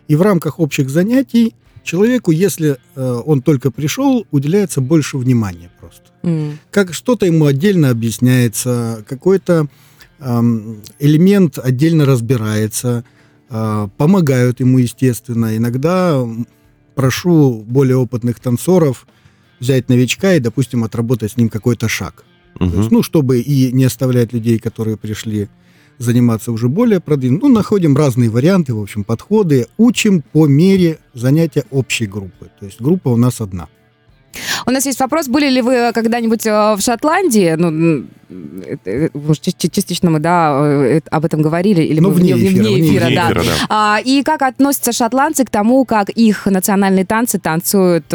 и 0.08 0.16
в 0.16 0.22
рамках 0.22 0.60
общих 0.60 0.90
занятий 0.90 1.54
человеку, 1.82 2.32
если 2.32 2.78
э, 2.94 3.22
он 3.24 3.42
только 3.42 3.70
пришел, 3.70 4.26
уделяется 4.30 4.80
больше 4.80 5.18
внимания 5.18 5.70
просто. 5.80 6.02
М. 6.22 6.58
Как 6.70 6.92
что-то 6.92 7.26
ему 7.26 7.46
отдельно 7.46 7.90
объясняется, 7.90 9.04
какой-то 9.08 9.68
элемент 10.18 11.58
отдельно 11.58 12.04
разбирается, 12.04 13.04
а, 13.48 13.88
помогают 13.96 14.60
ему, 14.60 14.78
естественно. 14.78 15.56
Иногда 15.56 16.26
прошу 16.94 17.62
более 17.66 17.96
опытных 17.96 18.40
танцоров 18.40 19.06
взять 19.60 19.88
новичка 19.88 20.34
и, 20.34 20.40
допустим, 20.40 20.84
отработать 20.84 21.32
с 21.32 21.36
ним 21.36 21.48
какой-то 21.48 21.88
шаг. 21.88 22.24
То 22.58 22.64
Мгм. 22.64 22.78
есть, 22.78 22.90
ну, 22.90 23.02
чтобы 23.02 23.40
и 23.40 23.72
не 23.72 23.84
оставлять 23.84 24.32
людей, 24.32 24.58
которые 24.58 24.96
пришли 24.96 25.48
заниматься 25.98 26.52
уже 26.52 26.68
более 26.68 27.00
продвинутым. 27.00 27.48
Ну, 27.50 27.54
находим 27.54 27.96
разные 27.96 28.28
варианты, 28.30 28.74
в 28.74 28.80
общем, 28.80 29.04
подходы, 29.04 29.66
учим 29.78 30.22
по 30.22 30.46
мере 30.46 30.98
занятия 31.14 31.64
общей 31.70 32.06
группы. 32.06 32.50
То 32.60 32.66
есть 32.66 32.80
группа 32.80 33.08
у 33.08 33.16
нас 33.16 33.40
одна. 33.40 33.68
У 34.66 34.70
нас 34.70 34.86
есть 34.86 35.00
вопрос, 35.00 35.28
были 35.28 35.48
ли 35.48 35.62
вы 35.62 35.92
когда-нибудь 35.92 36.46
э, 36.46 36.74
в 36.76 36.80
Шотландии? 36.80 37.54
Ну, 37.56 38.06
э, 38.28 38.76
э, 38.84 39.08
частично 39.42 40.10
мы, 40.10 40.18
да, 40.18 41.00
об 41.10 41.24
этом 41.24 41.42
говорили, 41.42 41.82
или 41.82 42.00
Ну, 42.00 42.08
мы 42.08 42.14
вне 42.14 42.34
вне, 42.34 42.48
эфира, 42.48 42.62
вне 42.62 42.80
эфира, 42.80 43.06
Вне 43.06 43.16
да. 43.16 43.30
эфира, 43.30 43.42
да. 43.42 43.66
А, 43.68 44.00
и 44.04 44.22
как 44.22 44.42
относятся 44.42 44.92
шотландцы 44.92 45.44
к 45.44 45.50
тому, 45.50 45.84
как 45.84 46.10
их 46.10 46.46
национальные 46.46 47.04
танцы 47.04 47.38
танцуют 47.38 48.12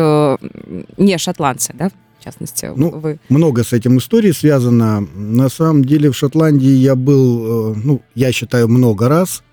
не 0.97 1.17
шотландцы, 1.17 1.73
да, 1.73 1.89
в 2.19 2.23
частности, 2.23 2.69
Ну, 2.75 2.89
вы? 2.89 3.19
Много 3.29 3.63
с 3.63 3.73
этим 3.73 3.97
историй 3.97 4.33
связано. 4.33 5.07
На 5.15 5.49
самом 5.49 5.83
деле 5.83 6.11
в 6.11 6.15
Шотландии 6.17 6.69
я 6.69 6.95
был, 6.95 7.75
ну, 7.75 8.01
я 8.15 8.31
считаю, 8.31 8.67
много 8.67 9.09
раз. 9.09 9.43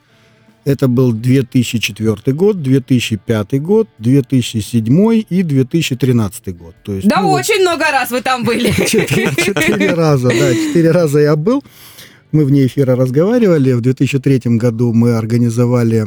Это 0.69 0.87
был 0.87 1.13
2004 1.13 2.35
год, 2.35 2.63
2005 2.63 3.63
год, 3.63 3.89
2007 3.99 5.25
и 5.31 5.43
2013 5.43 6.59
год. 6.59 6.75
То 6.85 6.93
есть, 6.93 7.09
Да, 7.09 7.23
ну, 7.23 7.29
вот 7.29 7.41
очень 7.41 7.63
много 7.63 7.91
раз 7.91 8.11
вы 8.11 8.21
там 8.21 8.45
были. 8.45 8.71
Четыре, 8.87 9.33
четыре 9.35 9.95
раза, 9.95 10.29
да, 10.29 10.55
четыре 10.55 10.91
раза 10.91 11.21
я 11.21 11.37
был. 11.37 11.65
Мы 12.33 12.45
вне 12.45 12.67
эфира 12.67 12.97
разговаривали. 12.97 13.73
В 13.73 13.81
2003 13.81 14.59
году 14.59 14.93
мы 14.93 15.15
организовали 15.15 16.05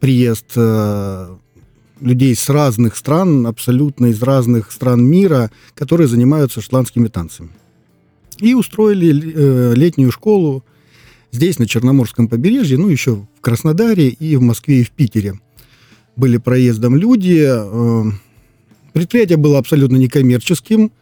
приезд 0.00 0.50
э, 0.56 1.36
людей 2.00 2.34
с 2.34 2.48
разных 2.48 2.96
стран, 2.96 3.46
абсолютно 3.46 4.06
из 4.06 4.20
разных 4.20 4.72
стран 4.72 5.04
мира, 5.04 5.52
которые 5.76 6.08
занимаются 6.08 6.60
шотландскими 6.60 7.06
танцами. 7.06 7.50
И 8.40 8.54
устроили 8.54 9.32
э, 9.32 9.74
летнюю 9.76 10.10
школу 10.10 10.64
здесь, 11.32 11.58
на 11.58 11.66
Черноморском 11.66 12.28
побережье, 12.28 12.78
ну, 12.78 12.88
еще 12.88 13.16
в 13.16 13.40
Краснодаре 13.40 14.08
и 14.08 14.36
в 14.36 14.42
Москве 14.42 14.80
и 14.80 14.84
в 14.84 14.90
Питере. 14.90 15.40
Были 16.14 16.36
проездом 16.36 16.94
люди. 16.96 17.44
э, 17.44 18.04
Предприятие 18.92 19.38
было 19.38 19.58
абсолютно 19.58 19.96
некоммерческим. 19.96 20.92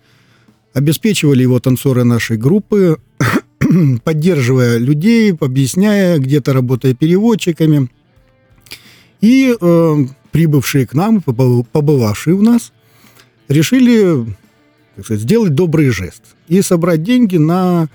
Обеспечивали 0.72 1.42
его 1.42 1.58
танцоры 1.58 2.04
нашей 2.04 2.36
группы, 2.36 2.98
поддерживая 4.04 4.78
людей, 4.78 5.34
объясняя, 5.38 6.18
где-то 6.18 6.52
работая 6.52 6.94
переводчиками. 6.94 7.90
И 9.20 9.54
э, 9.60 9.96
прибывшие 10.30 10.86
к 10.86 10.94
нам, 10.94 11.18
побыв- 11.18 11.66
побывавшие 11.70 12.34
у 12.34 12.42
нас, 12.42 12.72
решили 13.48 14.24
так 14.94 15.04
сказать, 15.04 15.22
сделать 15.22 15.54
добрый 15.54 15.88
жест 15.90 16.22
и 16.46 16.62
собрать 16.62 17.02
деньги 17.02 17.36
на 17.36 17.88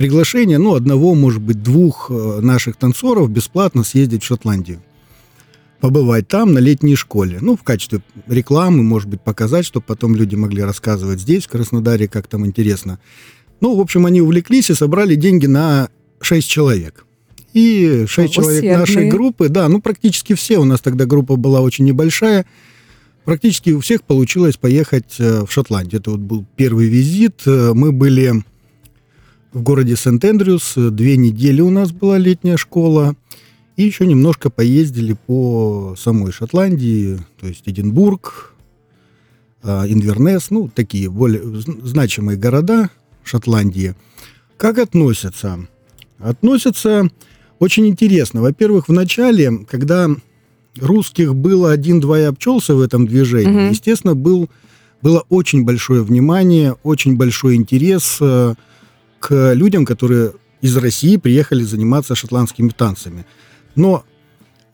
приглашение, 0.00 0.56
ну, 0.56 0.76
одного, 0.76 1.14
может 1.14 1.42
быть, 1.42 1.62
двух 1.62 2.10
э, 2.10 2.40
наших 2.40 2.76
танцоров 2.76 3.28
бесплатно 3.28 3.84
съездить 3.84 4.22
в 4.22 4.26
Шотландию. 4.26 4.80
Побывать 5.80 6.26
там 6.26 6.54
на 6.54 6.58
летней 6.58 6.96
школе. 6.96 7.36
Ну, 7.42 7.54
в 7.54 7.62
качестве 7.62 8.00
рекламы, 8.26 8.82
может 8.82 9.10
быть, 9.10 9.20
показать, 9.20 9.66
чтобы 9.66 9.84
потом 9.86 10.16
люди 10.16 10.36
могли 10.36 10.62
рассказывать 10.62 11.20
здесь, 11.20 11.44
в 11.44 11.48
Краснодаре, 11.48 12.08
как 12.08 12.28
там 12.28 12.46
интересно. 12.46 12.98
Ну, 13.60 13.76
в 13.76 13.80
общем, 13.80 14.06
они 14.06 14.22
увлеклись 14.22 14.70
и 14.70 14.74
собрали 14.74 15.16
деньги 15.16 15.44
на 15.44 15.90
6 16.22 16.48
человек. 16.48 17.04
И 17.52 18.06
шесть 18.08 18.32
человек 18.32 18.62
Усердные. 18.62 18.78
нашей 18.78 19.08
группы, 19.10 19.50
да, 19.50 19.68
ну 19.68 19.82
практически 19.82 20.32
все, 20.34 20.56
у 20.56 20.64
нас 20.64 20.80
тогда 20.80 21.04
группа 21.04 21.36
была 21.36 21.60
очень 21.60 21.84
небольшая, 21.84 22.46
практически 23.26 23.70
у 23.70 23.80
всех 23.80 24.04
получилось 24.04 24.56
поехать 24.56 25.16
э, 25.18 25.44
в 25.44 25.52
Шотландию. 25.52 26.00
Это 26.00 26.12
вот 26.12 26.20
был 26.20 26.46
первый 26.56 26.88
визит. 26.88 27.42
Э, 27.44 27.72
Мы 27.74 27.92
были 27.92 28.42
в 29.52 29.62
городе 29.62 29.96
Сент-Эндрюс, 29.96 30.74
э, 30.76 30.90
две 30.90 31.16
недели 31.16 31.60
у 31.60 31.70
нас 31.70 31.92
была 31.92 32.18
летняя 32.18 32.56
школа, 32.56 33.16
и 33.76 33.82
еще 33.82 34.06
немножко 34.06 34.50
поездили 34.50 35.16
по 35.26 35.94
самой 35.98 36.32
Шотландии, 36.32 37.18
то 37.40 37.46
есть 37.46 37.62
Эдинбург, 37.66 38.54
а, 39.62 39.86
Инвернес, 39.86 40.50
ну, 40.50 40.68
такие 40.72 41.10
более 41.10 41.42
зн- 41.42 41.86
значимые 41.86 42.38
города 42.38 42.90
Шотландии. 43.24 43.94
Как 44.56 44.78
относятся? 44.78 45.66
Относятся 46.18 47.08
очень 47.58 47.86
интересно. 47.88 48.42
Во-первых, 48.42 48.88
в 48.88 48.92
начале, 48.92 49.64
когда 49.68 50.08
русских 50.78 51.34
было 51.34 51.72
один-два 51.72 52.20
и 52.20 52.24
обчелся 52.24 52.74
в 52.74 52.80
этом 52.80 53.06
движении, 53.06 53.50
Мгм. 53.64 53.70
естественно, 53.70 54.14
был, 54.14 54.48
было 55.02 55.24
очень 55.28 55.64
большое 55.64 56.02
внимание, 56.02 56.76
очень 56.82 57.16
большой 57.16 57.56
интерес 57.56 58.18
э, 58.20 58.54
к 59.20 59.52
людям, 59.54 59.84
которые 59.84 60.32
из 60.60 60.76
России 60.76 61.16
приехали 61.16 61.62
заниматься 61.62 62.14
шотландскими 62.16 62.70
танцами. 62.70 63.26
Но 63.76 64.04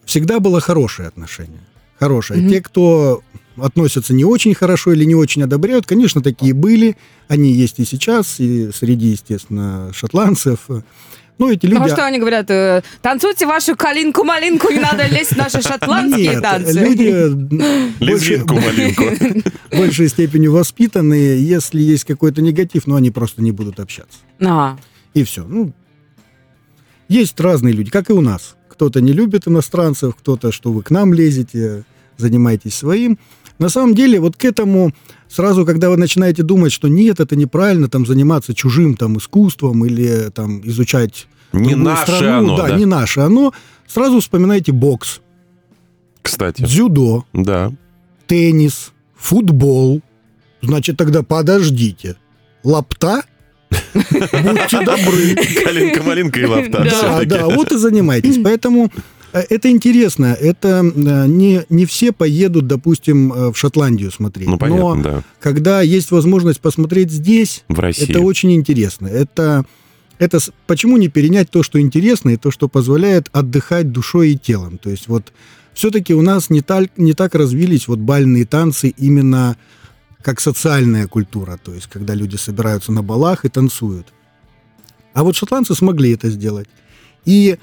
всегда 0.04 0.40
было 0.40 0.60
хорошее 0.60 1.08
отношение. 1.08 1.60
Хорошее. 1.98 2.40
Мгм. 2.40 2.50
Те, 2.50 2.62
кто 2.62 3.22
относятся 3.56 4.14
не 4.14 4.24
очень 4.24 4.54
хорошо 4.54 4.92
или 4.92 5.04
не 5.04 5.14
очень 5.14 5.42
одобряют, 5.42 5.86
конечно, 5.86 6.22
такие 6.22 6.54
были. 6.54 6.96
Они 7.28 7.52
есть 7.52 7.78
и 7.78 7.84
сейчас, 7.84 8.38
и 8.38 8.70
среди, 8.72 9.08
естественно, 9.08 9.90
шотландцев. 9.92 10.68
Но 11.38 11.50
эти 11.50 11.66
люди... 11.66 11.78
Ну, 11.78 11.84
а 11.84 11.88
что 11.88 12.04
они 12.06 12.18
говорят? 12.18 12.50
э, 12.50 12.82
Танцуйте 13.02 13.46
вашу 13.46 13.76
калинку-малинку, 13.76 14.72
не 14.72 14.78
надо 14.78 15.06
лезть 15.06 15.32
в 15.32 15.36
наши 15.36 15.60
шотландские 15.60 16.30
Нет, 16.30 16.42
танцы. 16.42 16.78
люди 16.80 17.28
больше, 18.00 18.34
Лезгинку-малинку. 18.36 19.04
в 19.70 19.70
большей 19.76 20.08
степени 20.08 20.46
воспитанные. 20.46 21.42
Если 21.46 21.80
есть 21.80 22.04
какой-то 22.04 22.40
негатив, 22.40 22.86
ну, 22.86 22.96
они 22.96 23.10
просто 23.10 23.42
не 23.42 23.50
будут 23.52 23.80
общаться. 23.80 24.18
А, 24.40 24.78
И 25.12 25.24
все. 25.24 25.44
Ну, 25.44 25.72
есть 27.08 27.38
разные 27.40 27.74
люди, 27.74 27.90
как 27.90 28.10
и 28.10 28.12
у 28.12 28.20
нас. 28.20 28.56
Кто-то 28.68 29.00
не 29.00 29.12
любит 29.12 29.46
иностранцев, 29.46 30.14
кто-то, 30.16 30.52
что 30.52 30.72
вы 30.72 30.82
к 30.82 30.90
нам 30.90 31.12
лезете, 31.14 31.84
занимаетесь 32.16 32.74
своим. 32.74 33.18
На 33.58 33.68
самом 33.68 33.94
деле, 33.94 34.20
вот 34.20 34.36
к 34.36 34.44
этому 34.44 34.92
сразу, 35.28 35.64
когда 35.66 35.90
вы 35.90 35.96
начинаете 35.96 36.42
думать, 36.42 36.72
что 36.72 36.88
нет, 36.88 37.20
это 37.20 37.36
неправильно, 37.36 37.88
там, 37.88 38.06
заниматься 38.06 38.54
чужим 38.54 38.96
там, 38.96 39.18
искусством 39.18 39.84
или 39.84 40.30
там, 40.30 40.60
изучать 40.66 41.26
Не 41.52 41.74
наше 41.74 42.12
страну, 42.12 42.54
оно, 42.54 42.56
да, 42.56 42.68
да. 42.68 42.76
не 42.76 42.84
наше 42.86 43.20
оно, 43.20 43.52
сразу 43.86 44.20
вспоминайте 44.20 44.72
бокс, 44.72 45.20
Кстати, 46.22 46.62
дзюдо, 46.62 47.24
да. 47.32 47.72
теннис, 48.26 48.92
футбол. 49.16 50.02
Значит, 50.62 50.96
тогда 50.96 51.22
подождите. 51.22 52.16
Лапта? 52.64 53.22
Будьте 53.70 54.80
добры. 54.84 55.36
Калинка-малинка 55.64 56.40
и 56.40 56.44
лапта. 56.44 56.84
Да, 56.84 57.24
Да, 57.24 57.46
вот 57.46 57.72
и 57.72 57.76
занимайтесь. 57.76 58.38
Поэтому 58.42 58.90
это 59.32 59.70
интересно. 59.70 60.36
Это 60.38 60.82
э, 60.84 61.26
не, 61.26 61.62
не 61.68 61.86
все 61.86 62.12
поедут, 62.12 62.66
допустим, 62.66 63.32
э, 63.32 63.52
в 63.52 63.56
Шотландию 63.56 64.10
смотреть. 64.10 64.48
Ну, 64.48 64.58
понятно, 64.58 64.94
Но 64.94 65.02
да. 65.02 65.22
когда 65.40 65.82
есть 65.82 66.10
возможность 66.10 66.60
посмотреть 66.60 67.10
здесь, 67.10 67.64
В 67.68 67.78
России. 67.78 68.08
это 68.10 68.20
очень 68.20 68.52
интересно. 68.52 69.06
Это, 69.06 69.64
это 70.18 70.38
почему 70.66 70.96
не 70.96 71.08
перенять 71.08 71.50
то, 71.50 71.62
что 71.62 71.80
интересно, 71.80 72.30
и 72.30 72.36
то, 72.36 72.50
что 72.50 72.68
позволяет 72.68 73.28
отдыхать 73.32 73.92
душой 73.92 74.30
и 74.32 74.38
телом. 74.38 74.78
То 74.78 74.90
есть 74.90 75.08
вот 75.08 75.32
все-таки 75.74 76.14
у 76.14 76.22
нас 76.22 76.50
не 76.50 76.62
так, 76.62 76.88
не 76.96 77.12
так 77.12 77.34
развились 77.34 77.88
вот 77.88 77.98
бальные 77.98 78.46
танцы 78.46 78.88
именно 78.88 79.56
как 80.22 80.40
социальная 80.40 81.06
культура, 81.06 81.58
то 81.62 81.72
есть 81.72 81.86
когда 81.86 82.14
люди 82.14 82.36
собираются 82.36 82.90
на 82.90 83.02
балах 83.02 83.44
и 83.44 83.48
танцуют. 83.48 84.08
А 85.12 85.22
вот 85.22 85.36
шотландцы 85.36 85.74
смогли 85.74 86.12
это 86.12 86.30
сделать. 86.30 86.68
И 87.24 87.58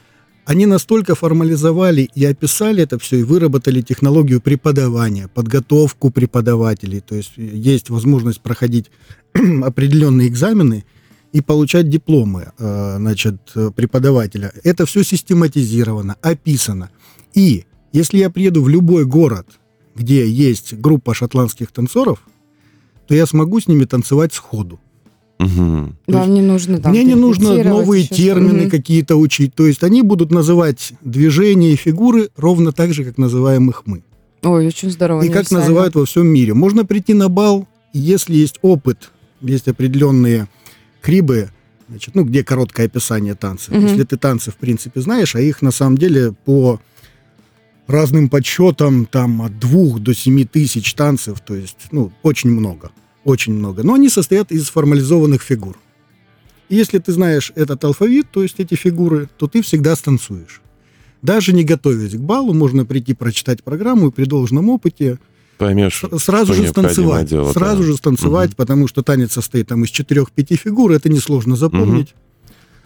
они 0.45 0.65
настолько 0.65 1.15
формализовали 1.15 2.09
и 2.15 2.25
описали 2.25 2.83
это 2.83 2.99
все, 2.99 3.19
и 3.19 3.23
выработали 3.23 3.81
технологию 3.81 4.41
преподавания, 4.41 5.27
подготовку 5.27 6.11
преподавателей. 6.11 6.99
То 6.99 7.15
есть 7.15 7.33
есть 7.37 7.89
возможность 7.89 8.41
проходить 8.41 8.91
определенные 9.33 10.27
экзамены 10.27 10.85
и 11.31 11.41
получать 11.41 11.89
дипломы 11.89 12.51
э, 12.57 12.95
значит, 12.97 13.37
э, 13.55 13.71
преподавателя. 13.75 14.51
Это 14.63 14.85
все 14.85 15.03
систематизировано, 15.03 16.17
описано. 16.21 16.89
И 17.33 17.65
если 17.93 18.17
я 18.17 18.29
приеду 18.29 18.61
в 18.63 18.69
любой 18.69 19.05
город, 19.05 19.47
где 19.95 20.27
есть 20.27 20.73
группа 20.73 21.13
шотландских 21.13 21.71
танцоров, 21.71 22.19
то 23.07 23.15
я 23.15 23.25
смогу 23.25 23.59
с 23.59 23.67
ними 23.67 23.85
танцевать 23.85 24.33
сходу. 24.33 24.79
Мгм. 25.39 25.97
Вам 26.07 26.33
не 26.33 26.41
нужно 26.41 26.79
там 26.79 26.91
Мне 26.91 27.03
не 27.03 27.15
нужно 27.15 27.63
новые 27.63 28.03
еще 28.03 28.15
термины 28.15 28.61
что-то. 28.61 28.69
какие-то 28.69 29.15
учить. 29.15 29.53
То 29.55 29.67
есть 29.67 29.83
они 29.83 30.01
будут 30.01 30.31
называть 30.31 30.93
движения 31.01 31.73
и 31.73 31.75
фигуры 31.75 32.29
ровно 32.37 32.71
так 32.71 32.93
же, 32.93 33.03
как 33.03 33.17
называем 33.17 33.69
их 33.69 33.83
мы. 33.85 34.03
Ой, 34.43 34.67
очень 34.67 34.91
здорово. 34.91 35.21
и 35.23 35.29
как 35.29 35.51
называют 35.51 35.95
во 35.95 36.05
всем 36.05 36.27
мире. 36.27 36.53
Можно 36.53 36.85
прийти 36.85 37.13
на 37.13 37.29
бал, 37.29 37.67
если 37.93 38.35
есть 38.35 38.59
опыт, 38.61 39.11
есть 39.41 39.67
определенные 39.67 40.47
крибы, 41.01 41.49
значит, 41.89 42.15
ну, 42.15 42.23
где 42.23 42.43
короткое 42.43 42.85
описание 42.87 43.35
танцев. 43.35 43.73
Мгм. 43.73 43.85
Если 43.85 44.03
ты 44.03 44.17
танцы, 44.17 44.51
в 44.51 44.55
принципе, 44.55 45.01
знаешь, 45.01 45.35
а 45.35 45.41
их 45.41 45.61
на 45.61 45.71
самом 45.71 45.97
деле 45.97 46.33
по 46.45 46.79
разным 47.87 48.29
подсчетам 48.29 49.05
там 49.05 49.41
от 49.41 49.59
двух 49.59 49.99
до 49.99 50.13
семи 50.13 50.45
тысяч 50.45 50.93
танцев, 50.93 51.41
то 51.41 51.55
есть, 51.55 51.77
ну, 51.91 52.11
очень 52.23 52.49
много, 52.49 52.91
очень 53.23 53.53
много. 53.53 53.83
Но 53.83 53.93
они 53.93 54.09
состоят 54.09 54.51
из 54.51 54.69
формализованных 54.69 55.41
фигур. 55.41 55.77
И 56.69 56.75
если 56.75 56.97
ты 56.99 57.11
знаешь 57.11 57.51
этот 57.55 57.83
алфавит, 57.83 58.27
то 58.31 58.41
есть 58.43 58.55
эти 58.59 58.75
фигуры, 58.75 59.29
то 59.37 59.47
ты 59.47 59.61
всегда 59.61 59.95
станцуешь. 59.95 60.61
Даже 61.21 61.53
не 61.53 61.63
готовясь 61.63 62.15
к 62.15 62.19
балу, 62.19 62.53
можно 62.53 62.85
прийти 62.85 63.13
прочитать 63.13 63.63
программу 63.63 64.07
и 64.07 64.11
при 64.11 64.25
должном 64.25 64.69
опыте 64.69 65.19
Поймешь, 65.57 66.03
сразу 66.17 66.53
же 66.53 66.67
станцевать. 66.67 67.29
делать, 67.29 67.53
сразу 67.53 67.81
да. 67.83 67.87
же 67.87 67.95
станцевать, 67.95 68.49
Мгм. 68.49 68.55
потому 68.57 68.87
что 68.87 69.03
танец 69.03 69.31
состоит 69.33 69.67
там 69.67 69.83
из 69.83 69.89
четырех-пяти 69.91 70.55
фигур, 70.55 70.91
это 70.91 71.09
несложно 71.09 71.55
запомнить. 71.55 72.15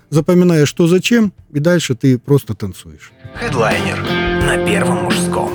Запоминаешь, 0.09 0.69
что 0.69 0.87
зачем, 0.87 1.33
и 1.51 1.59
дальше 1.59 1.95
ты 1.95 2.17
просто 2.17 2.53
танцуешь. 2.53 3.11
Хедлайнер 3.35 4.01
на 4.45 4.65
первом 4.65 5.03
мужском. 5.05 5.51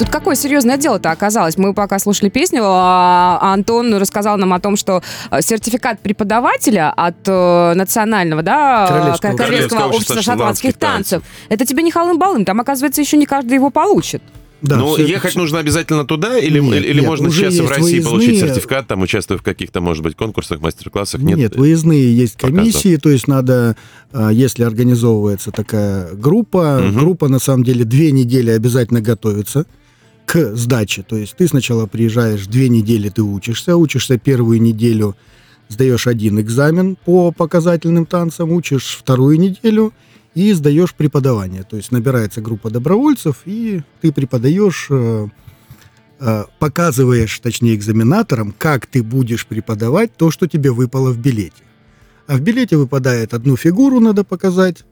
Тут 0.00 0.08
какое 0.08 0.34
серьезное 0.34 0.78
дело-то 0.78 1.10
оказалось. 1.10 1.58
Мы 1.58 1.74
пока 1.74 1.98
слушали 1.98 2.30
песню, 2.30 2.62
а 2.64 3.38
Антон 3.52 3.92
рассказал 3.96 4.38
нам 4.38 4.54
о 4.54 4.58
том, 4.58 4.78
что 4.78 5.02
э, 5.30 5.42
сертификат 5.42 6.00
преподавателя 6.00 6.90
от 6.90 7.16
э, 7.26 7.74
национального, 7.74 8.40
да, 8.42 8.86
Королевского. 8.88 9.36
Королевского, 9.36 9.78
общества 9.88 10.22
шотландских 10.22 10.70
шотландских 10.70 10.76
танцев. 10.78 11.22
Это 11.50 11.66
тебе 11.66 11.82
не 11.82 11.90
халым-балым, 11.90 12.46
там, 12.46 12.58
оказывается, 12.60 13.02
еще 13.02 13.18
не 13.18 13.26
каждый 13.26 13.52
его 13.56 13.68
получит. 13.68 14.22
Да, 14.62 14.76
ну, 14.76 14.94
всё- 14.94 15.04
ехать 15.04 15.36
нужно 15.36 15.58
обязательно 15.58 16.06
туда, 16.06 16.38
или, 16.38 16.60
Нет, 16.60 16.82
или 16.82 17.00
нет, 17.00 17.06
можно 17.06 17.28
уже 17.28 17.50
сейчас 17.50 17.66
в 17.66 17.68
России 17.70 18.00
получить 18.00 18.30
выездные- 18.30 18.48
сертификат, 18.54 18.86
там, 18.86 19.02
участвуя 19.02 19.36
в 19.36 19.42
каких-то, 19.42 19.82
может 19.82 20.02
быть, 20.02 20.16
конкурсах, 20.16 20.60
мастер-классах? 20.62 21.20
Нет, 21.20 21.36
Нет, 21.36 21.56
выездные 21.56 22.16
есть 22.16 22.36
показов. 22.38 22.56
комиссии, 22.56 22.96
то 22.96 23.10
есть 23.10 23.28
надо, 23.28 23.76
а, 24.14 24.30
если 24.30 24.64
организовывается 24.64 25.50
такая 25.50 26.08
группа, 26.14 26.78
Мгм. 26.82 26.98
группа 27.00 27.28
на 27.28 27.38
самом 27.38 27.64
деле 27.64 27.84
две 27.84 28.12
недели 28.12 28.50
обязательно 28.50 29.02
готовится 29.02 29.66
к 30.30 30.54
сдаче. 30.54 31.02
То 31.02 31.16
есть 31.16 31.34
ты 31.34 31.48
сначала 31.48 31.86
приезжаешь, 31.86 32.46
две 32.46 32.68
недели 32.68 33.08
ты 33.08 33.20
учишься, 33.20 33.76
учишься 33.76 34.16
первую 34.16 34.62
неделю, 34.62 35.16
сдаешь 35.68 36.06
один 36.06 36.40
экзамен 36.40 36.96
по 37.04 37.32
показательным 37.32 38.06
танцам, 38.06 38.52
учишь 38.52 38.96
вторую 38.96 39.40
неделю 39.40 39.92
и 40.36 40.52
сдаешь 40.52 40.94
преподавание. 40.94 41.64
То 41.64 41.76
есть 41.76 41.90
набирается 41.90 42.40
группа 42.40 42.70
добровольцев, 42.70 43.38
и 43.44 43.82
ты 44.00 44.12
преподаешь, 44.12 44.86
э, 44.90 45.26
э, 46.20 46.44
показываешь, 46.60 47.36
точнее, 47.40 47.74
экзаменаторам, 47.74 48.54
как 48.56 48.86
ты 48.86 49.02
будешь 49.02 49.48
преподавать 49.48 50.16
то, 50.16 50.30
что 50.30 50.46
тебе 50.46 50.70
выпало 50.70 51.10
в 51.10 51.18
билете. 51.18 51.64
А 52.28 52.36
в 52.36 52.40
билете 52.40 52.76
выпадает 52.76 53.34
одну 53.34 53.56
фигуру, 53.56 53.98
надо 53.98 54.22
показать, 54.22 54.84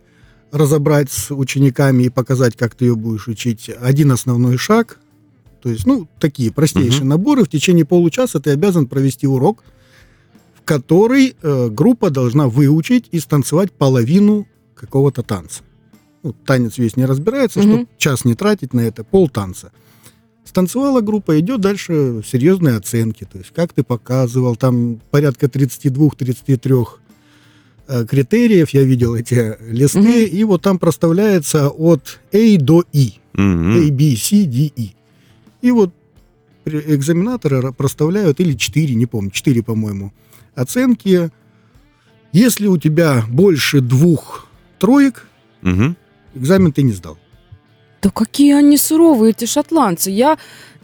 разобрать 0.51 1.13
с 1.13 1.33
учениками 1.33 2.05
и 2.05 2.09
показать, 2.09 2.57
как 2.57 2.75
ты 2.75 2.87
ее 2.87 2.97
будешь 2.97 3.29
учить. 3.29 3.71
Один 3.81 4.11
основной 4.11 4.57
шаг. 4.57 4.99
То 5.63 5.71
есть, 5.71 5.87
ну, 5.87 6.07
такие 6.21 6.53
простейшие 6.53 7.01
Мгм. 7.01 7.09
наборы. 7.09 7.45
В 7.45 7.49
течение 7.49 7.85
получаса 7.85 8.41
ты 8.41 8.51
обязан 8.51 8.87
провести 8.87 9.27
урок, 9.27 9.65
в 10.55 10.63
который 10.65 11.35
э, 11.43 11.69
группа 11.71 12.11
должна 12.11 12.49
выучить 12.49 13.09
и 13.11 13.19
станцевать 13.21 13.73
половину 13.73 14.47
какого-то 14.75 15.23
танца. 15.23 15.63
Ну, 16.23 16.33
танец 16.33 16.79
весь 16.79 16.97
не 16.97 17.05
разбирается, 17.07 17.61
Мгм. 17.61 17.69
чтобы 17.69 17.87
час 17.97 18.25
не 18.25 18.35
тратить 18.35 18.73
на 18.75 18.81
это, 18.81 19.03
пол 19.05 19.29
танца. 19.29 19.73
Станцевала 20.45 21.01
группа, 21.01 21.39
идет 21.41 21.61
дальше 21.61 22.23
серьезные 22.27 22.77
оценки. 22.77 23.25
То 23.31 23.39
есть, 23.39 23.53
как 23.55 23.73
ты 23.73 23.83
показывал, 23.83 24.57
там 24.57 25.01
порядка 25.11 25.47
32-33 25.49 26.99
э, 27.87 28.05
критериев, 28.07 28.71
я 28.71 28.83
видел 28.83 29.15
эти 29.15 29.57
листы, 29.71 29.99
Мгм. 30.01 30.11
и 30.39 30.45
вот 30.45 30.63
там 30.63 30.79
проставляется 30.79 31.69
от 31.71 32.21
A 32.33 32.57
до 32.59 32.85
E. 32.93 33.13
Мгм. 33.35 33.79
A, 33.79 33.91
B, 33.91 34.17
C, 34.17 34.45
D, 34.45 34.73
E. 34.77 34.91
И 35.63 35.71
вот 35.71 35.93
экзаменаторы 36.65 37.73
проставляют, 37.73 38.41
или 38.41 38.53
4, 38.55 38.95
не 38.95 39.07
помню, 39.07 39.31
4, 39.31 39.63
по-моему, 39.63 40.13
оценки. 40.55 41.31
Если 42.33 42.67
у 42.67 42.77
тебя 42.77 43.25
больше 43.29 43.81
двух 43.81 44.49
троек, 44.79 45.27
Мгм. 45.63 45.97
экзамен 46.35 46.73
ты 46.73 46.83
не 46.83 46.93
сдал. 46.93 47.19
Да 48.03 48.11
какие 48.11 48.55
они 48.55 48.77
суровые, 48.77 49.31
эти 49.31 49.47
шотландцы. 49.47 50.11
Я 50.11 50.39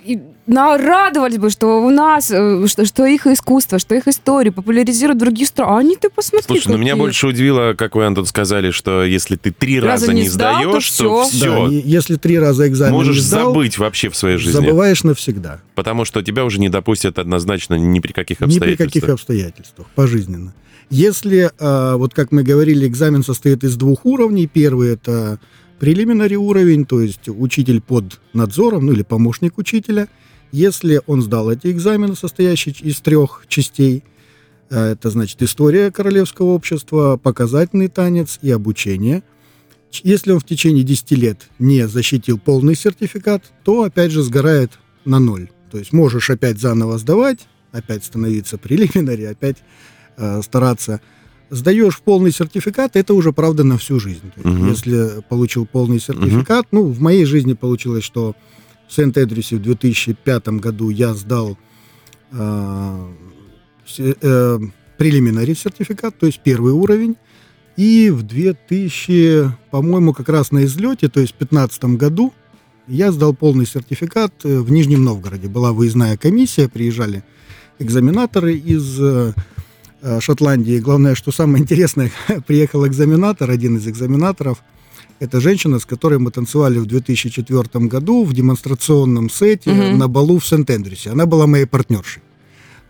и 0.04 0.20
нарадовались 0.46 1.38
бы, 1.38 1.50
что 1.50 1.82
у 1.84 1.90
нас, 1.90 2.30
э, 2.30 2.66
что, 2.66 2.84
что 2.84 3.06
их 3.06 3.26
искусство, 3.26 3.78
что 3.78 3.94
их 3.94 4.06
историю 4.08 4.52
популяризируют 4.52 5.16
в 5.18 5.24
других 5.24 5.48
странах. 5.48 5.72
А 5.72 5.78
они, 5.78 5.96
ты 5.96 6.10
посмотри, 6.10 6.46
Слушай, 6.46 6.68
ну 6.72 6.76
меня 6.78 6.92
какие. 6.92 7.00
больше 7.00 7.26
удивило, 7.28 7.72
как 7.74 7.94
вы, 7.94 8.04
Антон, 8.04 8.26
сказали, 8.26 8.70
что 8.70 9.04
если 9.04 9.36
ты 9.36 9.50
три 9.50 9.80
Раза 9.80 10.06
раза 10.06 10.12
не 10.12 10.22
не 10.22 10.28
сдал, 10.28 10.62
то 10.62 10.68
сдаешь, 10.70 10.90
то 10.90 11.24
всё. 11.24 11.24
Да, 11.24 11.26
все. 11.26 11.68
и 11.68 11.88
если 11.88 12.16
три 12.16 12.38
раза 12.38 12.68
экзамен 12.68 12.92
Можешь 12.94 13.16
не 13.16 13.22
сдал, 13.22 13.46
забыть 13.54 13.78
вообще 13.78 14.08
в 14.10 14.16
своей 14.16 14.36
жизни. 14.36 14.52
забываешь 14.52 15.02
навсегда. 15.04 15.60
Потому 15.74 16.04
что 16.04 16.22
тебя 16.22 16.44
уже 16.44 16.60
не 16.60 16.68
допустят 16.68 17.18
однозначно 17.18 17.74
ни 17.74 18.00
при 18.00 18.12
каких 18.12 18.40
Ни 18.40 18.44
при 18.44 18.52
обстоятельствах. 18.56 18.88
каких 18.92 19.08
обстоятельствах, 19.08 19.86
пожизненно. 19.94 20.54
Если, 20.90 21.50
а, 21.58 21.96
вот 21.96 22.12
как 22.12 22.30
мы 22.30 22.42
говорили, 22.42 22.86
экзамен 22.86 23.22
состоит 23.24 23.64
из 23.64 23.74
двух 23.76 24.04
уровней. 24.04 24.46
Первый– 24.46 24.92
это 24.92 25.38
прелиминари 25.78 26.36
уровень, 26.36 26.84
то 26.84 27.00
есть 27.00 27.28
учитель 27.28 27.80
под 27.80 28.20
надзором, 28.32 28.86
ну 28.86 28.92
или 28.92 29.02
помощник 29.02 29.58
учителя. 29.58 30.08
Если 30.52 31.00
он 31.06 31.20
сдал 31.22 31.50
эти 31.50 31.70
экзамены, 31.70 32.14
состоящие 32.14 32.74
из 32.80 33.00
трех 33.00 33.44
частей, 33.48 34.04
а, 34.70 34.92
это 34.92 35.10
значит 35.10 35.42
история 35.42 35.90
королевского 35.90 36.52
общества, 36.52 37.18
показательный 37.22 37.88
танец 37.88 38.38
и 38.42 38.50
обучение. 38.50 39.22
Если 40.02 40.32
он 40.32 40.40
в 40.40 40.44
течение 40.44 40.82
10 40.82 41.12
лет 41.12 41.48
не 41.58 41.86
защитил 41.86 42.38
полный 42.38 42.74
сертификат, 42.74 43.44
то 43.64 43.84
опять 43.84 44.10
же 44.10 44.22
сгорает 44.22 44.72
на 45.04 45.18
ноль. 45.18 45.50
То 45.70 45.78
есть 45.78 45.92
можешь 45.92 46.30
опять 46.30 46.58
заново 46.58 46.98
сдавать, 46.98 47.46
опять 47.72 48.04
становиться 48.04 48.58
прелиминари, 48.58 49.24
опять 49.24 49.58
э, 50.16 50.40
стараться. 50.42 51.00
Сдаешь 51.50 52.00
полный 52.00 52.32
сертификат, 52.32 52.96
это 52.96 53.14
уже 53.14 53.32
правда 53.32 53.64
на 53.64 53.78
всю 53.78 54.00
жизнь. 54.00 54.32
То 54.34 54.40
есть 54.40 54.58
Мгм. 54.58 54.70
Если 54.70 55.22
получил 55.28 55.66
полный 55.66 56.00
сертификат, 56.00 56.66
ну, 56.72 56.84
в 56.84 57.00
моей 57.00 57.24
жизни 57.24 57.52
получилось, 57.52 58.04
что 58.04 58.34
в 58.88 58.92
Сент-Эдрюсе 58.92 59.56
в 59.56 59.62
2005 59.62 60.48
году 60.60 60.90
я 60.90 61.14
сдал 61.14 61.58
э, 62.32 63.06
э, 63.98 64.58
прелиминари 64.96 65.54
сертификат, 65.54 66.18
то 66.18 66.26
есть 66.26 66.40
первый 66.40 66.72
уровень. 66.72 67.16
И 67.76 68.10
в 68.10 68.22
2000, 68.22 69.50
по-моему, 69.70 70.12
как 70.12 70.28
раз 70.28 70.52
на 70.52 70.64
излете, 70.64 71.08
то 71.08 71.20
есть 71.20 71.34
в 71.34 71.38
2015 71.38 71.84
году, 71.96 72.32
я 72.86 73.10
сдал 73.12 73.34
полный 73.34 73.66
сертификат 73.66 74.32
э, 74.44 74.60
в 74.60 74.70
Нижнем 74.70 75.04
Новгороде. 75.04 75.48
Была 75.48 75.72
выездная 75.72 76.16
комиссия, 76.16 76.68
приезжали 76.68 77.24
экзаменаторы 77.78 78.54
из 78.56 79.00
э, 79.00 79.32
Шотландии. 80.20 80.78
Главное, 80.80 81.14
что 81.14 81.32
самое 81.32 81.62
интересное, 81.62 82.10
приехал 82.46 82.86
экзаменатор, 82.86 83.50
один 83.50 83.76
из 83.78 83.86
экзаменаторов. 83.88 84.62
Это 85.20 85.40
женщина, 85.40 85.78
с 85.78 85.86
которой 85.86 86.18
мы 86.18 86.30
танцевали 86.30 86.78
в 86.78 86.86
2004 86.86 87.86
году 87.86 88.24
в 88.24 88.32
демонстрационном 88.32 89.30
сете 89.30 89.70
Мгм. 89.70 89.98
на 89.98 90.08
балу 90.08 90.38
в 90.38 90.46
Сент-Эндрюсе. 90.46 91.10
Она 91.10 91.24
была 91.26 91.46
моей 91.46 91.66
партнершей. 91.66 92.22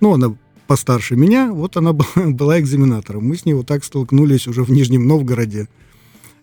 Ну, 0.01 0.15
она 0.15 0.35
постарше 0.67 1.15
меня, 1.17 1.53
вот 1.53 1.77
она 1.77 1.93
была, 2.17 2.59
экзаменатором. 2.59 3.29
Мы 3.29 3.37
с 3.37 3.45
ней 3.45 3.53
вот 3.55 3.67
так 3.67 3.85
столкнулись 3.85 4.47
уже 4.49 4.63
в 4.65 4.71
Нижнем 4.71 5.07
Новгороде, 5.07 5.69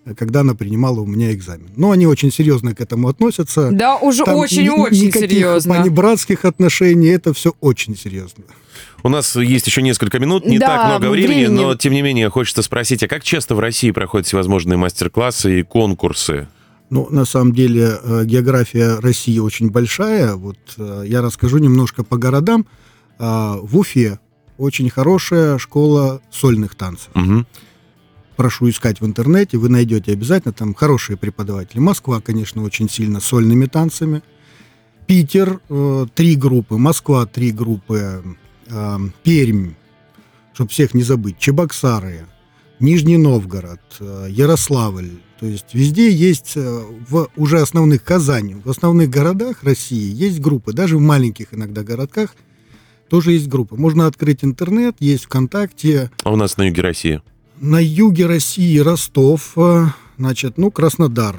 э, 0.05 0.13
когда 0.15 0.41
она 0.41 0.53
принимала 0.53 0.99
у 1.01 1.05
меня 1.07 1.33
экзамен. 1.33 1.69
Но 1.75 1.89
они 1.91 2.05
очень 2.05 2.31
серьезно 2.31 2.75
к 2.75 2.79
этому 2.81 3.07
относятся. 3.09 3.69
Да, 3.71 3.97
уже 3.97 4.23
очень-очень 4.23 5.07
никаких 5.07 5.29
серьезно. 5.31 5.75
понебратских 5.75 6.45
отношений, 6.45 7.07
это 7.09 7.33
все 7.33 7.53
очень 7.59 7.97
серьезно. 7.97 8.43
У 9.03 9.09
нас 9.09 9.35
есть 9.35 9.67
еще 9.67 9.81
несколько 9.81 10.19
минут, 10.19 10.45
не 10.45 10.59
Да, 10.59 10.67
так 10.67 10.87
много 10.87 11.11
времени, 11.11 11.45
времени. 11.45 11.55
но 11.55 11.75
тем 11.75 11.93
не 11.93 12.01
менее 12.01 12.29
хочется 12.29 12.61
спросить, 12.61 13.03
а 13.03 13.07
как 13.07 13.23
часто 13.23 13.55
в 13.55 13.59
России 13.59 13.91
проходят 13.91 14.27
всевозможные 14.27 14.77
мастер-классы 14.77 15.59
и 15.59 15.63
конкурсы? 15.63 16.47
Ну, 16.89 17.07
на 17.09 17.25
самом 17.25 17.53
деле, 17.53 17.97
э, 18.03 18.25
география 18.25 18.99
России 18.99 19.39
очень 19.39 19.69
большая. 19.71 20.35
Вот 20.35 20.57
э, 20.77 21.03
я 21.07 21.21
расскажу 21.21 21.57
немножко 21.57 22.03
по 22.03 22.17
городам. 22.17 22.65
А, 23.17 23.57
В 23.61 23.77
Уфе 23.77 24.19
очень 24.57 24.89
хорошая 24.89 25.57
школа 25.57 26.21
сольных 26.29 26.75
танцев. 26.75 27.09
Мгм. 27.13 27.47
Прошу 28.35 28.69
искать 28.69 28.99
в 29.01 29.05
интернете, 29.05 29.57
вы 29.57 29.69
найдете 29.69 30.11
обязательно, 30.13 30.51
там 30.53 30.73
хорошие 30.73 31.15
преподаватели. 31.17 31.79
Москва, 31.79 32.19
конечно, 32.21 32.63
очень 32.63 32.89
сильно 32.89 33.19
сольными 33.19 33.67
танцами. 33.67 34.21
Питер, 35.07 35.59
э, 35.69 36.05
три 36.13 36.35
группы, 36.35 36.77
Москва, 36.77 37.25
три 37.25 37.51
группы, 37.51 38.23
э, 38.71 38.97
Пермь, 39.23 39.71
чтобы 40.53 40.69
всех 40.69 40.93
не 40.93 41.03
забыть, 41.03 41.37
Чебоксары, 41.37 42.25
Нижний 42.79 43.17
Новгород, 43.17 43.81
э, 43.99 44.27
Ярославль. 44.29 45.11
То 45.39 45.45
есть 45.45 45.73
везде 45.73 46.11
есть, 46.11 46.53
э, 46.55 46.83
в 47.09 47.29
уже 47.35 47.59
основных 47.61 48.03
Казани, 48.03 48.55
в 48.55 48.69
основных 48.69 49.09
городах 49.09 49.63
России 49.63 50.11
есть 50.13 50.39
группы, 50.39 50.73
даже 50.73 50.97
в 50.97 51.01
маленьких 51.01 51.53
иногда 51.53 51.83
городках 51.83 52.35
тоже 53.09 53.33
есть 53.33 53.47
группы. 53.49 53.75
Можно 53.75 54.07
открыть 54.07 54.43
интернет, 54.43 54.95
есть 54.99 55.25
ВКонтакте, 55.25 56.09
А 56.23 56.31
у 56.31 56.35
нас 56.35 56.57
на 56.57 56.63
юге 56.63 56.81
России? 56.81 57.21
на 57.59 57.79
юге 57.79 58.25
России 58.25 58.77
Ростов, 58.79 59.53
э, 59.57 59.85
значит, 60.17 60.57
ну, 60.57 60.71
Краснодар, 60.71 61.35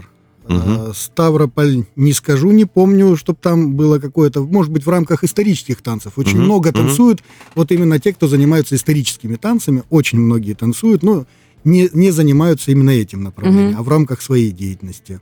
Мгм. 0.49 0.93
Ставрополь, 0.95 1.85
не 1.97 2.13
скажу, 2.13 2.51
не 2.51 2.65
помню, 2.65 3.17
чтобы 3.17 3.39
там 3.41 3.75
было 3.75 3.99
какое-то, 3.99 4.43
может 4.43 4.73
быть, 4.73 4.85
в 4.85 4.89
рамках 4.89 5.25
исторических 5.25 5.83
танцев. 5.83 6.15
Очень 6.17 6.39
Мгм, 6.39 6.45
много 6.47 6.73
танцуют, 6.73 7.23
вот 7.55 7.71
именно 7.73 7.99
те, 8.01 8.13
кто 8.13 8.27
занимаются 8.29 8.75
историческими 8.75 9.37
танцами, 9.37 9.85
очень 9.91 10.19
многие 10.19 10.55
танцуют, 10.55 11.03
но 11.03 11.27
не, 11.65 11.89
не 11.93 12.11
занимаются 12.11 12.73
именно 12.73 12.91
этим 12.91 13.23
направлением, 13.23 13.69
Мгм. 13.71 13.79
а 13.79 13.83
в 13.83 13.89
рамках 13.89 14.21
своей 14.21 14.51
деятельности. 14.51 15.21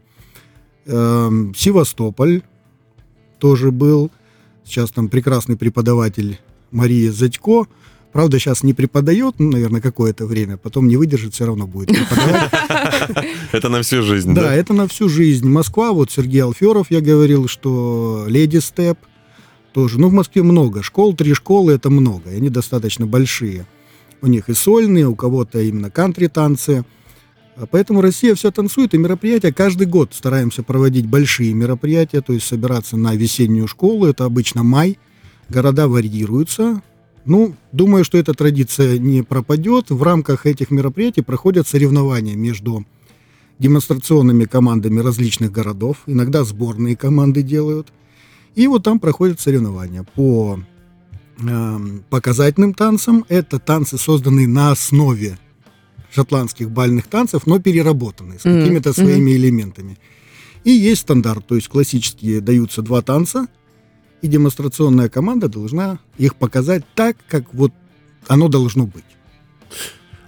Эм, 0.87 1.55
Севастополь 1.55 2.43
тоже 3.39 3.71
был. 3.71 4.11
Сейчас 4.65 4.91
там 4.91 5.09
прекрасный 5.09 5.57
преподаватель 5.57 6.39
Мария 6.71 7.13
Задько. 7.13 7.67
Правда, 8.13 8.39
сейчас 8.39 8.63
не 8.65 8.75
преподает, 8.75 9.37
ну, 9.39 9.51
наверное, 9.53 9.81
какое-то 9.81 10.27
время, 10.27 10.57
потом 10.57 10.89
не 10.89 10.97
выдержит, 10.97 11.35
все 11.35 11.47
равно 11.47 11.67
будет 11.69 11.89
преподавать. 11.89 12.51
Это 13.53 13.69
на 13.69 13.83
всю 13.83 14.03
жизнь, 14.03 14.35
Да, 14.35 14.43
да? 14.43 14.55
это 14.55 14.73
на 14.73 14.89
всю 14.89 15.09
жизнь. 15.09 15.49
Москва, 15.49 15.93
вот 15.93 16.11
Сергей 16.11 16.43
Алферов, 16.43 16.91
я 16.91 17.01
говорил, 17.01 17.47
что 17.49 18.25
Леди 18.27 18.59
Степ 18.59 18.99
тоже. 19.73 20.01
Ну, 20.01 20.09
в 20.09 20.13
Москве 20.13 20.43
много 20.43 20.83
школ, 20.83 21.15
три 21.15 21.35
школы 21.35 21.73
это 21.73 21.89
много, 21.91 22.31
и 22.31 22.37
они 22.37 22.49
достаточно 22.49 23.07
большие. 23.07 23.67
У 24.23 24.27
них 24.27 24.49
и 24.49 24.55
сольные, 24.55 25.07
у 25.09 25.15
кого-то 25.15 25.61
именно 25.61 25.91
кантри-танцы. 25.91 26.85
А 27.57 27.67
Поэтому 27.67 28.01
Россия 28.01 28.35
все 28.35 28.51
танцует, 28.51 28.95
и 28.95 28.99
мероприятия 28.99 29.53
каждый 29.53 29.87
год 29.87 30.15
стараемся 30.15 30.63
проводить 30.63 31.07
большие 31.07 31.53
мероприятия, 31.55 32.21
то 32.23 32.33
есть 32.33 32.47
собираться 32.47 32.97
на 32.97 33.15
весеннюю 33.15 33.69
школу, 33.69 34.07
это 34.07 34.25
обычно 34.25 34.63
май, 34.63 34.99
города 35.49 35.87
варьируются. 35.89 36.83
Ну, 37.25 37.55
думаю, 37.73 38.05
что 38.05 38.19
эта 38.19 38.35
традиция 38.35 38.99
не 38.99 39.23
пропадет. 39.23 39.91
В 39.91 40.03
рамках 40.03 40.47
этих 40.47 40.71
мероприятий 40.71 41.23
проходят 41.23 41.69
соревнования 41.69 42.35
между 42.35 42.85
демонстрационными 43.59 44.45
командами 44.45 45.01
различных 45.01 45.53
городов, 45.53 45.99
иногда 46.07 46.45
сборные 46.45 46.97
команды 46.97 47.43
делают. 47.43 47.93
И 48.55 48.67
вот 48.67 48.85
там 48.85 48.99
проходят 48.99 49.39
соревнования 49.39 50.05
по 50.15 50.59
эм, 51.39 52.03
показательным 52.09 52.75
танцам. 52.75 53.25
Это 53.29 53.59
танцы, 53.59 53.99
созданные 53.99 54.49
на 54.49 54.73
основе 54.73 55.39
шотландских 56.13 56.71
бальных 56.71 57.07
танцев, 57.07 57.47
но 57.47 57.61
переработанные 57.61 58.39
с 58.39 58.43
какими-то 58.43 58.91
мгм. 58.91 58.95
своими 58.95 59.33
элементами. 59.33 59.99
И 60.65 60.71
есть 60.71 61.03
стандарт, 61.03 61.47
то 61.47 61.55
есть 61.55 61.69
классические 61.69 62.41
даются 62.41 62.83
два 62.83 63.03
танца, 63.03 63.47
и 64.23 64.29
демонстрационная 64.29 65.09
команда 65.09 65.49
должна 65.49 65.99
их 66.19 66.37
показать 66.37 66.85
так, 66.95 67.17
как 67.29 67.55
вот 67.55 67.73
оно 68.27 68.49
должно 68.49 68.87
быть. 68.87 69.05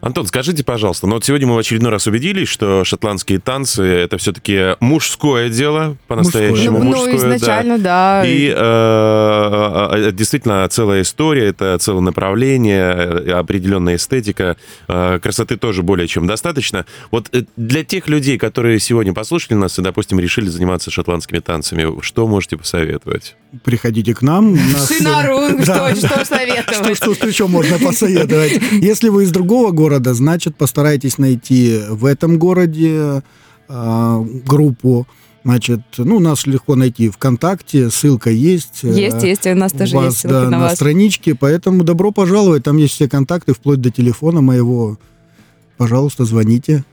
Антон, 0.03 0.27
скажите, 0.27 0.65
пожалуйста, 0.65 1.07
ну 1.07 1.15
вот 1.15 1.25
сегодня 1.25 1.47
мы 1.47 1.55
в 1.55 1.59
очередной 1.59 1.93
раз 1.93 2.09
убедились, 2.09 2.49
что 2.49 2.83
шотландские 2.83 3.39
танцы— 3.39 3.83
это 3.85 4.19
все-таки 4.19 4.75
мужское 4.81 5.49
дело, 5.49 5.97
по-настоящему 6.09 6.79
Ну, 6.79 6.85
ну, 6.87 6.91
мужское, 6.91 7.13
да. 7.21 7.37
изначально, 7.37 7.79
да. 7.79 8.23
И 8.27 8.49
э, 8.49 8.53
э, 8.53 10.09
э, 10.09 10.13
действительно 10.13 10.67
целая 10.69 11.03
история, 11.03 11.47
это 11.47 11.79
целое 11.79 12.01
направление, 12.01 12.83
э, 12.97 13.31
определенная 13.31 13.95
эстетика, 13.95 14.57
э, 14.89 15.21
красоты 15.23 15.57
тоже 15.57 15.85
более 15.85 16.09
чем 16.09 16.27
достаточно. 16.27 16.85
Вот 17.13 17.31
для 17.57 17.85
тех 17.85 18.09
людей, 18.09 18.39
которые 18.39 18.81
сегодня 18.81 19.13
послушали 19.15 19.55
нас 19.57 19.79
и, 19.79 19.83
допустим, 19.83 20.19
решили 20.19 20.49
заниматься 20.49 20.91
шотландскими 20.91 21.39
танцами, 21.39 22.03
что 22.03 22.27
можете 22.27 22.57
посоветовать? 22.57 23.37
Приходите 23.63 24.17
к 24.17 24.23
нам. 24.23 24.55
нас- 24.55 24.89
Шинарунг, 24.89 25.65
Да. 25.65 25.95
что, 25.95 26.09
что 26.09 26.25
советовать? 26.25 26.75
Что, 26.87 26.95
что, 26.97 27.15
что 27.15 27.29
еще 27.29 27.47
можно 27.47 27.79
посоветовать? 27.79 28.61
Если 28.73 29.09
вы 29.09 29.23
из 29.23 29.31
другого 29.31 29.71
города, 29.71 29.91
города, 29.93 30.14
значит, 30.14 30.57
постарайтесь 30.57 31.18
найти 31.18 31.80
в 31.90 32.07
этом 32.07 32.38
городе 32.38 33.22
э, 33.68 34.24
группу. 34.47 35.07
Значит, 35.45 35.80
ну, 35.99 36.20
нас 36.20 36.47
легко 36.47 36.76
найти 36.76 37.11
ВКонтакте, 37.11 37.90
ссылка 37.90 38.30
есть. 38.30 38.80
э, 38.84 38.88
Есть, 38.88 39.22
есть, 39.22 39.47
у 39.47 39.55
нас 39.55 39.72
тоже 39.72 39.97
у 39.97 40.01
вас, 40.01 40.07
есть 40.07 40.18
ссылки 40.20 40.32
да, 40.32 40.45
на 40.45 40.51
на 40.51 40.59
вас. 40.61 40.74
страничке, 40.76 41.34
поэтому 41.34 41.82
добро 41.84 42.11
пожаловать, 42.12 42.62
там 42.62 42.76
есть 42.78 42.95
все 42.95 43.09
контакты, 43.09 43.53
вплоть 43.53 43.80
до 43.80 43.90
телефона 43.90 44.40
моего. 44.40 44.99
Пожалуйста, 45.76 46.24
звоните. 46.24 46.84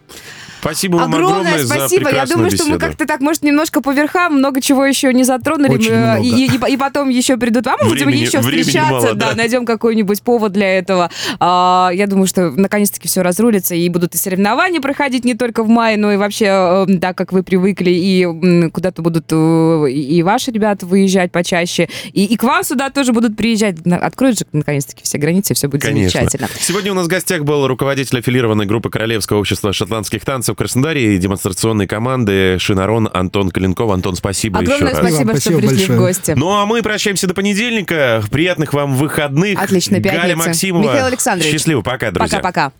Спасибо 0.61 0.97
вам 0.97 1.13
Огромное 1.13 1.39
огромное 1.39 1.63
за 1.65 1.73
спасибо. 1.73 2.01
Я 2.01 2.07
прекрасную 2.09 2.37
думаю, 2.37 2.51
что 2.51 2.63
мы 2.65 2.69
беседу. 2.71 2.85
как-то 2.85 3.05
так, 3.05 3.21
может, 3.21 3.43
немножко 3.43 3.79
по 3.79 3.93
верхам, 3.93 4.39
много 4.39 4.59
чего 4.59 4.85
еще 4.85 5.13
не 5.13 5.23
затронули. 5.23 5.69
Очень 5.71 5.91
Мы, 5.95 6.17
э. 6.19 6.21
И, 6.21 6.47
и- 6.47 6.73
и 6.73 6.77
потом 6.77 7.07
еще 7.07 7.37
придут. 7.37 7.65
А 7.67 7.77
мы 7.81 7.87
будем 7.87 8.07
Времени- 8.07 8.25
еще 8.25 8.39
времени 8.41 8.63
встречаться, 8.63 8.91
мало, 8.91 9.13
да, 9.13 9.29
да. 9.29 9.35
найдем 9.37 9.65
какой-нибудь 9.65 10.21
повод 10.21 10.51
для 10.51 10.77
этого. 10.77 11.09
А, 11.39 11.91
я 11.93 12.07
думаю, 12.07 12.27
что 12.27 12.51
наконец-таки 12.51 13.07
все 13.07 13.21
разрулится, 13.21 13.73
и 13.73 13.87
будут 13.87 14.15
и 14.15 14.17
соревнования 14.17 14.81
проходить 14.81 15.23
не 15.23 15.33
только 15.33 15.63
в 15.63 15.69
мае, 15.69 15.95
но 15.95 16.11
и 16.11 16.17
вообще, 16.17 16.45
э, 16.47 16.85
да, 16.89 17.13
как 17.13 17.31
вы 17.31 17.41
привыкли, 17.43 17.91
и 17.91 18.69
куда-то 18.71 19.01
будут 19.01 19.27
э, 19.31 19.89
и 19.89 20.21
ваши 20.23 20.51
ребята 20.51 20.85
выезжать 20.85 21.31
почаще, 21.31 21.87
и, 22.11 22.25
и 22.25 22.35
к 22.35 22.43
вам 22.43 22.65
сюда 22.65 22.89
тоже 22.89 23.13
будут 23.13 23.37
приезжать. 23.37 23.77
Откроют 23.89 24.37
же 24.39 24.45
наконец-таки 24.51 25.03
все 25.05 25.17
границы, 25.19 25.53
все 25.53 25.69
будет 25.69 25.83
Конечно. 25.83 26.19
замечательно. 26.19 26.49
Сегодня 26.59 26.91
у 26.91 26.95
нас 26.95 27.05
в 27.05 27.09
гостях 27.09 27.43
был 27.45 27.65
руководитель 27.65 28.19
аффилированной 28.19 28.65
группы 28.65 28.89
Королевского 28.89 29.37
общества 29.39 29.71
шотландских 29.71 29.98
танцев 30.25 30.55
в 30.55 30.57
Краснодаре 30.57 31.15
и 31.15 31.17
демонстрационной 31.17 31.87
команды 31.87 32.57
Шинарон 32.59 33.09
Антон 33.13 33.49
Калинков. 33.51 33.91
Антон, 33.91 34.15
спасибо 34.15 34.59
Огромное 34.59 34.91
еще 34.91 34.99
раз. 35.01 35.09
спасибо, 35.09 35.31
что 35.31 35.41
Спасибо 35.41 35.59
пришли 35.59 35.75
в 35.75 35.77
большое. 35.89 35.99
гости. 35.99 36.31
Ну 36.31 36.49
а 36.51 36.65
мы 36.65 36.81
прощаемся 36.81 37.27
до 37.27 37.33
понедельника. 37.33 38.21
Приятных 38.31 38.73
вам 38.73 38.95
выходных. 38.95 39.61
Отличной 39.61 39.99
Галя 39.99 40.19
пятницы. 40.29 40.47
Максимова. 40.47 40.83
Михаил 40.83 41.05
Александрович. 41.05 41.51
Счастливо, 41.51 41.81
пока, 41.81 42.11
друзья. 42.11 42.37
Пока-пока. 42.39 42.71